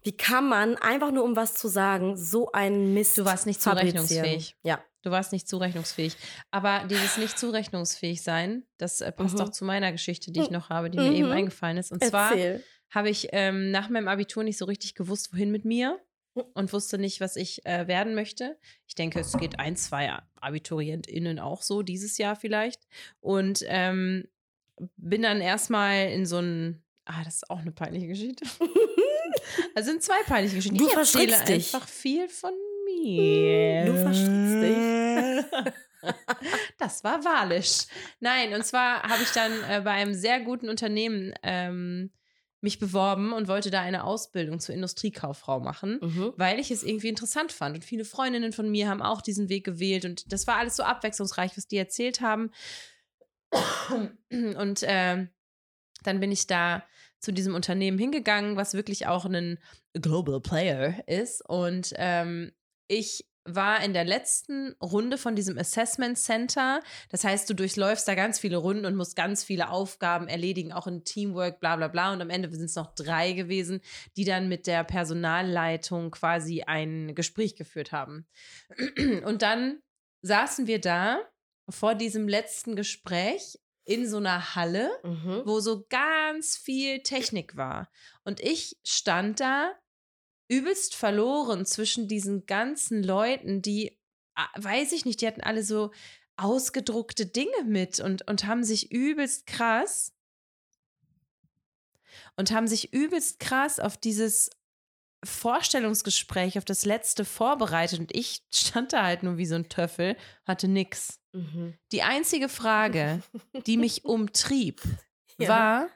Wie 0.02 0.12
kann 0.16 0.48
man 0.48 0.76
einfach 0.76 1.10
nur 1.12 1.24
um 1.24 1.36
was 1.36 1.54
zu 1.54 1.68
sagen, 1.68 2.16
so 2.16 2.50
einen 2.52 2.94
Mist 2.94 3.16
Du 3.18 3.24
warst 3.24 3.46
nicht 3.46 3.60
zurechnungsfähig. 3.62 4.56
Ja. 4.62 4.80
Du 5.02 5.10
warst 5.10 5.32
nicht 5.32 5.48
zurechnungsfähig. 5.48 6.16
Aber 6.52 6.84
dieses 6.88 7.16
nicht 7.16 7.36
zurechnungsfähig 7.38 8.22
sein, 8.22 8.64
das 8.78 9.00
äh, 9.00 9.10
passt 9.10 9.34
Mhm. 9.34 9.40
auch 9.40 9.48
zu 9.50 9.64
meiner 9.64 9.90
Geschichte, 9.90 10.30
die 10.30 10.40
ich 10.40 10.50
noch 10.50 10.70
habe, 10.70 10.90
die 10.90 10.98
mir 10.98 11.10
Mhm. 11.10 11.14
eben 11.16 11.30
eingefallen 11.32 11.76
ist. 11.76 11.90
Und 11.90 12.04
zwar 12.04 12.30
Erzähl. 12.30 12.62
Habe 12.92 13.10
ich 13.10 13.28
ähm, 13.32 13.70
nach 13.72 13.88
meinem 13.88 14.08
Abitur 14.08 14.44
nicht 14.44 14.58
so 14.58 14.66
richtig 14.66 14.94
gewusst, 14.94 15.32
wohin 15.32 15.50
mit 15.50 15.64
mir 15.64 15.98
Hm. 16.34 16.44
und 16.54 16.72
wusste 16.72 16.98
nicht, 16.98 17.20
was 17.20 17.36
ich 17.36 17.64
äh, 17.66 17.86
werden 17.86 18.14
möchte. 18.14 18.58
Ich 18.86 18.94
denke, 18.94 19.20
es 19.20 19.36
geht 19.36 19.58
ein, 19.58 19.76
zwei 19.76 20.12
AbiturientInnen 20.40 21.38
auch 21.38 21.62
so, 21.62 21.82
dieses 21.82 22.16
Jahr 22.18 22.36
vielleicht. 22.36 22.86
Und 23.20 23.64
ähm, 23.66 24.26
bin 24.96 25.22
dann 25.22 25.40
erstmal 25.40 26.08
in 26.10 26.24
so 26.24 26.38
ein, 26.38 26.82
ah, 27.04 27.22
das 27.24 27.36
ist 27.36 27.50
auch 27.50 27.58
eine 27.60 27.72
peinliche 27.72 28.06
Geschichte. 28.08 28.44
Also 29.74 29.90
sind 29.90 30.02
zwei 30.02 30.22
peinliche 30.24 30.56
Geschichten. 30.56 30.78
Du 30.78 30.86
ich 30.86 30.94
erzähle 30.94 31.36
dich. 31.44 31.74
einfach 31.74 31.88
viel 31.88 32.28
von 32.28 32.52
mir. 32.84 33.86
Du 33.86 33.96
verstrickst 33.96 34.62
dich. 34.62 35.72
Das 36.78 37.04
war 37.04 37.24
wahrlich. 37.24 37.86
Nein, 38.20 38.54
und 38.54 38.64
zwar 38.64 39.02
habe 39.02 39.22
ich 39.22 39.30
dann 39.30 39.52
äh, 39.68 39.80
bei 39.82 39.92
einem 39.92 40.14
sehr 40.14 40.40
guten 40.40 40.68
Unternehmen 40.68 41.32
ähm, 41.42 42.10
mich 42.62 42.78
beworben 42.78 43.32
und 43.32 43.48
wollte 43.48 43.70
da 43.70 43.80
eine 43.80 44.04
Ausbildung 44.04 44.60
zur 44.60 44.74
Industriekauffrau 44.74 45.60
machen, 45.60 45.98
Mhm. 46.00 46.32
weil 46.36 46.58
ich 46.60 46.70
es 46.70 46.82
irgendwie 46.82 47.08
interessant 47.08 47.52
fand. 47.52 47.74
Und 47.76 47.84
viele 47.84 48.04
Freundinnen 48.04 48.52
von 48.52 48.70
mir 48.70 48.88
haben 48.88 49.02
auch 49.02 49.20
diesen 49.20 49.48
Weg 49.48 49.64
gewählt 49.64 50.04
und 50.04 50.32
das 50.32 50.46
war 50.46 50.56
alles 50.56 50.76
so 50.76 50.82
abwechslungsreich, 50.84 51.56
was 51.56 51.66
die 51.66 51.76
erzählt 51.76 52.20
haben. 52.20 52.50
Und 54.30 54.80
ähm, 54.84 55.28
dann 56.04 56.20
bin 56.20 56.32
ich 56.32 56.46
da 56.46 56.84
zu 57.20 57.32
diesem 57.32 57.54
Unternehmen 57.54 57.98
hingegangen, 57.98 58.56
was 58.56 58.74
wirklich 58.74 59.06
auch 59.06 59.24
ein 59.26 59.58
Global 59.92 60.40
Player 60.40 61.06
ist. 61.06 61.44
Und 61.48 61.92
ähm, 61.96 62.52
ich 62.88 63.26
war 63.44 63.82
in 63.82 63.92
der 63.92 64.04
letzten 64.04 64.74
Runde 64.80 65.18
von 65.18 65.34
diesem 65.34 65.58
Assessment 65.58 66.16
Center. 66.16 66.80
Das 67.10 67.24
heißt, 67.24 67.50
du 67.50 67.54
durchläufst 67.54 68.06
da 68.06 68.14
ganz 68.14 68.38
viele 68.38 68.56
Runden 68.56 68.86
und 68.86 68.94
musst 68.94 69.16
ganz 69.16 69.42
viele 69.42 69.70
Aufgaben 69.70 70.28
erledigen, 70.28 70.72
auch 70.72 70.86
in 70.86 71.04
Teamwork, 71.04 71.58
bla 71.58 71.76
bla 71.76 71.88
bla. 71.88 72.12
Und 72.12 72.20
am 72.22 72.30
Ende 72.30 72.50
sind 72.54 72.66
es 72.66 72.76
noch 72.76 72.94
drei 72.94 73.32
gewesen, 73.32 73.80
die 74.16 74.24
dann 74.24 74.48
mit 74.48 74.66
der 74.66 74.84
Personalleitung 74.84 76.10
quasi 76.12 76.62
ein 76.62 77.14
Gespräch 77.14 77.56
geführt 77.56 77.92
haben. 77.92 78.26
Und 79.24 79.42
dann 79.42 79.80
saßen 80.22 80.66
wir 80.66 80.80
da 80.80 81.20
vor 81.68 81.94
diesem 81.94 82.28
letzten 82.28 82.76
Gespräch 82.76 83.58
in 83.84 84.08
so 84.08 84.18
einer 84.18 84.54
Halle 84.54 84.90
Mhm. 85.02 85.42
wo 85.44 85.58
so 85.58 85.84
ganz 85.88 86.56
viel 86.56 87.00
Technik 87.02 87.56
war. 87.56 87.90
Und 88.22 88.38
ich 88.40 88.78
stand 88.84 89.40
da 89.40 89.72
übelst 90.52 90.94
verloren 90.94 91.64
zwischen 91.66 92.08
diesen 92.08 92.46
ganzen 92.46 93.02
Leuten, 93.02 93.62
die, 93.62 93.98
ah, 94.34 94.48
weiß 94.56 94.92
ich 94.92 95.04
nicht, 95.04 95.20
die 95.20 95.26
hatten 95.26 95.40
alle 95.40 95.62
so 95.62 95.90
ausgedruckte 96.36 97.26
Dinge 97.26 97.64
mit 97.64 98.00
und, 98.00 98.28
und 98.28 98.46
haben 98.46 98.64
sich 98.64 98.90
übelst 98.90 99.46
krass 99.46 100.12
und 102.36 102.50
haben 102.50 102.66
sich 102.66 102.92
übelst 102.92 103.38
krass 103.40 103.78
auf 103.80 103.96
dieses 103.96 104.50
Vorstellungsgespräch, 105.24 106.58
auf 106.58 106.64
das 106.64 106.84
letzte 106.84 107.24
vorbereitet. 107.24 108.00
Und 108.00 108.14
ich 108.14 108.42
stand 108.50 108.92
da 108.92 109.04
halt 109.04 109.22
nur 109.22 109.36
wie 109.38 109.46
so 109.46 109.54
ein 109.54 109.68
Töffel, 109.68 110.16
hatte 110.44 110.68
nix. 110.68 111.20
Mhm. 111.32 111.74
Die 111.92 112.02
einzige 112.02 112.48
Frage, 112.48 113.22
die 113.66 113.76
mich 113.76 114.04
umtrieb, 114.04 114.82
Ja. 115.38 115.48
war, 115.48 115.88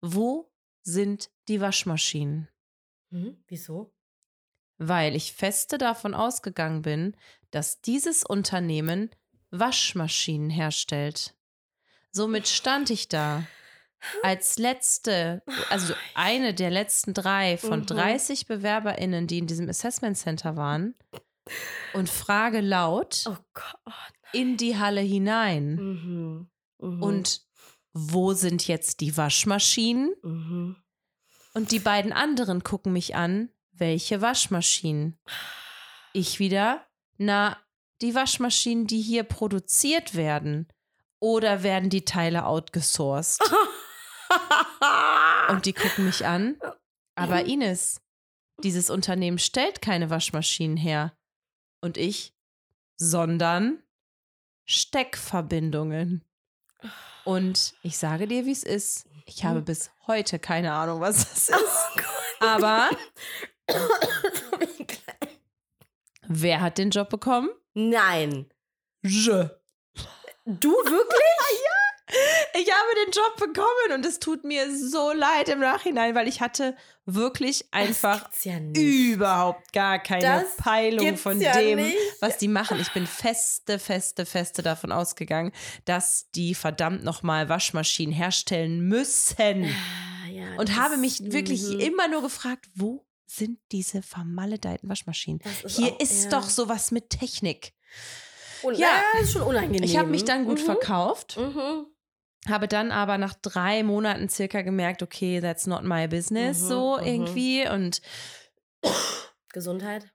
wo 0.00 0.50
sind 0.82 1.30
die 1.48 1.60
Waschmaschinen? 1.60 2.48
Mhm. 3.10 3.42
Wieso? 3.46 3.92
Weil 4.78 5.16
ich 5.16 5.32
feste 5.32 5.78
davon 5.78 6.14
ausgegangen 6.14 6.82
bin, 6.82 7.16
dass 7.50 7.80
dieses 7.80 8.24
Unternehmen 8.24 9.10
Waschmaschinen 9.50 10.50
herstellt. 10.50 11.34
Somit 12.12 12.46
stand 12.48 12.90
ich 12.90 13.08
da 13.08 13.44
als 14.22 14.58
letzte, 14.58 15.42
also 15.70 15.94
eine 16.14 16.54
der 16.54 16.70
letzten 16.70 17.14
drei 17.14 17.56
von 17.58 17.80
Mhm. 17.80 17.86
30 17.86 18.46
BewerberInnen, 18.46 19.26
die 19.26 19.38
in 19.38 19.46
diesem 19.46 19.68
Assessment 19.68 20.16
Center 20.16 20.56
waren, 20.56 20.94
und 21.94 22.08
frage 22.08 22.60
laut 22.60 23.24
Oh 23.26 23.36
Gott. 23.54 24.12
in 24.32 24.56
die 24.58 24.76
Halle 24.76 25.00
hinein. 25.00 25.74
Mhm. 25.76 26.50
Mhm. 26.78 27.02
Und 27.02 27.42
wo 27.94 28.34
sind 28.34 28.68
jetzt 28.68 29.00
die 29.00 29.16
Waschmaschinen? 29.16 30.14
Mhm. 30.22 30.76
Und 31.54 31.72
die 31.72 31.80
beiden 31.80 32.12
anderen 32.12 32.62
gucken 32.62 32.92
mich 32.92 33.16
an, 33.16 33.50
welche 33.72 34.20
Waschmaschinen? 34.20 35.18
Ich 36.12 36.38
wieder, 36.38 36.86
na, 37.16 37.56
die 38.00 38.14
Waschmaschinen, 38.14 38.86
die 38.86 39.00
hier 39.00 39.24
produziert 39.24 40.14
werden. 40.14 40.68
Oder 41.20 41.62
werden 41.62 41.90
die 41.90 42.04
Teile 42.04 42.46
outgesourced? 42.46 43.40
Und 45.48 45.66
die 45.66 45.72
gucken 45.72 46.04
mich 46.04 46.26
an. 46.26 46.60
Aber 47.14 47.44
Ines, 47.44 48.00
dieses 48.62 48.90
Unternehmen 48.90 49.38
stellt 49.38 49.82
keine 49.82 50.10
Waschmaschinen 50.10 50.76
her. 50.76 51.16
Und 51.80 51.96
ich, 51.96 52.34
sondern 52.96 53.82
Steckverbindungen. 54.64 56.24
Und 57.24 57.74
ich 57.82 57.98
sage 57.98 58.28
dir, 58.28 58.46
wie 58.46 58.52
es 58.52 58.62
ist. 58.62 59.07
Ich 59.28 59.44
habe 59.44 59.60
bis 59.60 59.90
heute 60.06 60.38
keine 60.38 60.72
Ahnung, 60.72 61.02
was 61.02 61.18
das 61.18 61.48
ist. 61.50 61.52
oh. 62.40 62.44
Aber 62.44 62.88
wer 66.26 66.60
hat 66.62 66.78
den 66.78 66.88
Job 66.88 67.10
bekommen? 67.10 67.50
Nein. 67.74 68.50
Je. 69.02 69.50
Du 70.46 70.70
wirklich? 70.70 71.58
Ich 72.54 72.70
habe 72.72 73.04
den 73.04 73.12
Job 73.12 73.36
bekommen 73.38 73.94
und 73.94 74.06
es 74.06 74.18
tut 74.18 74.44
mir 74.44 74.74
so 74.74 75.12
leid 75.12 75.48
im 75.48 75.60
Nachhinein, 75.60 76.14
weil 76.14 76.26
ich 76.28 76.40
hatte 76.40 76.74
wirklich 77.04 77.66
einfach 77.72 78.28
ja 78.44 78.58
überhaupt 78.74 79.72
gar 79.72 79.98
keine 79.98 80.22
Das 80.22 80.56
Peilung 80.56 81.16
von 81.16 81.40
ja 81.40 81.52
dem, 81.52 81.78
nicht. 81.80 81.96
was 82.20 82.38
die 82.38 82.48
machen. 82.48 82.80
Ich 82.80 82.92
bin 82.92 83.06
feste, 83.06 83.78
feste, 83.78 84.26
feste 84.26 84.62
davon 84.62 84.92
ausgegangen, 84.92 85.52
dass 85.84 86.30
die 86.34 86.54
verdammt 86.54 87.04
nochmal 87.04 87.48
Waschmaschinen 87.48 88.14
herstellen 88.14 88.80
müssen. 88.80 89.64
Ah, 89.64 90.28
ja, 90.30 90.56
Und 90.58 90.76
habe 90.76 90.96
mich 90.96 91.32
wirklich 91.32 91.62
mhm. 91.62 91.80
immer 91.80 92.08
nur 92.08 92.22
gefragt, 92.22 92.66
wo 92.74 93.04
sind 93.26 93.58
diese 93.72 94.00
vermaledeiten 94.02 94.88
Waschmaschinen? 94.88 95.40
Ist 95.64 95.76
Hier 95.76 95.92
auch- 95.92 96.00
ist 96.00 96.32
doch 96.32 96.48
sowas 96.48 96.90
mit 96.90 97.10
Technik. 97.10 97.72
Und, 98.62 98.76
Ja. 98.76 98.88
ja, 99.14 99.20
ist 99.20 99.32
schon 99.32 99.42
unangenehm. 99.42 99.82
Ich 99.84 99.96
habe 99.96 100.08
mich 100.08 100.24
dann 100.24 100.44
gut 100.46 100.60
mhm. 100.60 100.64
verkauft, 100.64 101.36
Mhm. 101.36 101.86
Habe 102.48 102.68
dann 102.68 102.92
aber 102.92 103.18
nach 103.18 103.34
drei 103.34 103.82
Monaten 103.82 104.28
circa 104.28 104.62
gemerkt, 104.62 105.02
okay, 105.02 105.40
that's 105.40 105.66
not 105.66 105.82
my 105.84 106.06
business, 106.08 106.60
Mhm, 106.62 106.66
so 106.66 106.98
mhm. 106.98 107.06
irgendwie. 107.06 107.68
Und, 107.68 108.00
Gesundheit. 109.52 110.06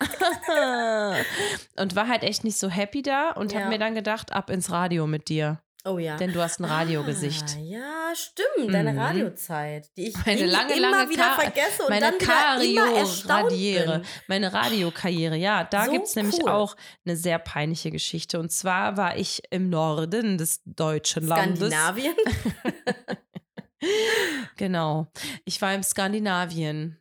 und 1.76 1.96
war 1.96 2.08
halt 2.08 2.22
echt 2.22 2.44
nicht 2.44 2.58
so 2.58 2.68
happy 2.68 3.02
da 3.02 3.30
und 3.30 3.52
Ja. 3.52 3.60
habe 3.60 3.68
mir 3.70 3.78
dann 3.78 3.94
gedacht, 3.94 4.32
ab 4.32 4.50
ins 4.50 4.70
Radio 4.70 5.06
mit 5.06 5.28
dir. 5.28 5.60
Oh 5.84 5.98
ja. 5.98 6.16
Denn 6.16 6.32
du 6.32 6.42
hast 6.42 6.60
ein 6.60 6.64
Radiogesicht. 6.64 7.44
Ah, 7.56 7.60
ja, 7.60 8.12
stimmt. 8.14 8.74
Deine 8.74 8.92
Mhm. 8.92 8.98
Radiozeit, 8.98 9.88
die 9.96 10.08
ich 10.08 10.26
Meine 10.26 10.44
lange, 10.46 10.74
immer 10.76 10.90
lange 10.90 11.10
wieder 11.10 11.32
vergesse 11.34 11.82
und 11.84 11.90
meine 11.90 12.10
dann 12.10 12.60
wieder 12.60 12.86
immer 12.86 12.98
erstaunt 12.98 13.48
bin. 13.50 14.02
meine 14.26 14.52
Radiokarriere, 14.52 15.36
ja, 15.36 15.64
da 15.64 15.86
So 15.86 15.92
gibt 15.92 16.06
es 16.06 16.16
nämlich 16.16 16.42
cool. 16.42 16.50
auch 16.50 16.76
eine 17.06 17.16
sehr 17.16 17.38
peinliche 17.38 17.90
Geschichte. 17.90 18.38
Und 18.40 18.50
zwar 18.50 18.96
war 18.96 19.16
ich 19.16 19.40
im 19.50 19.70
Norden 19.70 20.36
des 20.36 20.60
deutschen 20.64 21.26
Landes. 21.26 21.58
Skandinavien. 21.72 22.14
Genau. 24.56 25.06
Ich 25.44 25.62
war 25.62 25.72
im 25.72 25.82
Skandinavien. 25.84 27.00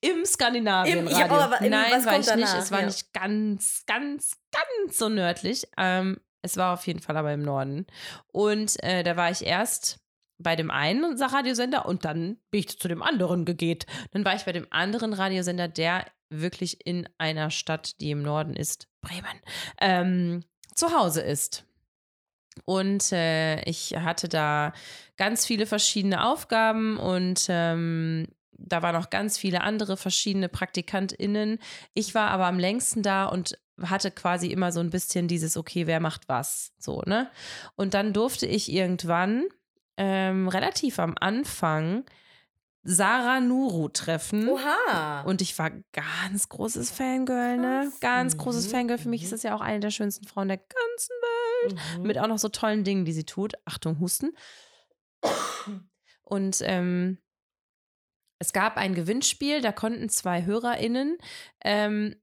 Im 0.00 0.24
Skandinavien. 0.26 1.06
Im- 1.06 1.08
ja, 1.08 1.24
aber 1.30 1.60
im- 1.62 1.70
Nein, 1.70 2.04
war 2.04 2.12
ich 2.12 2.18
nicht. 2.18 2.28
danach? 2.28 2.58
Es 2.58 2.70
war 2.70 2.80
Ja. 2.80 2.86
nicht 2.86 3.12
ganz, 3.14 3.84
ganz, 3.86 4.32
ganz 4.52 4.98
so 4.98 5.08
nördlich. 5.08 5.66
Ähm, 5.78 6.20
es 6.42 6.56
war 6.56 6.74
auf 6.74 6.86
jeden 6.86 7.00
Fall 7.00 7.16
aber 7.16 7.32
im 7.32 7.42
Norden. 7.42 7.86
Und 8.32 8.82
äh, 8.82 9.02
da 9.02 9.16
war 9.16 9.30
ich 9.30 9.44
erst 9.44 10.00
bei 10.38 10.54
dem 10.54 10.70
einen 10.70 11.20
Radiosender 11.20 11.86
und 11.86 12.04
dann 12.04 12.38
bin 12.50 12.60
ich 12.60 12.78
zu 12.78 12.88
dem 12.88 13.02
anderen 13.02 13.44
gegeht. 13.44 13.86
Dann 14.12 14.24
war 14.24 14.34
ich 14.34 14.44
bei 14.44 14.52
dem 14.52 14.66
anderen 14.70 15.12
Radiosender, 15.12 15.68
der 15.68 16.06
wirklich 16.30 16.86
in 16.86 17.08
einer 17.18 17.50
Stadt, 17.50 18.00
die 18.00 18.10
im 18.10 18.22
Norden 18.22 18.54
ist, 18.54 18.88
Bremen, 19.00 19.40
ähm, 19.80 20.44
zu 20.74 20.92
Hause 20.96 21.22
ist. 21.22 21.64
Und 22.64 23.12
äh, 23.12 23.62
ich 23.62 23.96
hatte 23.96 24.28
da 24.28 24.72
ganz 25.16 25.46
viele 25.46 25.66
verschiedene 25.66 26.24
Aufgaben 26.26 26.98
und 26.98 27.46
ähm, 27.48 28.28
da 28.52 28.82
waren 28.82 28.94
noch 28.94 29.10
ganz 29.10 29.38
viele 29.38 29.62
andere 29.62 29.96
verschiedene 29.96 30.48
PraktikantInnen. 30.48 31.58
Ich 31.94 32.14
war 32.14 32.30
aber 32.30 32.46
am 32.46 32.58
längsten 32.58 33.02
da 33.02 33.26
und 33.26 33.58
hatte 33.82 34.10
quasi 34.10 34.48
immer 34.48 34.72
so 34.72 34.80
ein 34.80 34.90
bisschen 34.90 35.28
dieses, 35.28 35.56
okay, 35.56 35.86
wer 35.86 36.00
macht 36.00 36.28
was? 36.28 36.72
So, 36.78 37.02
ne? 37.06 37.30
Und 37.76 37.94
dann 37.94 38.12
durfte 38.12 38.46
ich 38.46 38.70
irgendwann 38.72 39.44
ähm, 39.96 40.48
relativ 40.48 40.98
am 40.98 41.14
Anfang 41.20 42.04
Sarah 42.84 43.40
Nuru 43.40 43.88
treffen. 43.88 44.48
Oha. 44.48 45.22
Und 45.22 45.42
ich 45.42 45.58
war 45.58 45.70
ganz 45.92 46.48
großes 46.48 46.90
Fangirl, 46.90 47.58
ne? 47.58 47.92
Ganz 48.00 48.38
großes 48.38 48.66
Mhm. 48.68 48.70
Fangirl. 48.70 48.98
Für 48.98 49.08
mich 49.08 49.20
Mhm. 49.22 49.24
ist 49.26 49.32
das 49.32 49.42
ja 49.42 49.54
auch 49.54 49.60
eine 49.60 49.80
der 49.80 49.90
schönsten 49.90 50.26
Frauen 50.26 50.48
der 50.48 50.58
ganzen 50.58 51.12
Welt 51.22 51.80
Mhm. 51.98 52.06
mit 52.06 52.18
auch 52.18 52.28
noch 52.28 52.38
so 52.38 52.48
tollen 52.48 52.84
Dingen, 52.84 53.04
die 53.04 53.12
sie 53.12 53.24
tut. 53.24 53.54
Achtung, 53.64 53.98
Husten. 54.00 54.32
Und 56.22 56.58
ähm, 56.62 57.18
es 58.38 58.52
gab 58.52 58.76
ein 58.76 58.94
Gewinnspiel, 58.94 59.60
da 59.60 59.72
konnten 59.72 60.08
zwei 60.08 60.44
HörerInnen 60.44 61.18
ähm, 61.64 62.14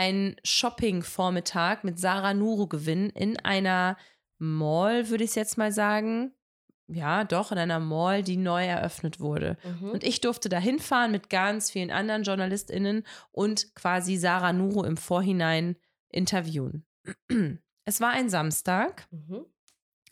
einen 0.00 0.36
Shopping-Vormittag 0.44 1.84
mit 1.84 2.00
Sarah 2.00 2.32
Nuru 2.32 2.66
gewinnen 2.66 3.10
in 3.10 3.38
einer 3.38 3.98
Mall, 4.38 5.10
würde 5.10 5.24
ich 5.24 5.34
jetzt 5.34 5.58
mal 5.58 5.72
sagen. 5.72 6.32
Ja, 6.86 7.24
doch, 7.24 7.52
in 7.52 7.58
einer 7.58 7.80
Mall, 7.80 8.22
die 8.22 8.38
neu 8.38 8.64
eröffnet 8.64 9.20
wurde. 9.20 9.58
Mhm. 9.62 9.90
Und 9.90 10.02
ich 10.02 10.22
durfte 10.22 10.48
da 10.48 10.58
hinfahren 10.58 11.12
mit 11.12 11.28
ganz 11.28 11.70
vielen 11.70 11.90
anderen 11.90 12.22
JournalistInnen 12.22 13.04
und 13.30 13.74
quasi 13.74 14.16
Sarah 14.16 14.54
Nuru 14.54 14.84
im 14.84 14.96
Vorhinein 14.96 15.76
interviewen. 16.08 16.86
Es 17.84 18.00
war 18.00 18.10
ein 18.10 18.30
Samstag. 18.30 19.06
Mhm. 19.10 19.44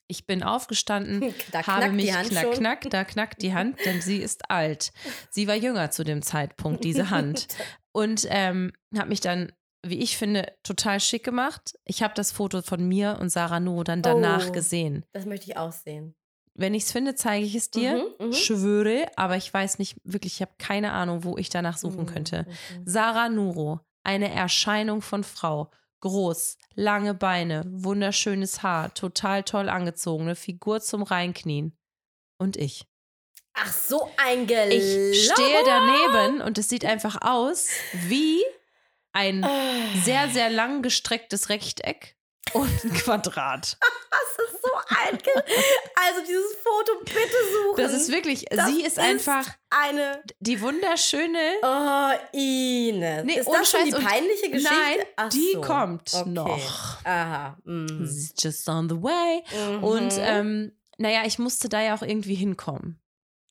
Ich 0.07 0.27
bin 0.27 0.43
aufgestanden, 0.43 1.35
Da 1.53 1.67
habe 1.67 1.91
mich 1.91 2.11
knack, 2.11 2.53
knack, 2.53 2.91
da 2.91 3.05
knackt 3.05 3.41
die 3.41 3.55
Hand, 3.55 3.79
denn 3.87 4.03
sie 4.03 4.19
ist 4.19 4.51
alt. 4.51 4.93
Sie 5.31 5.49
war 5.49 5.55
jünger 5.55 5.91
zu 5.91 6.05
dem 6.05 6.21
Zeitpunkt, 6.21 6.85
diese 6.85 7.09
Hand. 7.09 7.49
Und 7.93 8.27
ähm, 8.29 8.73
habe 8.97 9.09
mich 9.09 9.21
dann, 9.21 9.51
wie 9.87 10.01
ich 10.01 10.17
finde, 10.17 10.53
total 10.63 11.01
schick 11.01 11.25
gemacht. 11.25 11.79
Ich 11.85 12.03
habe 12.03 12.15
das 12.15 12.33
Foto 12.33 12.63
von 12.63 12.87
mir 12.87 13.19
und 13.21 13.31
Sarah 13.31 13.61
Nuro 13.61 13.85
dann 13.85 14.03
danach 14.03 14.49
Oh. 14.49 14.53
gesehen. 14.53 15.05
Das 15.13 15.25
möchte 15.27 15.47
ich 15.51 15.57
auch 15.57 15.73
sehen. 15.73 16.15
Wenn 16.55 16.75
ich 16.75 16.85
es 16.85 16.93
finde, 16.93 17.15
zeige 17.15 17.47
ich 17.47 17.55
es 17.55 17.71
dir. 17.71 17.95
Mhm, 18.19 18.27
mhm. 18.27 18.33
Schwöre, 18.33 19.07
aber 19.17 19.37
ich 19.37 19.55
weiß 19.55 19.79
nicht 19.79 19.97
wirklich, 20.03 20.35
ich 20.35 20.41
habe 20.43 20.53
keine 20.59 20.91
Ahnung, 20.93 21.23
wo 21.23 21.37
ich 21.39 21.49
danach 21.51 21.79
suchen 21.79 22.03
Mhm, 22.03 22.07
könnte. 22.07 22.47
mhm. 22.49 22.83
Sarah 22.85 23.29
Nuro, 23.29 23.81
eine 24.03 24.33
Erscheinung 24.33 25.01
von 25.03 25.23
Frau. 25.23 25.71
Groß, 26.01 26.57
lange 26.75 27.13
Beine, 27.15 27.63
wunderschönes 27.67 28.63
Haar, 28.63 28.95
total 28.95 29.43
toll 29.43 29.69
angezogen, 29.69 30.25
eine 30.25 30.37
Figur 30.37 30.81
zum 30.81 31.03
Reinknien. 31.03 31.77
Und 32.41 32.57
ich. 32.57 32.85
Ach, 33.55 33.73
so 33.73 34.09
ein 34.17 34.47
Gelobe. 34.47 34.75
Ich 34.75 35.25
stehe 35.33 35.59
daneben 35.67 36.41
und 36.41 36.57
es 36.59 36.69
sieht 36.69 36.85
einfach 36.85 37.21
aus 37.23 37.67
wie 38.07 38.41
ein 39.13 39.47
sehr, 40.05 40.29
sehr 40.29 40.51
lang 40.51 40.83
gestrecktes 40.83 41.49
Rechteck 41.49 42.17
und 42.53 42.85
ein 42.85 42.93
Quadrat. 42.95 43.77
Das 44.11 44.47
ist 44.47 44.63
so 44.63 44.69
Ge 45.23 45.33
Also 45.95 46.21
dieses 46.27 46.57
Foto 46.63 46.99
bitte 47.05 47.37
suchen. 47.53 47.77
Das 47.77 47.93
ist 47.93 48.11
wirklich, 48.11 48.47
Das 48.51 48.67
sie 48.69 48.83
ist 48.83 48.99
einfach 48.99 49.47
eine. 49.71 50.23
die 50.41 50.61
wunderschöne. 50.61 51.39
Oh, 51.63 52.11
Ines. 52.33 53.25
Nee, 53.25 53.39
ist 53.39 53.49
das 53.49 53.71
schon 53.71 53.85
die 53.85 53.91
peinliche 53.93 54.51
Geschichte? 54.51 54.75
Nein, 54.75 55.07
Ach 55.17 55.29
die 55.29 55.53
so. 55.53 55.61
kommt 55.61 56.15
okay. 56.15 56.31
noch. 56.31 57.05
Aha. 57.05 57.59
It's 57.67 58.33
just 58.39 58.69
on 58.69 58.89
the 58.89 58.97
way. 58.97 59.43
Mhm. 59.77 59.85
Und 59.85 60.15
ähm, 60.19 60.73
naja, 60.97 61.23
ich 61.27 61.39
musste 61.39 61.69
da 61.69 61.83
ja 61.83 61.95
auch 61.95 62.03
irgendwie 62.03 62.35
hinkommen. 62.35 62.99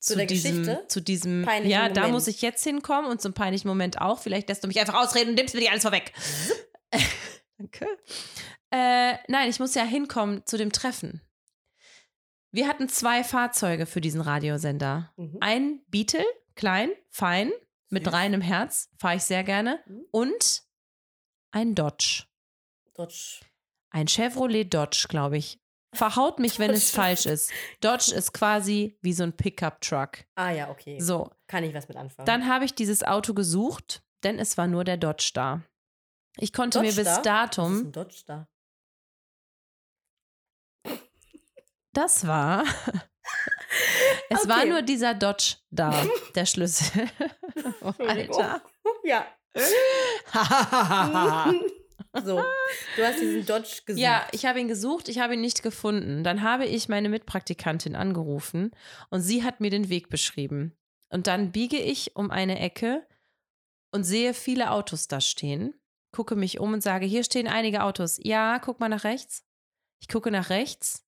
Zu 0.08 0.16
der 0.18 0.26
diesem, 0.26 0.64
Geschichte? 0.64 0.88
Zu 0.88 1.02
diesem, 1.02 1.44
Peinlichen 1.44 1.72
ja, 1.72 1.90
da 1.90 2.02
Moment. 2.02 2.14
muss 2.14 2.28
ich 2.28 2.42
jetzt 2.42 2.64
hinkommen 2.64 3.10
und 3.10 3.22
zum 3.22 3.34
peinlichen 3.34 3.68
Moment 3.68 4.02
auch. 4.02 4.20
Vielleicht 4.20 4.50
lässt 4.50 4.64
du 4.64 4.68
mich 4.68 4.80
einfach 4.80 4.96
ausreden 4.96 5.30
und 5.30 5.36
nimmst 5.36 5.54
mir 5.54 5.62
die 5.62 5.70
alles 5.70 5.84
vorweg. 5.84 6.14
Danke. 7.58 7.88
Äh, 8.72 9.16
nein, 9.28 9.50
ich 9.50 9.60
muss 9.60 9.76
ja 9.76 9.84
hinkommen 9.84 10.46
zu 10.46 10.58
dem 10.58 10.72
Treffen. 10.72 11.22
Wir 12.52 12.68
hatten 12.68 12.90
zwei 12.90 13.24
Fahrzeuge 13.24 13.86
für 13.86 14.02
diesen 14.02 14.22
Radiosender. 14.22 15.14
Mhm. 15.18 15.38
Ein 15.42 15.82
Beetle, 15.88 16.26
klein, 16.56 16.90
fein, 17.10 17.52
mit 17.90 18.06
Süß. 18.06 18.14
reinem 18.14 18.42
Herz, 18.42 18.90
fahre 18.98 19.18
ich 19.18 19.24
sehr 19.24 19.44
gerne. 19.44 19.80
Mhm. 19.86 20.06
Und 20.12 20.64
ein 21.52 21.76
Dodge. 21.76 22.24
Dodge. 22.94 23.42
Ein 23.90 24.08
Chevrolet 24.08 24.66
Dodge, 24.66 25.06
glaube 25.10 25.38
ich. 25.38 25.60
Verhaut 25.98 26.40
mich, 26.40 26.60
wenn 26.60 26.72
es 26.72 26.90
falsch 26.92 27.26
ist. 27.26 27.52
Dodge 27.82 28.14
ist 28.14 28.34
quasi 28.34 28.98
wie 29.02 29.14
so 29.14 29.24
ein 29.24 29.36
Pickup-Truck. 29.36 30.20
Ah 30.36 30.52
ja, 30.52 30.70
okay. 30.70 31.00
So, 31.00 31.30
Kann 31.48 31.64
ich 31.64 31.74
was 31.74 31.88
mit 31.88 31.98
anfangen. 31.98 32.26
dann 32.26 32.48
habe 32.48 32.66
ich 32.66 32.74
dieses 32.76 33.04
Auto 33.04 33.34
gesucht, 33.34 34.04
denn 34.24 34.40
es 34.40 34.58
war 34.58 34.68
nur 34.68 34.84
der 34.84 34.98
Dodge 34.98 35.32
da. 35.34 35.62
Ich 36.38 36.54
konnte 36.54 36.80
Dodge 36.80 36.90
mir 36.92 36.96
bis 36.96 37.06
da? 37.06 37.12
Was 37.12 37.18
ist 37.18 37.26
Datum, 37.26 37.78
ein 37.80 37.92
Dodge 37.92 38.22
da? 38.26 38.48
das 41.94 42.28
war, 42.28 42.64
es 44.30 44.48
war 44.48 44.60
Okay. 44.60 44.70
nur 44.70 44.82
dieser 44.84 45.14
Dodge 45.16 45.56
da, 45.72 46.06
der 46.36 46.46
Schlüssel. 46.46 47.08
Oh. 47.82 47.92
Alter. 48.08 48.62
Ja. 49.04 49.26
So, 52.24 52.44
du 52.96 53.04
hast 53.04 53.20
diesen 53.20 53.46
Dodge 53.46 53.82
gesucht. 53.86 54.02
Ja, 54.02 54.28
ich 54.32 54.46
habe 54.46 54.60
ihn 54.60 54.68
gesucht, 54.68 55.10
ich 55.10 55.20
habe 55.20 55.34
ihn 55.34 55.42
nicht 55.42 55.64
gefunden. 55.64 56.24
Dann 56.24 56.42
habe 56.42 56.66
ich 56.66 56.90
meine 56.90 57.10
Mitpraktikantin 57.10 57.96
angerufen 57.96 58.72
und 59.10 59.22
sie 59.22 59.44
hat 59.44 59.60
mir 59.60 59.70
den 59.70 59.90
Weg 59.90 60.10
beschrieben. 60.10 60.76
Und 61.10 61.28
dann 61.28 61.52
biege 61.52 61.78
ich 61.78 62.16
um 62.16 62.32
eine 62.32 62.60
Ecke 62.60 63.08
und 63.92 64.04
sehe 64.04 64.34
viele 64.34 64.72
Autos 64.72 65.08
da 65.08 65.22
stehen, 65.22 65.74
gucke 66.12 66.36
mich 66.36 66.60
um 66.60 66.74
und 66.74 66.82
sage, 66.82 67.06
hier 67.06 67.24
stehen 67.24 67.48
einige 67.48 67.84
Autos. 67.84 68.20
Ja, 68.22 68.60
guck 68.60 68.80
mal 68.80 68.90
nach 68.90 69.04
rechts. 69.04 69.44
Ich 70.00 70.08
gucke 70.08 70.32
nach 70.32 70.50
rechts, 70.50 71.06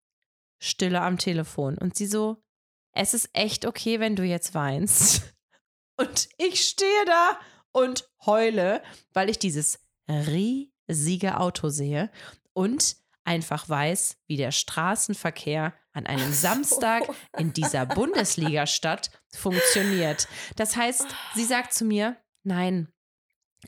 Stille 0.60 1.02
am 1.02 1.18
Telefon. 1.18 1.78
Und 1.78 1.96
sie 1.96 2.08
so, 2.08 2.44
es 2.94 3.14
ist 3.14 3.30
echt 3.34 3.66
okay, 3.66 4.00
wenn 4.00 4.16
du 4.16 4.24
jetzt 4.24 4.54
weinst. 4.54 5.34
Und 5.98 6.30
ich 6.38 6.62
stehe 6.62 7.06
da 7.06 7.38
und 7.74 8.10
heule, 8.26 8.82
weil 9.12 9.30
ich 9.30 9.38
dieses 9.38 9.80
riesige 10.90 11.40
Auto 11.40 11.70
sehe 11.70 12.12
und 12.54 12.98
einfach 13.24 13.70
weiß, 13.70 14.18
wie 14.28 14.38
der 14.38 14.52
Straßenverkehr 14.52 15.74
an 15.94 16.06
einem 16.06 16.34
Samstag 16.34 17.04
in 17.38 17.54
dieser 17.54 17.86
Bundesliga-Stadt 17.86 19.12
funktioniert. 19.34 20.28
Das 20.56 20.76
heißt, 20.76 21.06
sie 21.36 21.46
sagt 21.46 21.74
zu 21.74 21.86
mir, 21.86 22.18
nein, 22.44 22.92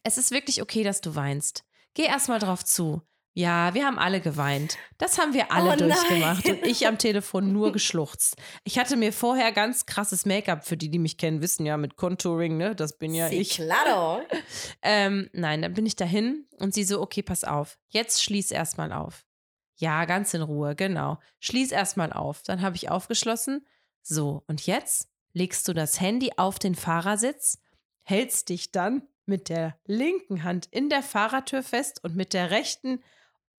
es 0.03 0.17
ist 0.17 0.31
wirklich 0.31 0.61
okay, 0.61 0.83
dass 0.83 1.01
du 1.01 1.15
weinst. 1.15 1.63
Geh 1.93 2.05
erstmal 2.05 2.39
drauf 2.39 2.63
zu. 2.63 3.01
Ja, 3.33 3.73
wir 3.73 3.85
haben 3.85 3.97
alle 3.97 4.19
geweint. 4.19 4.77
Das 4.97 5.17
haben 5.17 5.33
wir 5.33 5.53
alle 5.53 5.71
Oh 5.71 5.75
durchgemacht 5.77 6.45
und 6.49 6.65
ich 6.65 6.85
am 6.85 6.97
Telefon 6.97 7.53
nur 7.53 7.71
geschluchzt. 7.73 8.35
Ich 8.65 8.77
hatte 8.77 8.97
mir 8.97 9.13
vorher 9.13 9.53
ganz 9.53 9.85
krasses 9.85 10.25
Make-up, 10.25 10.65
für 10.65 10.75
die, 10.75 10.89
die 10.91 10.99
mich 10.99 11.17
kennen, 11.17 11.41
wissen 11.41 11.65
ja 11.65 11.77
mit 11.77 11.95
Contouring, 11.95 12.57
ne? 12.57 12.75
Das 12.75 12.97
bin 12.97 13.13
ja 13.13 13.29
Sí, 13.29 13.37
ich. 13.37 13.51
claro. 13.51 14.21
Ähm, 14.83 15.29
nein, 15.31 15.61
dann 15.61 15.73
bin 15.73 15.85
ich 15.85 15.95
dahin 15.95 16.45
und 16.57 16.73
sie 16.73 16.83
so, 16.83 17.01
okay, 17.01 17.21
pass 17.21 17.43
auf. 17.43 17.77
Jetzt 17.87 18.21
schließ 18.23 18.51
erstmal 18.51 18.91
auf. 18.91 19.25
Ja, 19.75 20.05
ganz 20.05 20.33
in 20.33 20.41
Ruhe, 20.41 20.75
genau. 20.75 21.19
Schließ 21.39 21.71
erstmal 21.71 22.11
auf. 22.11 22.41
Dann 22.43 22.61
habe 22.61 22.75
ich 22.75 22.89
aufgeschlossen. 22.89 23.65
So, 24.01 24.43
und 24.47 24.65
jetzt 24.65 25.07
legst 25.33 25.67
du 25.67 25.73
das 25.73 26.01
Handy 26.01 26.31
auf 26.35 26.59
den 26.59 26.75
Fahrersitz, 26.75 27.59
hältst 28.03 28.49
dich 28.49 28.71
dann 28.71 29.03
mit 29.25 29.47
der 29.49 29.77
linken 29.85 30.43
Hand 30.43 30.67
in 30.71 30.89
der 30.89 31.03
Fahrertür 31.03 31.63
fest 31.63 32.03
und 32.03 32.15
mit 32.15 32.33
der 32.33 32.51
rechten 32.51 33.01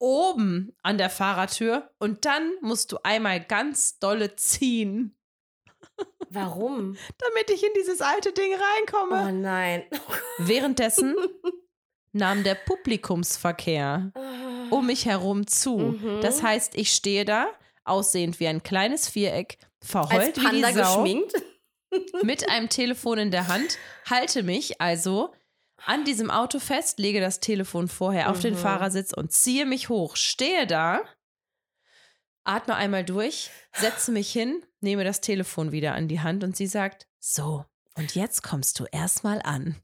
oben 0.02 0.74
an 0.82 0.98
der 0.98 1.08
Fahrertür 1.10 1.88
und 1.98 2.24
dann 2.24 2.50
musst 2.60 2.90
du 2.90 2.98
einmal 3.04 3.40
ganz 3.40 4.00
dolle 4.00 4.34
ziehen, 4.34 5.16
Warum? 6.28 6.96
damit 7.18 7.50
ich 7.50 7.62
in 7.62 7.70
dieses 7.76 8.00
alte 8.00 8.32
Ding 8.32 8.52
reinkomme. 8.52 9.28
Oh 9.28 9.32
nein. 9.32 9.84
Währenddessen 10.38 11.14
nahm 12.12 12.42
der 12.42 12.56
Publikumsverkehr 12.56 14.12
um 14.70 14.86
mich 14.86 15.06
herum 15.06 15.46
zu. 15.46 15.78
Mhm. 15.78 16.20
Das 16.20 16.42
heißt, 16.42 16.74
ich 16.74 16.90
stehe 16.92 17.24
da, 17.24 17.46
aussehend 17.84 18.40
wie 18.40 18.48
ein 18.48 18.62
kleines 18.62 19.08
Viereck, 19.08 19.58
Als 19.80 19.90
verheult 19.90 20.36
wie 20.36 20.40
die 20.40 20.46
Panda 20.62 20.72
Sau, 20.72 21.02
geschminkt. 21.02 21.34
mit 22.22 22.48
einem 22.48 22.68
Telefon 22.70 23.18
in 23.18 23.30
der 23.30 23.46
Hand, 23.48 23.78
halte 24.10 24.42
mich 24.42 24.80
also 24.80 25.32
an 25.86 26.04
diesem 26.04 26.30
Auto 26.30 26.58
fest, 26.58 26.98
lege 26.98 27.20
das 27.20 27.40
Telefon 27.40 27.88
vorher 27.88 28.30
auf 28.30 28.40
den 28.40 28.54
Mhm. 28.54 28.58
Fahrersitz 28.58 29.12
und 29.12 29.32
ziehe 29.32 29.66
mich 29.66 29.88
hoch, 29.88 30.16
stehe 30.16 30.66
da, 30.66 31.02
atme 32.44 32.74
einmal 32.74 33.04
durch, 33.04 33.50
setze 33.74 34.12
mich 34.12 34.30
hin, 34.32 34.64
nehme 34.80 35.04
das 35.04 35.20
Telefon 35.20 35.72
wieder 35.72 35.94
an 35.94 36.08
die 36.08 36.20
Hand 36.20 36.44
und 36.44 36.56
sie 36.56 36.66
sagt, 36.66 37.06
so, 37.18 37.64
und 37.96 38.14
jetzt 38.14 38.42
kommst 38.42 38.78
du 38.80 38.84
erstmal 38.90 39.40
an. 39.42 39.76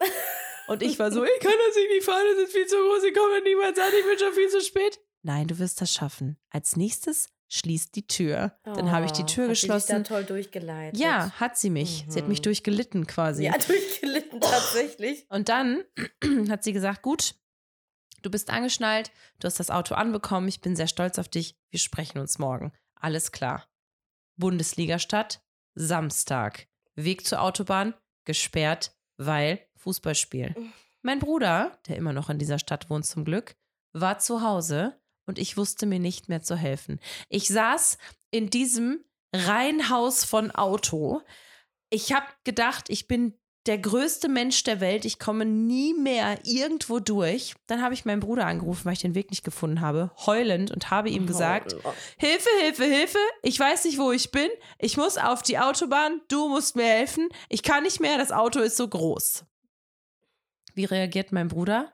Und 0.67 0.83
ich 0.83 0.99
war 0.99 1.11
so, 1.11 1.25
ich 1.25 1.41
kann 1.41 1.53
das 1.67 1.77
nicht 1.77 2.05
fahren, 2.05 2.25
das 2.35 2.45
ist 2.45 2.53
viel 2.53 2.67
zu 2.67 2.77
groß, 2.77 3.03
ich 3.05 3.15
komme 3.15 3.41
niemals 3.43 3.79
an, 3.79 3.89
ich 3.99 4.05
bin 4.05 4.19
schon 4.19 4.33
viel 4.35 4.49
zu 4.49 4.61
spät. 4.61 5.01
Nein, 5.23 5.49
du 5.49 5.59
wirst 5.59 5.81
das 5.81 5.93
schaffen. 5.93 6.37
Als 6.51 6.77
nächstes 6.77 7.29
schließt 7.49 7.95
die 7.97 8.07
Tür. 8.07 8.59
Dann 8.65 8.91
habe 8.91 9.07
ich 9.07 9.13
die 9.13 9.23
Oh, 9.23 9.27
Tür 9.27 9.49
hat 9.49 9.57
sie 9.57 9.67
geschlossen. 9.67 10.03
da 10.05 10.09
toll 10.09 10.25
durchgeleitet. 10.25 10.99
Ja, 11.01 11.31
hat 11.41 11.57
sie 11.59 11.71
mich. 11.71 12.05
Sie 12.09 12.21
hat 12.21 12.29
mich 12.29 12.41
Mhm. 12.41 12.43
durchgelitten 12.45 13.07
quasi. 13.07 13.45
Ja, 13.45 13.53
durchgelitten 13.67 14.41
tatsächlich. 14.41 15.27
Und 15.31 15.49
dann 15.49 15.83
hat 16.51 16.63
sie 16.65 16.73
gesagt, 16.73 17.03
gut, 17.03 17.35
du 18.23 18.31
bist 18.31 18.51
angeschnallt, 18.51 19.11
du 19.41 19.47
hast 19.47 19.59
das 19.61 19.71
Auto 19.71 19.95
anbekommen, 19.95 20.49
ich 20.49 20.61
bin 20.61 20.77
sehr 20.77 20.89
stolz 20.89 21.19
auf 21.19 21.29
dich, 21.29 21.57
wir 21.71 21.79
sprechen 21.81 22.19
uns 22.19 22.39
morgen. 22.39 22.73
Alles 22.97 23.33
klar. 23.33 23.67
Bundesliga-Stadt, 24.37 25.43
Samstag. 25.75 26.69
Weg 26.97 27.27
zur 27.27 27.41
Autobahn, 27.43 27.95
gesperrt, 28.25 28.93
weil 29.17 29.61
Fußballspiel. 29.77 30.55
Mein 31.03 31.19
Bruder, 31.21 31.79
der 31.87 31.97
immer 31.97 32.13
noch 32.13 32.29
in 32.29 32.39
dieser 32.39 32.59
Stadt 32.59 32.91
wohnt 32.91 33.07
zum 33.07 33.25
Glück, 33.25 33.57
war 33.93 34.19
zu 34.19 34.43
Hause 34.43 35.01
und 35.29 35.39
ich 35.39 35.57
wusste 35.57 35.87
mir 35.87 36.01
nicht 36.01 36.29
mehr 36.29 36.43
zu 36.43 36.57
helfen. 36.57 36.99
Ich 37.29 37.49
saß 37.49 37.99
in 38.31 38.51
diesem 38.51 39.05
Reihenhaus 39.33 40.25
von 40.25 40.51
Auto. 40.51 41.21
Ich 41.91 42.13
habe 42.13 42.27
gedacht, 42.45 42.89
ich 42.89 43.07
bin 43.07 43.35
der 43.67 43.79
größte 43.79 44.31
Mensch 44.31 44.63
der 44.65 44.81
Welt. 44.81 45.05
Ich 45.05 45.19
komme 45.19 45.45
nie 45.45 45.93
mehr 45.93 46.39
irgendwo 46.45 47.01
durch. 47.01 47.55
Dann 47.67 47.83
habe 47.83 47.93
ich 47.93 48.07
meinen 48.07 48.21
Bruder 48.21 48.47
angerufen, 48.47 48.87
weil 48.87 48.95
ich 48.95 49.01
den 49.01 49.15
Weg 49.15 49.31
nicht 49.31 49.45
gefunden 49.45 49.83
habe, 49.83 50.11
heulend 50.25 50.71
und 50.71 50.91
habe 50.91 51.11
ihm 51.11 51.27
gesagt, 51.27 51.77
Oh, 51.85 51.93
Hilfe, 52.17 52.49
Hilfe, 52.63 52.85
Hilfe, 52.85 53.19
ich 53.43 53.61
weiß 53.61 53.85
nicht, 53.85 53.99
wo 53.99 54.11
ich 54.11 54.31
bin. 54.31 54.49
Ich 54.79 54.97
muss 54.97 55.19
auf 55.19 55.43
die 55.43 55.59
Autobahn, 55.59 56.23
du 56.29 56.49
musst 56.49 56.77
mir 56.77 56.87
helfen. 56.87 57.29
Ich 57.51 57.63
kann 57.63 57.83
nicht 57.83 58.01
mehr, 58.01 58.17
das 58.17 58.33
Auto 58.33 58.61
ist 58.61 58.79
so 58.79 58.89
groß. 58.89 59.45
Wie 60.75 60.87
reagiert 60.87 61.33
mein 61.33 61.49
Bruder? 61.49 61.93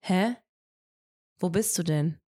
Hä? 0.00 0.36
Wo 1.40 1.50
bist 1.50 1.76
du 1.76 1.82
denn? 1.82 2.20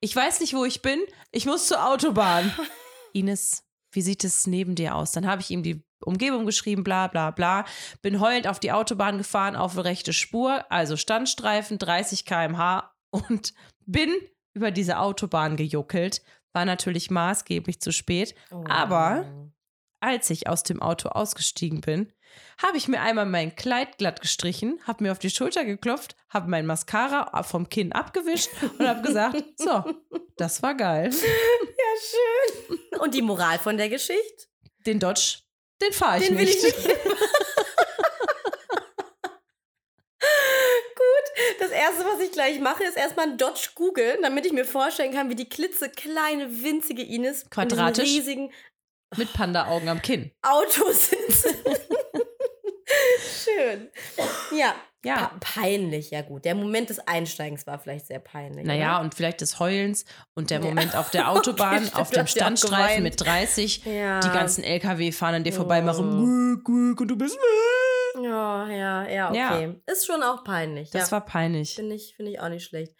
Ich 0.00 0.14
weiß 0.14 0.40
nicht, 0.40 0.54
wo 0.54 0.64
ich 0.64 0.82
bin. 0.82 1.00
Ich 1.32 1.46
muss 1.46 1.66
zur 1.66 1.84
Autobahn. 1.86 2.52
Ines, 3.12 3.64
wie 3.92 4.02
sieht 4.02 4.24
es 4.24 4.46
neben 4.46 4.74
dir 4.74 4.94
aus? 4.94 5.12
Dann 5.12 5.26
habe 5.26 5.42
ich 5.42 5.50
ihm 5.50 5.62
die 5.62 5.82
Umgebung 6.04 6.46
geschrieben, 6.46 6.84
bla 6.84 7.08
bla 7.08 7.32
bla. 7.32 7.64
Bin 8.02 8.20
heulend 8.20 8.46
auf 8.46 8.60
die 8.60 8.72
Autobahn 8.72 9.18
gefahren, 9.18 9.56
auf 9.56 9.72
eine 9.72 9.84
rechte 9.84 10.12
Spur, 10.12 10.70
also 10.70 10.96
Standstreifen, 10.96 11.78
30 11.78 12.24
km/h 12.24 12.94
und 13.10 13.54
bin 13.86 14.14
über 14.54 14.70
diese 14.70 14.98
Autobahn 14.98 15.56
gejuckelt. 15.56 16.22
War 16.52 16.64
natürlich 16.64 17.10
maßgeblich 17.10 17.80
zu 17.80 17.92
spät. 17.92 18.34
Oh. 18.50 18.64
Aber 18.68 19.50
als 20.00 20.30
ich 20.30 20.48
aus 20.48 20.62
dem 20.62 20.80
Auto 20.80 21.08
ausgestiegen 21.08 21.80
bin, 21.80 22.12
habe 22.62 22.76
ich 22.76 22.88
mir 22.88 23.00
einmal 23.00 23.26
mein 23.26 23.54
Kleid 23.56 23.98
glatt 23.98 24.20
gestrichen, 24.20 24.80
habe 24.86 25.04
mir 25.04 25.12
auf 25.12 25.18
die 25.18 25.30
Schulter 25.30 25.64
geklopft, 25.64 26.16
habe 26.30 26.48
mein 26.50 26.66
Mascara 26.66 27.42
vom 27.42 27.68
Kinn 27.68 27.92
abgewischt 27.92 28.50
und 28.78 28.86
habe 28.86 29.02
gesagt, 29.02 29.42
so, 29.56 29.84
das 30.36 30.62
war 30.62 30.74
geil. 30.74 31.10
Ja, 31.12 31.90
schön. 32.10 33.00
Und 33.00 33.14
die 33.14 33.22
Moral 33.22 33.58
von 33.58 33.76
der 33.76 33.88
Geschichte? 33.88 34.46
Den 34.86 34.98
Dodge, 35.00 35.38
den 35.82 35.92
fahre 35.92 36.18
ich 36.20 36.26
Den 36.28 36.38
will 36.38 36.44
nicht. 36.44 36.64
ich 36.64 36.76
nicht. 36.76 36.88
Gut, 40.94 41.60
das 41.60 41.70
erste, 41.70 42.04
was 42.04 42.20
ich 42.20 42.32
gleich 42.32 42.58
mache, 42.60 42.82
ist 42.84 42.96
erstmal 42.96 43.26
einen 43.28 43.38
Dodge 43.38 43.70
googeln, 43.74 44.18
damit 44.22 44.46
ich 44.46 44.52
mir 44.52 44.64
vorstellen 44.64 45.12
kann, 45.12 45.28
wie 45.30 45.36
die 45.36 45.48
klitzekleine, 45.48 46.62
winzige 46.62 47.02
Ines 47.02 47.44
in 47.44 47.50
Quadratisch? 47.50 48.04
riesigen 48.04 48.52
Mit 49.16 49.32
Panda-Augen 49.32 49.88
am 49.88 50.02
Kinn. 50.02 50.32
Auto 50.42 50.90
sitzt. 50.92 51.48
Schön. 53.56 53.88
Ja. 54.58 54.74
Ja. 55.04 55.30
Peinlich, 55.40 56.10
ja 56.10 56.22
gut. 56.22 56.44
Der 56.44 56.56
Moment 56.56 56.90
des 56.90 56.98
Einsteigens 56.98 57.66
war 57.68 57.78
vielleicht 57.78 58.08
sehr 58.08 58.18
peinlich. 58.18 58.66
Naja, 58.66 58.96
oder? 58.96 59.04
und 59.04 59.14
vielleicht 59.14 59.40
des 59.40 59.60
Heulens 59.60 60.04
und 60.34 60.50
der 60.50 60.58
Ja. 60.60 60.66
Moment 60.66 60.96
auf 60.96 61.10
der 61.12 61.30
Autobahn, 61.30 61.84
stimmt, 61.84 61.96
auf 61.96 62.10
dem 62.10 62.20
ja 62.20 62.26
Standstreifen 62.26 63.04
mit 63.04 63.20
30, 63.20 63.84
Ja. 63.84 64.18
die 64.20 64.28
ganzen 64.30 64.64
LKW 64.64 65.12
fahren 65.12 65.36
an 65.36 65.44
dir 65.44 65.52
vorbei, 65.52 65.80
Oh. 65.80 65.84
machen 65.84 66.62
und 66.66 67.06
du 67.08 67.16
bist 67.16 67.38
Ja, 68.20 68.68
ja, 68.68 69.08
ja, 69.08 69.32
Ja. 69.32 69.50
okay. 69.54 69.74
Ist 69.86 70.06
schon 70.06 70.22
auch 70.24 70.42
peinlich. 70.42 70.90
Das 70.90 71.06
ja. 71.10 71.12
war 71.12 71.24
peinlich. 71.24 71.76
Finde 71.76 71.94
ich, 71.94 72.14
finde 72.16 72.32
ich 72.32 72.40
auch 72.40 72.48
nicht 72.48 72.64
schlecht. 72.64 72.92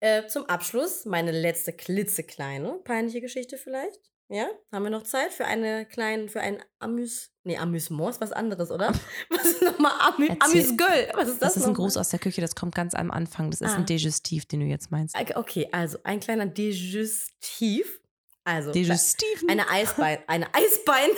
Äh, 0.00 0.26
zum 0.26 0.44
Abschluss 0.46 1.06
meine 1.06 1.30
letzte 1.30 1.72
klitzekleine 1.72 2.80
peinliche 2.84 3.20
Geschichte 3.22 3.56
vielleicht. 3.56 4.00
Ja, 4.28 4.46
haben 4.72 4.82
wir 4.84 4.90
noch 4.90 5.02
Zeit 5.02 5.30
für 5.32 5.44
eine 5.44 5.84
kleine, 5.84 6.28
für 6.28 6.40
ein 6.40 6.62
Amüs, 6.78 7.30
nee, 7.44 7.58
Amüsement 7.58 8.10
ist 8.10 8.20
was 8.22 8.32
anderes, 8.32 8.70
oder? 8.70 8.92
Was 9.28 9.44
ist 9.44 9.62
nochmal 9.62 9.92
Amü. 10.00 10.28
Amüsgöl? 10.40 11.10
Was 11.14 11.28
ist 11.28 11.42
das? 11.42 11.54
Das 11.54 11.56
ist 11.62 11.68
ein? 11.68 11.74
Gruß 11.74 11.98
aus 11.98 12.08
der 12.08 12.18
Küche, 12.18 12.40
das 12.40 12.54
kommt 12.54 12.74
ganz 12.74 12.94
am 12.94 13.10
Anfang. 13.10 13.50
Das 13.50 13.60
ist 13.60 13.72
Ah. 13.72 13.76
ein 13.76 13.84
Degestiv, 13.86 14.46
den 14.46 14.60
du 14.60 14.66
jetzt 14.66 14.90
meinst. 14.90 15.14
Okay, 15.36 15.68
also 15.72 15.98
ein 16.04 16.20
kleiner 16.20 16.46
Degestiv. 16.46 18.00
Also 18.44 18.72
Degestiv. 18.72 19.44
eine 19.48 19.68
Eisbein, 19.68 20.18
eine 20.26 20.46
Eisbein, 20.54 21.10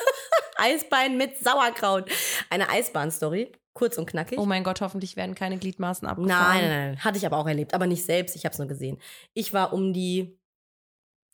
Eisbein 0.56 1.16
mit 1.18 1.36
Sauerkraut. 1.38 2.10
Eine 2.50 2.68
Eisbahn-Story, 2.70 3.52
kurz 3.74 3.98
und 3.98 4.06
knackig. 4.06 4.38
Oh 4.38 4.46
mein 4.46 4.64
Gott, 4.64 4.80
hoffentlich 4.80 5.16
werden 5.16 5.34
keine 5.34 5.58
Gliedmaßen 5.58 6.08
abgefahren. 6.08 6.28
Nein, 6.60 6.68
nein, 6.68 6.90
nein, 6.92 7.04
hatte 7.04 7.18
ich 7.18 7.26
aber 7.26 7.36
auch 7.36 7.46
erlebt, 7.46 7.74
aber 7.74 7.86
nicht 7.86 8.04
selbst, 8.04 8.34
ich 8.36 8.44
habe 8.44 8.52
es 8.54 8.58
nur 8.58 8.68
gesehen. 8.68 8.98
Ich 9.34 9.52
war 9.52 9.72
um 9.72 9.92
die 9.92 10.38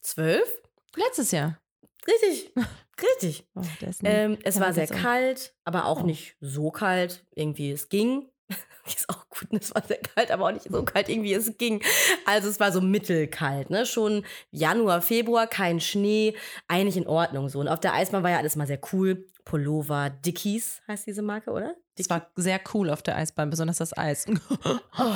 zwölf. 0.02 0.48
Letztes 0.96 1.30
Jahr. 1.30 1.58
Richtig, 2.06 2.52
richtig. 3.02 3.44
Oh, 3.54 3.62
Ähm, 4.02 4.38
es 4.42 4.58
war 4.58 4.72
sehr 4.72 4.86
kalt, 4.86 5.54
aber 5.64 5.84
auch 5.86 6.02
Oh. 6.02 6.06
nicht 6.06 6.36
so 6.40 6.70
kalt. 6.70 7.24
Irgendwie, 7.34 7.70
es 7.70 7.88
ging. 7.88 8.28
Ist 8.86 9.08
auch 9.08 9.28
gut, 9.28 9.48
es 9.52 9.72
war 9.74 9.82
sehr 9.86 9.98
kalt, 9.98 10.30
aber 10.30 10.46
auch 10.46 10.52
nicht 10.52 10.66
so 10.68 10.82
kalt, 10.82 11.08
irgendwie 11.08 11.34
es 11.34 11.56
ging. 11.58 11.82
Also 12.24 12.48
es 12.48 12.58
war 12.58 12.72
so 12.72 12.80
mittelkalt, 12.80 13.70
ne? 13.70 13.86
Schon 13.86 14.24
Januar, 14.50 15.02
Februar, 15.02 15.46
kein 15.46 15.80
Schnee, 15.80 16.34
eigentlich 16.66 16.96
in 16.96 17.06
Ordnung 17.06 17.48
so. 17.48 17.60
Und 17.60 17.68
auf 17.68 17.78
der 17.80 17.92
Eisbahn 17.92 18.22
war 18.22 18.30
ja 18.30 18.38
alles 18.38 18.56
mal 18.56 18.66
sehr 18.66 18.80
cool. 18.92 19.26
Pullover, 19.44 20.10
Dickies 20.10 20.80
heißt 20.88 21.06
diese 21.06 21.22
Marke, 21.22 21.50
oder? 21.50 21.74
Es 21.98 22.08
war 22.10 22.30
sehr 22.36 22.60
cool 22.72 22.90
auf 22.90 23.02
der 23.02 23.16
Eisbahn, 23.16 23.50
besonders 23.50 23.78
das 23.78 23.96
Eis. 23.96 24.26
Oh. 24.98 25.14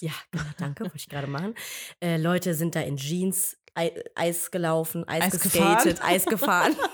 Ja, 0.00 0.12
genau, 0.30 0.44
danke, 0.58 0.84
wollte 0.84 0.96
ich 0.96 1.08
gerade 1.08 1.26
machen. 1.26 1.54
Äh, 2.00 2.16
Leute 2.16 2.54
sind 2.54 2.74
da 2.74 2.80
in 2.80 2.96
Jeans 2.96 3.56
Eis 3.74 4.50
gelaufen, 4.50 5.06
Eis, 5.08 5.22
Eis 5.24 5.40
geskatet, 5.40 6.02
Eis 6.04 6.24
gefahren. 6.24 6.74
so 6.74 6.88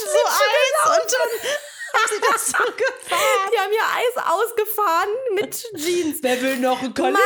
Eis 0.00 0.98
und 0.98 1.12
dann 1.12 1.28
haben 1.94 2.08
sie 2.08 2.20
das 2.32 2.46
so 2.46 2.64
gefahren. 2.64 3.50
Die 3.52 3.58
haben 3.58 3.72
ja 3.72 3.86
Eis 3.96 4.16
ausgefahren 4.30 5.08
mit 5.34 5.64
Jeans. 5.76 6.18
Wer 6.22 6.40
will 6.40 6.58
noch 6.58 6.80
ein 6.82 6.94
Mann! 6.98 7.18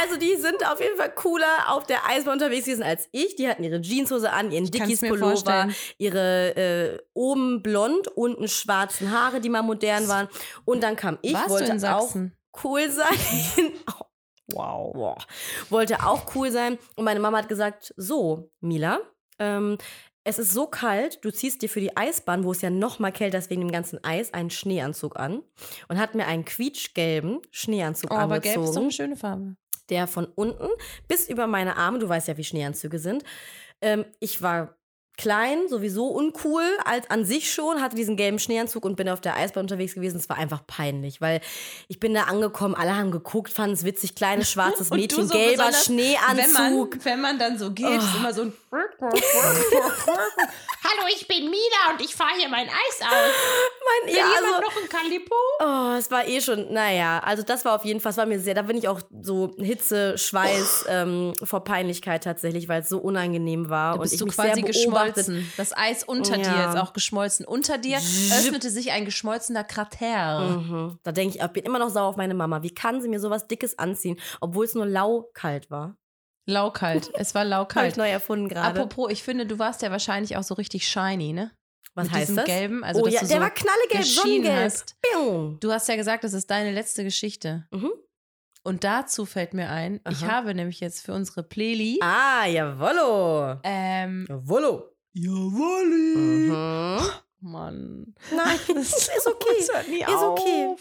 Also 0.00 0.16
die 0.16 0.36
sind 0.36 0.66
auf 0.66 0.80
jeden 0.80 0.96
Fall 0.96 1.14
cooler 1.14 1.68
auf 1.68 1.86
der 1.86 2.06
Eisbahn 2.08 2.34
unterwegs 2.34 2.64
gewesen 2.64 2.82
als 2.82 3.08
ich. 3.12 3.36
Die 3.36 3.48
hatten 3.48 3.62
ihre 3.62 3.80
Jeanshose 3.80 4.32
an, 4.32 4.50
ihren 4.50 4.70
Dickies 4.70 5.00
Pullover, 5.00 5.32
vorstellen. 5.32 5.74
ihre 5.98 6.56
äh, 6.56 6.98
oben 7.12 7.62
blond, 7.62 8.08
unten 8.08 8.48
schwarzen 8.48 9.10
Haare, 9.12 9.40
die 9.40 9.48
mal 9.48 9.62
modern 9.62 10.08
waren. 10.08 10.28
Und 10.64 10.82
dann 10.82 10.96
kam 10.96 11.18
ich, 11.22 11.34
Warst 11.34 11.50
wollte 11.50 11.94
auch 11.94 12.14
cool 12.64 12.90
sein. 12.90 13.16
Wow. 14.52 14.92
Boah. 14.92 15.18
Wollte 15.70 16.04
auch 16.04 16.34
cool 16.34 16.50
sein. 16.50 16.78
Und 16.94 17.04
meine 17.04 17.20
Mama 17.20 17.38
hat 17.38 17.48
gesagt: 17.48 17.92
So, 17.96 18.50
Mila, 18.60 19.00
ähm, 19.38 19.76
es 20.24 20.38
ist 20.38 20.52
so 20.52 20.66
kalt, 20.66 21.24
du 21.24 21.30
ziehst 21.30 21.62
dir 21.62 21.68
für 21.68 21.80
die 21.80 21.96
Eisbahn, 21.96 22.42
wo 22.44 22.50
es 22.50 22.60
ja 22.60 22.68
noch 22.70 22.98
mal 22.98 23.12
kälter 23.12 23.38
ist 23.38 23.48
wegen 23.48 23.60
dem 23.60 23.70
ganzen 23.70 24.02
Eis, 24.02 24.34
einen 24.34 24.50
Schneeanzug 24.50 25.16
an. 25.16 25.42
Und 25.88 25.98
hat 25.98 26.14
mir 26.16 26.26
einen 26.26 26.44
quietschgelben 26.44 27.40
Schneeanzug 27.52 28.10
Oh, 28.10 28.16
aber 28.16 28.40
gelb 28.40 28.56
ist 28.56 28.56
doch 28.56 28.60
angezogen, 28.62 28.84
eine 28.86 28.92
schöne 28.92 29.16
Farbe. 29.16 29.56
der 29.88 30.06
von 30.08 30.26
unten 30.26 30.68
bis 31.06 31.28
über 31.28 31.46
meine 31.46 31.76
Arme, 31.76 32.00
du 32.00 32.08
weißt 32.08 32.26
ja, 32.28 32.36
wie 32.36 32.44
Schneeanzüge 32.44 32.98
sind. 32.98 33.22
Ähm, 33.80 34.04
ich 34.18 34.42
war 34.42 34.76
klein, 35.16 35.68
sowieso 35.68 36.08
uncool, 36.08 36.64
als 36.84 37.08
an 37.10 37.24
sich 37.24 37.52
schon, 37.52 37.80
hatte 37.82 37.96
diesen 37.96 38.16
gelben 38.16 38.38
Schneeanzug 38.38 38.84
und 38.84 38.96
bin 38.96 39.08
auf 39.08 39.20
der 39.20 39.36
Eisbahn 39.36 39.62
unterwegs 39.64 39.94
gewesen. 39.94 40.18
Es 40.18 40.28
war 40.28 40.36
einfach 40.36 40.60
peinlich, 40.66 41.20
weil 41.20 41.40
ich 41.88 41.98
bin 42.00 42.12
da 42.14 42.24
angekommen, 42.24 42.74
alle 42.74 42.96
haben 42.96 43.10
geguckt, 43.10 43.52
fanden 43.52 43.74
es 43.74 43.84
witzig, 43.84 44.14
kleines 44.14 44.50
schwarzes 44.50 44.90
Mädchen, 44.94 45.26
so 45.26 45.34
gelber 45.34 45.72
Schneeanzug. 45.72 46.36
Wenn 46.36 46.52
man, 46.52 47.04
wenn 47.04 47.20
man 47.20 47.38
dann 47.38 47.58
so 47.58 47.70
geht, 47.72 47.86
ist 47.98 48.04
Oh. 48.14 48.18
immer 48.18 48.32
so 48.34 48.42
ein. 48.42 48.52
Hallo, 50.84 51.06
ich 51.14 51.26
bin 51.26 51.44
Mina 51.50 51.92
und 51.92 52.00
ich 52.04 52.14
fahre 52.14 52.34
hier 52.38 52.48
mein 52.48 52.68
Eis 52.68 53.00
aus. 53.00 53.32
Mein, 54.02 54.12
Will 54.12 54.18
ja, 54.18 54.24
also, 54.24 54.60
noch 54.60 54.76
ein 54.82 54.88
Calippo? 54.88 55.34
oh, 55.60 55.96
es 55.98 56.10
war 56.10 56.26
eh 56.26 56.40
schon, 56.40 56.72
naja, 56.72 57.20
also 57.24 57.42
das 57.42 57.64
war 57.64 57.76
auf 57.76 57.84
jeden 57.84 58.00
Fall, 58.00 58.10
es 58.10 58.16
war 58.18 58.26
mir 58.26 58.40
sehr, 58.40 58.54
da 58.54 58.62
bin 58.62 58.76
ich 58.76 58.88
auch 58.88 59.00
so 59.22 59.54
Hitze, 59.58 60.18
Schweiß 60.18 60.86
ähm, 60.88 61.34
vor 61.44 61.62
Peinlichkeit 61.62 62.24
tatsächlich, 62.24 62.68
weil 62.68 62.82
es 62.82 62.88
so 62.88 62.98
unangenehm 62.98 63.70
war 63.70 63.92
Da 63.92 63.94
und 63.96 64.02
bist 64.02 64.14
ich 64.14 64.18
du 64.20 64.26
mich 64.26 64.34
quasi 64.34 64.62
geschmolzen. 64.62 65.50
Das 65.56 65.76
Eis 65.76 66.02
unter 66.04 66.36
dir 66.36 66.42
Ja. 66.46 66.70
ist 66.72 66.78
auch 66.80 66.92
geschmolzen. 66.94 67.46
Unter 67.46 67.78
dir 67.78 67.98
öffnete 67.98 68.70
sich 68.70 68.90
ein 68.92 69.04
geschmolzener 69.04 69.62
Krater. 69.64 70.40
Mhm. 70.40 70.98
Da 71.02 71.12
denke 71.12 71.36
ich, 71.38 71.42
ich 71.44 71.48
bin 71.52 71.64
immer 71.64 71.78
noch 71.78 71.90
sauer 71.90 72.08
auf 72.08 72.16
meine 72.16 72.34
Mama. 72.34 72.62
Wie 72.62 72.74
kann 72.74 73.00
sie 73.00 73.08
mir 73.08 73.20
sowas 73.20 73.46
Dickes 73.46 73.78
anziehen, 73.78 74.18
obwohl 74.40 74.64
es 74.64 74.74
nur 74.74 74.86
lau 74.86 75.30
kalt 75.32 75.70
war? 75.70 75.96
Laukalt. 76.48 77.10
Es 77.14 77.34
war 77.34 77.40
Habe 77.42 77.48
ich 77.48 77.50
laukalt. 77.50 77.96
neu 77.96 78.08
erfunden 78.08 78.48
gerade. 78.48 78.80
Apropos, 78.80 79.10
ich 79.10 79.22
finde, 79.22 79.46
du 79.46 79.58
warst 79.58 79.82
ja 79.82 79.90
wahrscheinlich 79.90 80.36
auch 80.36 80.42
so 80.44 80.54
richtig 80.54 80.86
shiny, 80.88 81.32
ne? 81.32 81.50
Was 81.96 82.04
Mit 82.04 82.12
heißt 82.12 82.22
diesem 82.28 82.36
das? 82.36 82.44
gelben. 82.44 82.84
Also, 82.84 83.02
oh 83.02 83.06
ja, 83.08 83.20
der 83.20 83.28
so 83.28 83.40
war 83.40 83.50
knallegelb, 83.50 84.04
sonnengelb. 84.04 84.54
hast. 84.54 84.96
Du 85.60 85.72
hast 85.72 85.88
ja 85.88 85.96
gesagt, 85.96 86.22
das 86.24 86.34
ist 86.34 86.48
deine 86.50 86.70
letzte 86.72 87.02
Geschichte. 87.02 87.66
Mhm. 87.72 87.90
Und 88.62 88.84
dazu 88.84 89.24
fällt 89.26 89.54
mir 89.54 89.70
ein, 89.70 90.00
ich 90.10 90.22
Aha. 90.24 90.32
habe 90.32 90.54
nämlich 90.54 90.80
jetzt 90.80 91.04
für 91.06 91.12
unsere 91.14 91.42
Playli 91.42 91.98
Ah, 92.02 92.44
jawollo. 92.46 93.60
ähm, 93.64 94.26
Jawollo. 94.28 94.90
Jawolli. 95.14 96.50
Mhm. 96.50 96.98
Mann. 97.40 98.14
Nein, 98.34 98.58
Das 98.74 98.92
ist 99.16 99.26
okay. 99.26 99.54
Das 99.58 99.74
hört 99.76 99.88
nie 99.88 100.00
Ist 100.00 100.08
auf. 100.08 100.38
okay. 100.40 100.76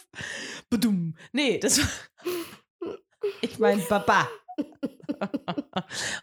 Badum. 0.70 1.16
Nee, 1.32 1.58
das 1.60 1.80
war. 1.80 1.88
Ich 3.42 3.58
meine, 3.58 3.82
Baba. 3.84 4.30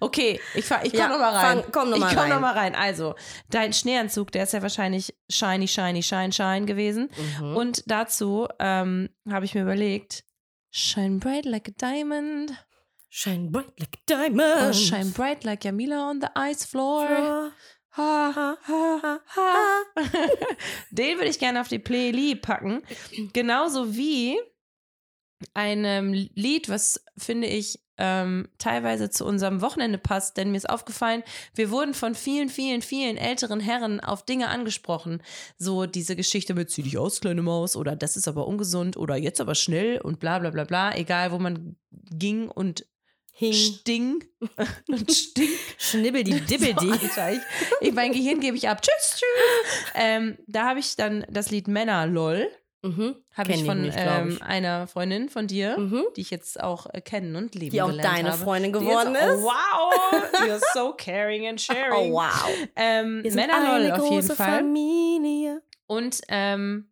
Okay, 0.00 0.40
ich, 0.54 0.64
fahr, 0.64 0.84
ich 0.84 0.90
komm 0.92 1.00
Ja, 1.00 1.08
noch 1.08 1.18
mal 1.18 1.30
rein. 1.34 1.62
fang- 1.62 1.72
komm 1.72 1.90
noch 1.90 1.96
ich 1.96 2.02
mal 2.02 2.14
komm 2.30 2.44
rein. 2.44 2.56
rein. 2.56 2.74
Also, 2.74 3.14
dein 3.50 3.72
Schneeanzug, 3.72 4.32
der 4.32 4.44
ist 4.44 4.52
ja 4.52 4.62
wahrscheinlich 4.62 5.14
shiny, 5.30 5.68
shiny, 5.68 6.02
shine, 6.02 6.32
shine 6.32 6.66
gewesen. 6.66 7.10
Mhm. 7.40 7.56
Und 7.56 7.82
dazu 7.90 8.48
ähm, 8.58 9.10
habe 9.30 9.44
ich 9.44 9.54
mir 9.54 9.62
überlegt, 9.62 10.24
shine 10.70 11.18
bright 11.18 11.44
like 11.44 11.68
a 11.68 11.72
diamond. 11.78 12.52
Shine 13.08 13.50
bright 13.50 13.78
like 13.78 13.98
a 13.98 14.00
diamond. 14.06 14.62
Or 14.62 14.72
shine 14.72 15.10
bright 15.12 15.44
like 15.44 15.62
Yamila 15.64 16.10
on 16.10 16.20
the 16.20 16.28
ice 16.34 16.64
floor. 16.64 17.52
Ha, 17.94 18.32
ha, 18.34 18.56
ha, 18.66 19.20
ha. 19.36 19.82
Den 20.90 21.18
würde 21.18 21.28
ich 21.28 21.38
gerne 21.38 21.60
auf 21.60 21.68
die 21.68 21.78
Playlist 21.78 22.40
packen. 22.40 22.82
Genauso 23.34 23.94
wie 23.94 24.38
einem 25.52 26.14
Lied, 26.14 26.70
was 26.70 27.04
finde 27.18 27.48
ich 27.48 27.81
ähm, 27.98 28.48
teilweise 28.58 29.10
zu 29.10 29.24
unserem 29.24 29.60
Wochenende 29.60 29.98
passt, 29.98 30.36
denn 30.36 30.50
mir 30.50 30.56
ist 30.56 30.68
aufgefallen, 30.68 31.22
wir 31.54 31.70
wurden 31.70 31.94
von 31.94 32.14
vielen, 32.14 32.48
vielen, 32.48 32.82
vielen 32.82 33.16
älteren 33.16 33.60
Herren 33.60 34.00
auf 34.00 34.24
Dinge 34.24 34.48
angesprochen. 34.48 35.22
So 35.58 35.86
diese 35.86 36.16
Geschichte 36.16 36.54
mit 36.54 36.70
zieh 36.70 36.82
dich 36.82 36.98
aus, 36.98 37.20
kleine 37.20 37.42
Maus, 37.42 37.76
oder 37.76 37.96
das 37.96 38.16
ist 38.16 38.28
aber 38.28 38.46
ungesund, 38.46 38.96
oder 38.96 39.16
jetzt 39.16 39.40
aber 39.40 39.54
schnell 39.54 40.00
und 40.00 40.20
bla 40.20 40.38
bla 40.38 40.50
bla 40.50 40.64
bla, 40.64 40.96
egal 40.96 41.32
wo 41.32 41.38
man 41.38 41.76
ging 41.90 42.48
und 42.48 42.86
Hing. 43.34 43.52
sting 43.52 44.24
und 44.88 45.10
sting. 45.10 45.48
Schnibbel 45.78 46.22
die 46.22 46.40
Dibbel 46.46 46.74
die. 46.74 46.92
So, 46.92 47.20
ich, 47.80 47.92
mein 47.92 48.12
Gehirn 48.12 48.40
gebe 48.40 48.56
ich 48.56 48.68
ab. 48.68 48.82
Tschüss, 48.82 49.16
tschüss. 49.16 49.92
Ähm, 49.94 50.38
da 50.46 50.68
habe 50.68 50.80
ich 50.80 50.96
dann 50.96 51.26
das 51.30 51.50
Lied 51.50 51.66
Männer 51.66 52.06
LOL. 52.06 52.50
Mhm. 52.82 53.14
Habe 53.34 53.52
ich 53.52 53.60
ich 53.60 53.66
von 53.66 53.82
glaub 53.82 53.96
ähm, 53.96 54.28
ich. 54.30 54.42
einer 54.42 54.86
Freundin 54.88 55.28
von 55.28 55.46
dir, 55.46 55.78
Mhm. 55.78 56.04
die 56.16 56.20
ich 56.22 56.30
jetzt 56.30 56.60
auch 56.60 56.86
äh, 56.92 57.00
kennen 57.00 57.36
und 57.36 57.54
lieben 57.54 57.70
Die 57.72 57.80
auch 57.82 57.92
deine 57.96 58.32
habe. 58.32 58.42
Freundin 58.42 58.72
geworden 58.72 59.14
jetzt, 59.14 59.24
ist. 59.24 59.38
Oh, 59.40 59.44
wow, 59.44 60.22
you're 60.40 60.60
so 60.74 60.92
caring 60.94 61.46
and 61.46 61.60
sharing. 61.60 62.12
Oh, 62.12 62.16
wow. 62.16 62.50
Ähm, 62.74 63.20
Wir 63.22 63.30
sind 63.30 63.40
Männer 63.40 63.60
LOL 63.60 63.80
eine 63.84 63.94
auf 63.94 64.02
jeden 64.10 64.20
große 64.20 64.34
Fall. 64.36 64.58
Familie. 64.58 65.62
Und 65.86 66.20
ähm, 66.28 66.90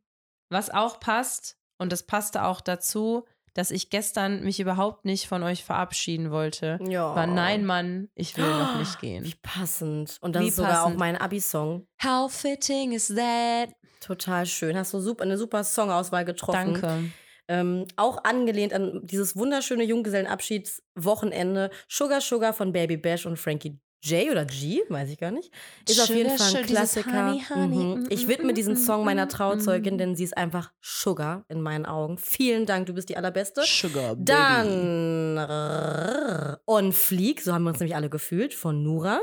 was 0.49 0.71
auch 0.71 1.01
passt, 1.01 1.57
und 1.79 1.91
das 1.93 2.05
passte 2.05 2.45
auch 2.45 2.61
dazu, 2.61 3.25
dass 3.55 3.73
ich 3.73 3.91
gestern 3.91 4.45
mich 4.45 4.61
überhaupt 4.61 5.05
nicht 5.05 5.27
von 5.27 5.43
euch 5.43 5.65
verabschieden 5.65 6.31
wollte, 6.31 6.79
Ja. 6.87 7.17
war 7.17 7.27
Nein, 7.27 7.67
Mann, 7.67 8.09
ich 8.15 8.37
will 8.37 8.49
noch 8.49 8.79
nicht 8.79 8.99
gehen. 9.01 9.25
Wie 9.25 9.35
passend. 9.43 10.19
Und 10.21 10.37
das 10.37 10.43
Wie 10.45 10.49
ist 10.49 10.57
sogar 10.57 10.85
auch 10.87 10.95
mein 10.95 11.17
Abi-Song. 11.17 11.85
How 12.05 12.31
fitting 12.33 12.93
is 12.93 13.09
that? 13.09 13.71
Total 14.01 14.47
schön. 14.47 14.77
Hast 14.77 14.93
du 14.95 15.01
super, 15.01 15.25
eine 15.25 15.37
super 15.39 15.63
Songauswahl 15.65 16.25
getroffen. 16.25 16.75
Danke. 16.81 17.05
Ähm, 17.49 17.85
auch 17.97 18.25
angelehnt 18.25 18.73
an 18.73 19.01
dieses 19.05 19.37
wunderschöne 19.37 19.83
Junggesellenabschiedswochenende 19.85 21.71
Sugar 21.89 22.21
Sugar 22.21 22.53
von 22.53 22.73
Baby 22.73 22.97
Bash 22.97 23.27
und 23.27 23.39
Frankie 23.39 23.79
J 24.03 24.31
oder 24.31 24.47
G, 24.47 24.81
weiß 24.89 25.11
ich 25.11 25.19
gar 25.19 25.31
nicht. 25.31 25.53
Ist 25.87 26.01
auf 26.01 26.09
jeden 26.09 26.31
Sugar, 26.31 26.39
Fall 26.39 26.47
ein 26.47 26.53
sugar, 26.53 26.67
Klassiker. 26.77 27.27
Honey, 27.29 27.45
honey, 27.51 27.77
Mhm. 27.97 28.03
mm, 28.05 28.07
Ich 28.09 28.27
mm, 28.27 28.29
widme 28.31 28.53
mm, 28.53 28.55
diesen 28.55 28.77
Song 28.77 29.05
meiner 29.05 29.29
Trauzeugin, 29.29 29.99
denn 29.99 30.17
sie 30.17 30.25
ist 30.25 30.37
einfach 30.39 30.73
Sugar 30.81 31.45
in 31.49 31.61
meinen 31.61 31.85
Augen. 31.85 32.17
Vielen 32.17 32.65
Dank, 32.65 32.87
du 32.87 32.95
bist 32.95 33.11
die 33.11 33.19
allerbeste. 33.19 33.63
Sugar, 33.67 34.15
Baby. 34.15 34.25
Dann 34.25 35.37
rrrr, 35.39 36.61
On 36.67 36.93
Fleek, 36.95 37.43
so 37.43 37.53
haben 37.53 37.65
wir 37.65 37.71
uns 37.71 37.81
nämlich 37.81 37.97
alle 37.97 38.09
gefühlt, 38.09 38.55
von 38.55 38.83
Nura. 38.83 39.21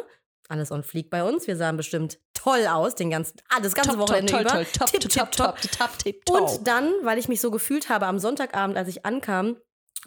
Alles 0.47 0.71
on 0.71 0.84
Fleek 0.84 1.09
bei 1.09 1.23
uns. 1.23 1.47
Wir 1.47 1.57
sahen 1.57 1.75
bestimmt 1.75 2.19
toll 2.47 2.67
aus, 2.67 2.95
den 2.95 3.09
ganzen, 3.09 3.37
ah, 3.49 3.59
das 3.59 3.75
ganze 3.75 3.91
Top, 3.91 3.99
top, 3.99 4.09
Wochenende 4.09 4.31
toll, 4.31 4.41
über. 4.41 4.49
toll, 4.51 4.65
top, 4.65 4.91
Tipp, 4.91 5.01
top, 5.09 5.31
top, 5.31 5.61
top, 5.61 5.71
top, 5.77 5.97
tip, 5.99 6.29
Und 6.29 6.37
top. 6.39 6.65
dann, 6.65 6.93
weil 7.03 7.17
ich 7.17 7.27
mich 7.27 7.41
so 7.41 7.51
gefühlt 7.51 7.89
habe 7.89 8.05
am 8.05 8.19
Sonntagabend, 8.19 8.77
als 8.77 8.87
ich 8.87 9.05
ankam, 9.05 9.57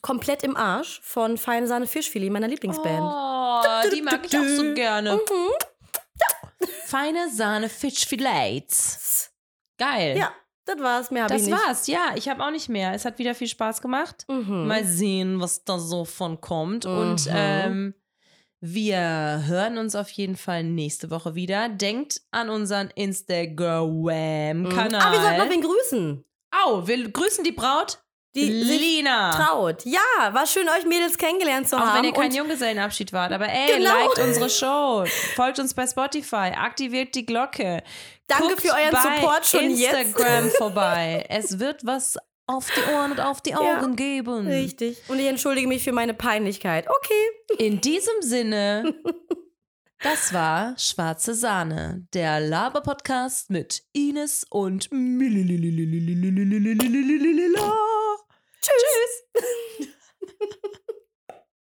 komplett 0.02 0.42
im 0.42 0.56
Arsch 0.56 1.00
von 1.02 1.36
Feine 1.36 1.66
Sahne 1.66 1.86
Fischfilet, 1.86 2.30
meiner 2.30 2.48
Lieblingsband. 2.48 3.00
Oh, 3.02 3.90
die 3.94 4.02
mag 4.02 4.20
ich 4.24 4.38
auch 4.38 4.44
so 4.56 4.74
gerne. 4.74 5.14
Mhm. 5.16 6.66
Feine 6.86 7.30
Sahne 7.30 7.68
Fish 7.68 8.06
Fillets. 8.06 9.30
Geil. 9.78 10.16
Ja, 10.16 10.32
das 10.66 10.78
war's. 10.80 11.10
Mehr 11.10 11.24
habe 11.24 11.34
ich 11.36 11.42
Das 11.42 11.50
nicht. 11.50 11.66
war's, 11.66 11.86
ja. 11.86 12.12
Ich 12.16 12.28
habe 12.28 12.44
auch 12.44 12.50
nicht 12.50 12.68
mehr. 12.68 12.92
Es 12.94 13.04
hat 13.04 13.18
wieder 13.18 13.34
viel 13.34 13.46
Spaß 13.48 13.80
gemacht. 13.80 14.24
Mhm. 14.28 14.66
Mal 14.66 14.84
sehen, 14.84 15.40
was 15.40 15.64
da 15.64 15.78
so 15.78 16.04
von 16.04 16.40
kommt. 16.40 16.84
Und 16.86 17.26
Mhm. 17.26 17.32
ähm, 17.34 17.94
wir 18.60 19.42
hören 19.46 19.78
uns 19.78 19.94
auf 19.94 20.10
jeden 20.10 20.36
Fall 20.36 20.64
nächste 20.64 21.10
Woche 21.10 21.34
wieder. 21.34 21.68
Denkt 21.68 22.20
an 22.30 22.50
unseren 22.50 22.90
Instagram-Kanal. 22.94 25.00
Ah, 25.02 25.12
wir 25.12 25.20
sollten 25.20 25.38
noch 25.38 25.50
wen 25.50 25.62
grüßen. 25.62 26.24
Au, 26.64 26.86
wir 26.86 27.10
grüßen 27.10 27.44
die 27.44 27.52
Braut. 27.52 27.98
Die 28.36 28.48
Lina. 28.48 29.32
traut. 29.32 29.84
Ja, 29.84 29.98
war 30.32 30.46
schön, 30.46 30.68
euch 30.68 30.84
Mädels 30.86 31.18
kennengelernt 31.18 31.68
zu 31.68 31.76
Auch 31.76 31.80
haben. 31.80 31.98
wenn 31.98 32.04
ihr 32.04 32.12
kein 32.12 32.32
Junggesellenabschied 32.32 33.12
wart. 33.12 33.32
Aber 33.32 33.48
ey, 33.48 33.76
Genau. 33.78 33.92
liked 33.92 34.18
unsere 34.24 34.48
Show. 34.48 35.04
Folgt 35.34 35.58
uns 35.58 35.74
bei 35.74 35.84
Spotify. 35.86 36.52
Aktiviert 36.56 37.14
die 37.16 37.26
Glocke. 37.26 37.82
danke 38.28 38.46
Guckt 38.46 38.60
für 38.60 38.72
euren 38.72 39.16
Support 39.18 39.46
schon 39.46 39.70
Instagram 39.72 40.48
vorbei. 40.58 41.26
Es 41.28 41.58
wird 41.58 41.84
was 41.84 42.18
auf 42.50 42.68
die 42.74 42.92
Ohren 42.92 43.12
und 43.12 43.20
auf 43.20 43.40
die 43.40 43.54
Augen 43.54 43.90
ja, 43.90 43.94
geben. 43.94 44.46
Richtig. 44.46 45.02
Und 45.08 45.18
ich 45.18 45.26
entschuldige 45.26 45.68
mich 45.68 45.84
für 45.84 45.92
meine 45.92 46.14
Peinlichkeit. 46.14 46.86
Okay. 46.88 47.64
In 47.64 47.80
diesem 47.80 48.22
Sinne, 48.22 48.94
das 50.02 50.32
war 50.32 50.76
Schwarze 50.76 51.34
Sahne, 51.34 52.06
der 52.12 52.40
Laber-Podcast 52.40 53.50
mit 53.50 53.84
Ines 53.92 54.44
und 54.50 54.90
Tschüss. 58.60 59.24
Tschüss. 59.78 59.88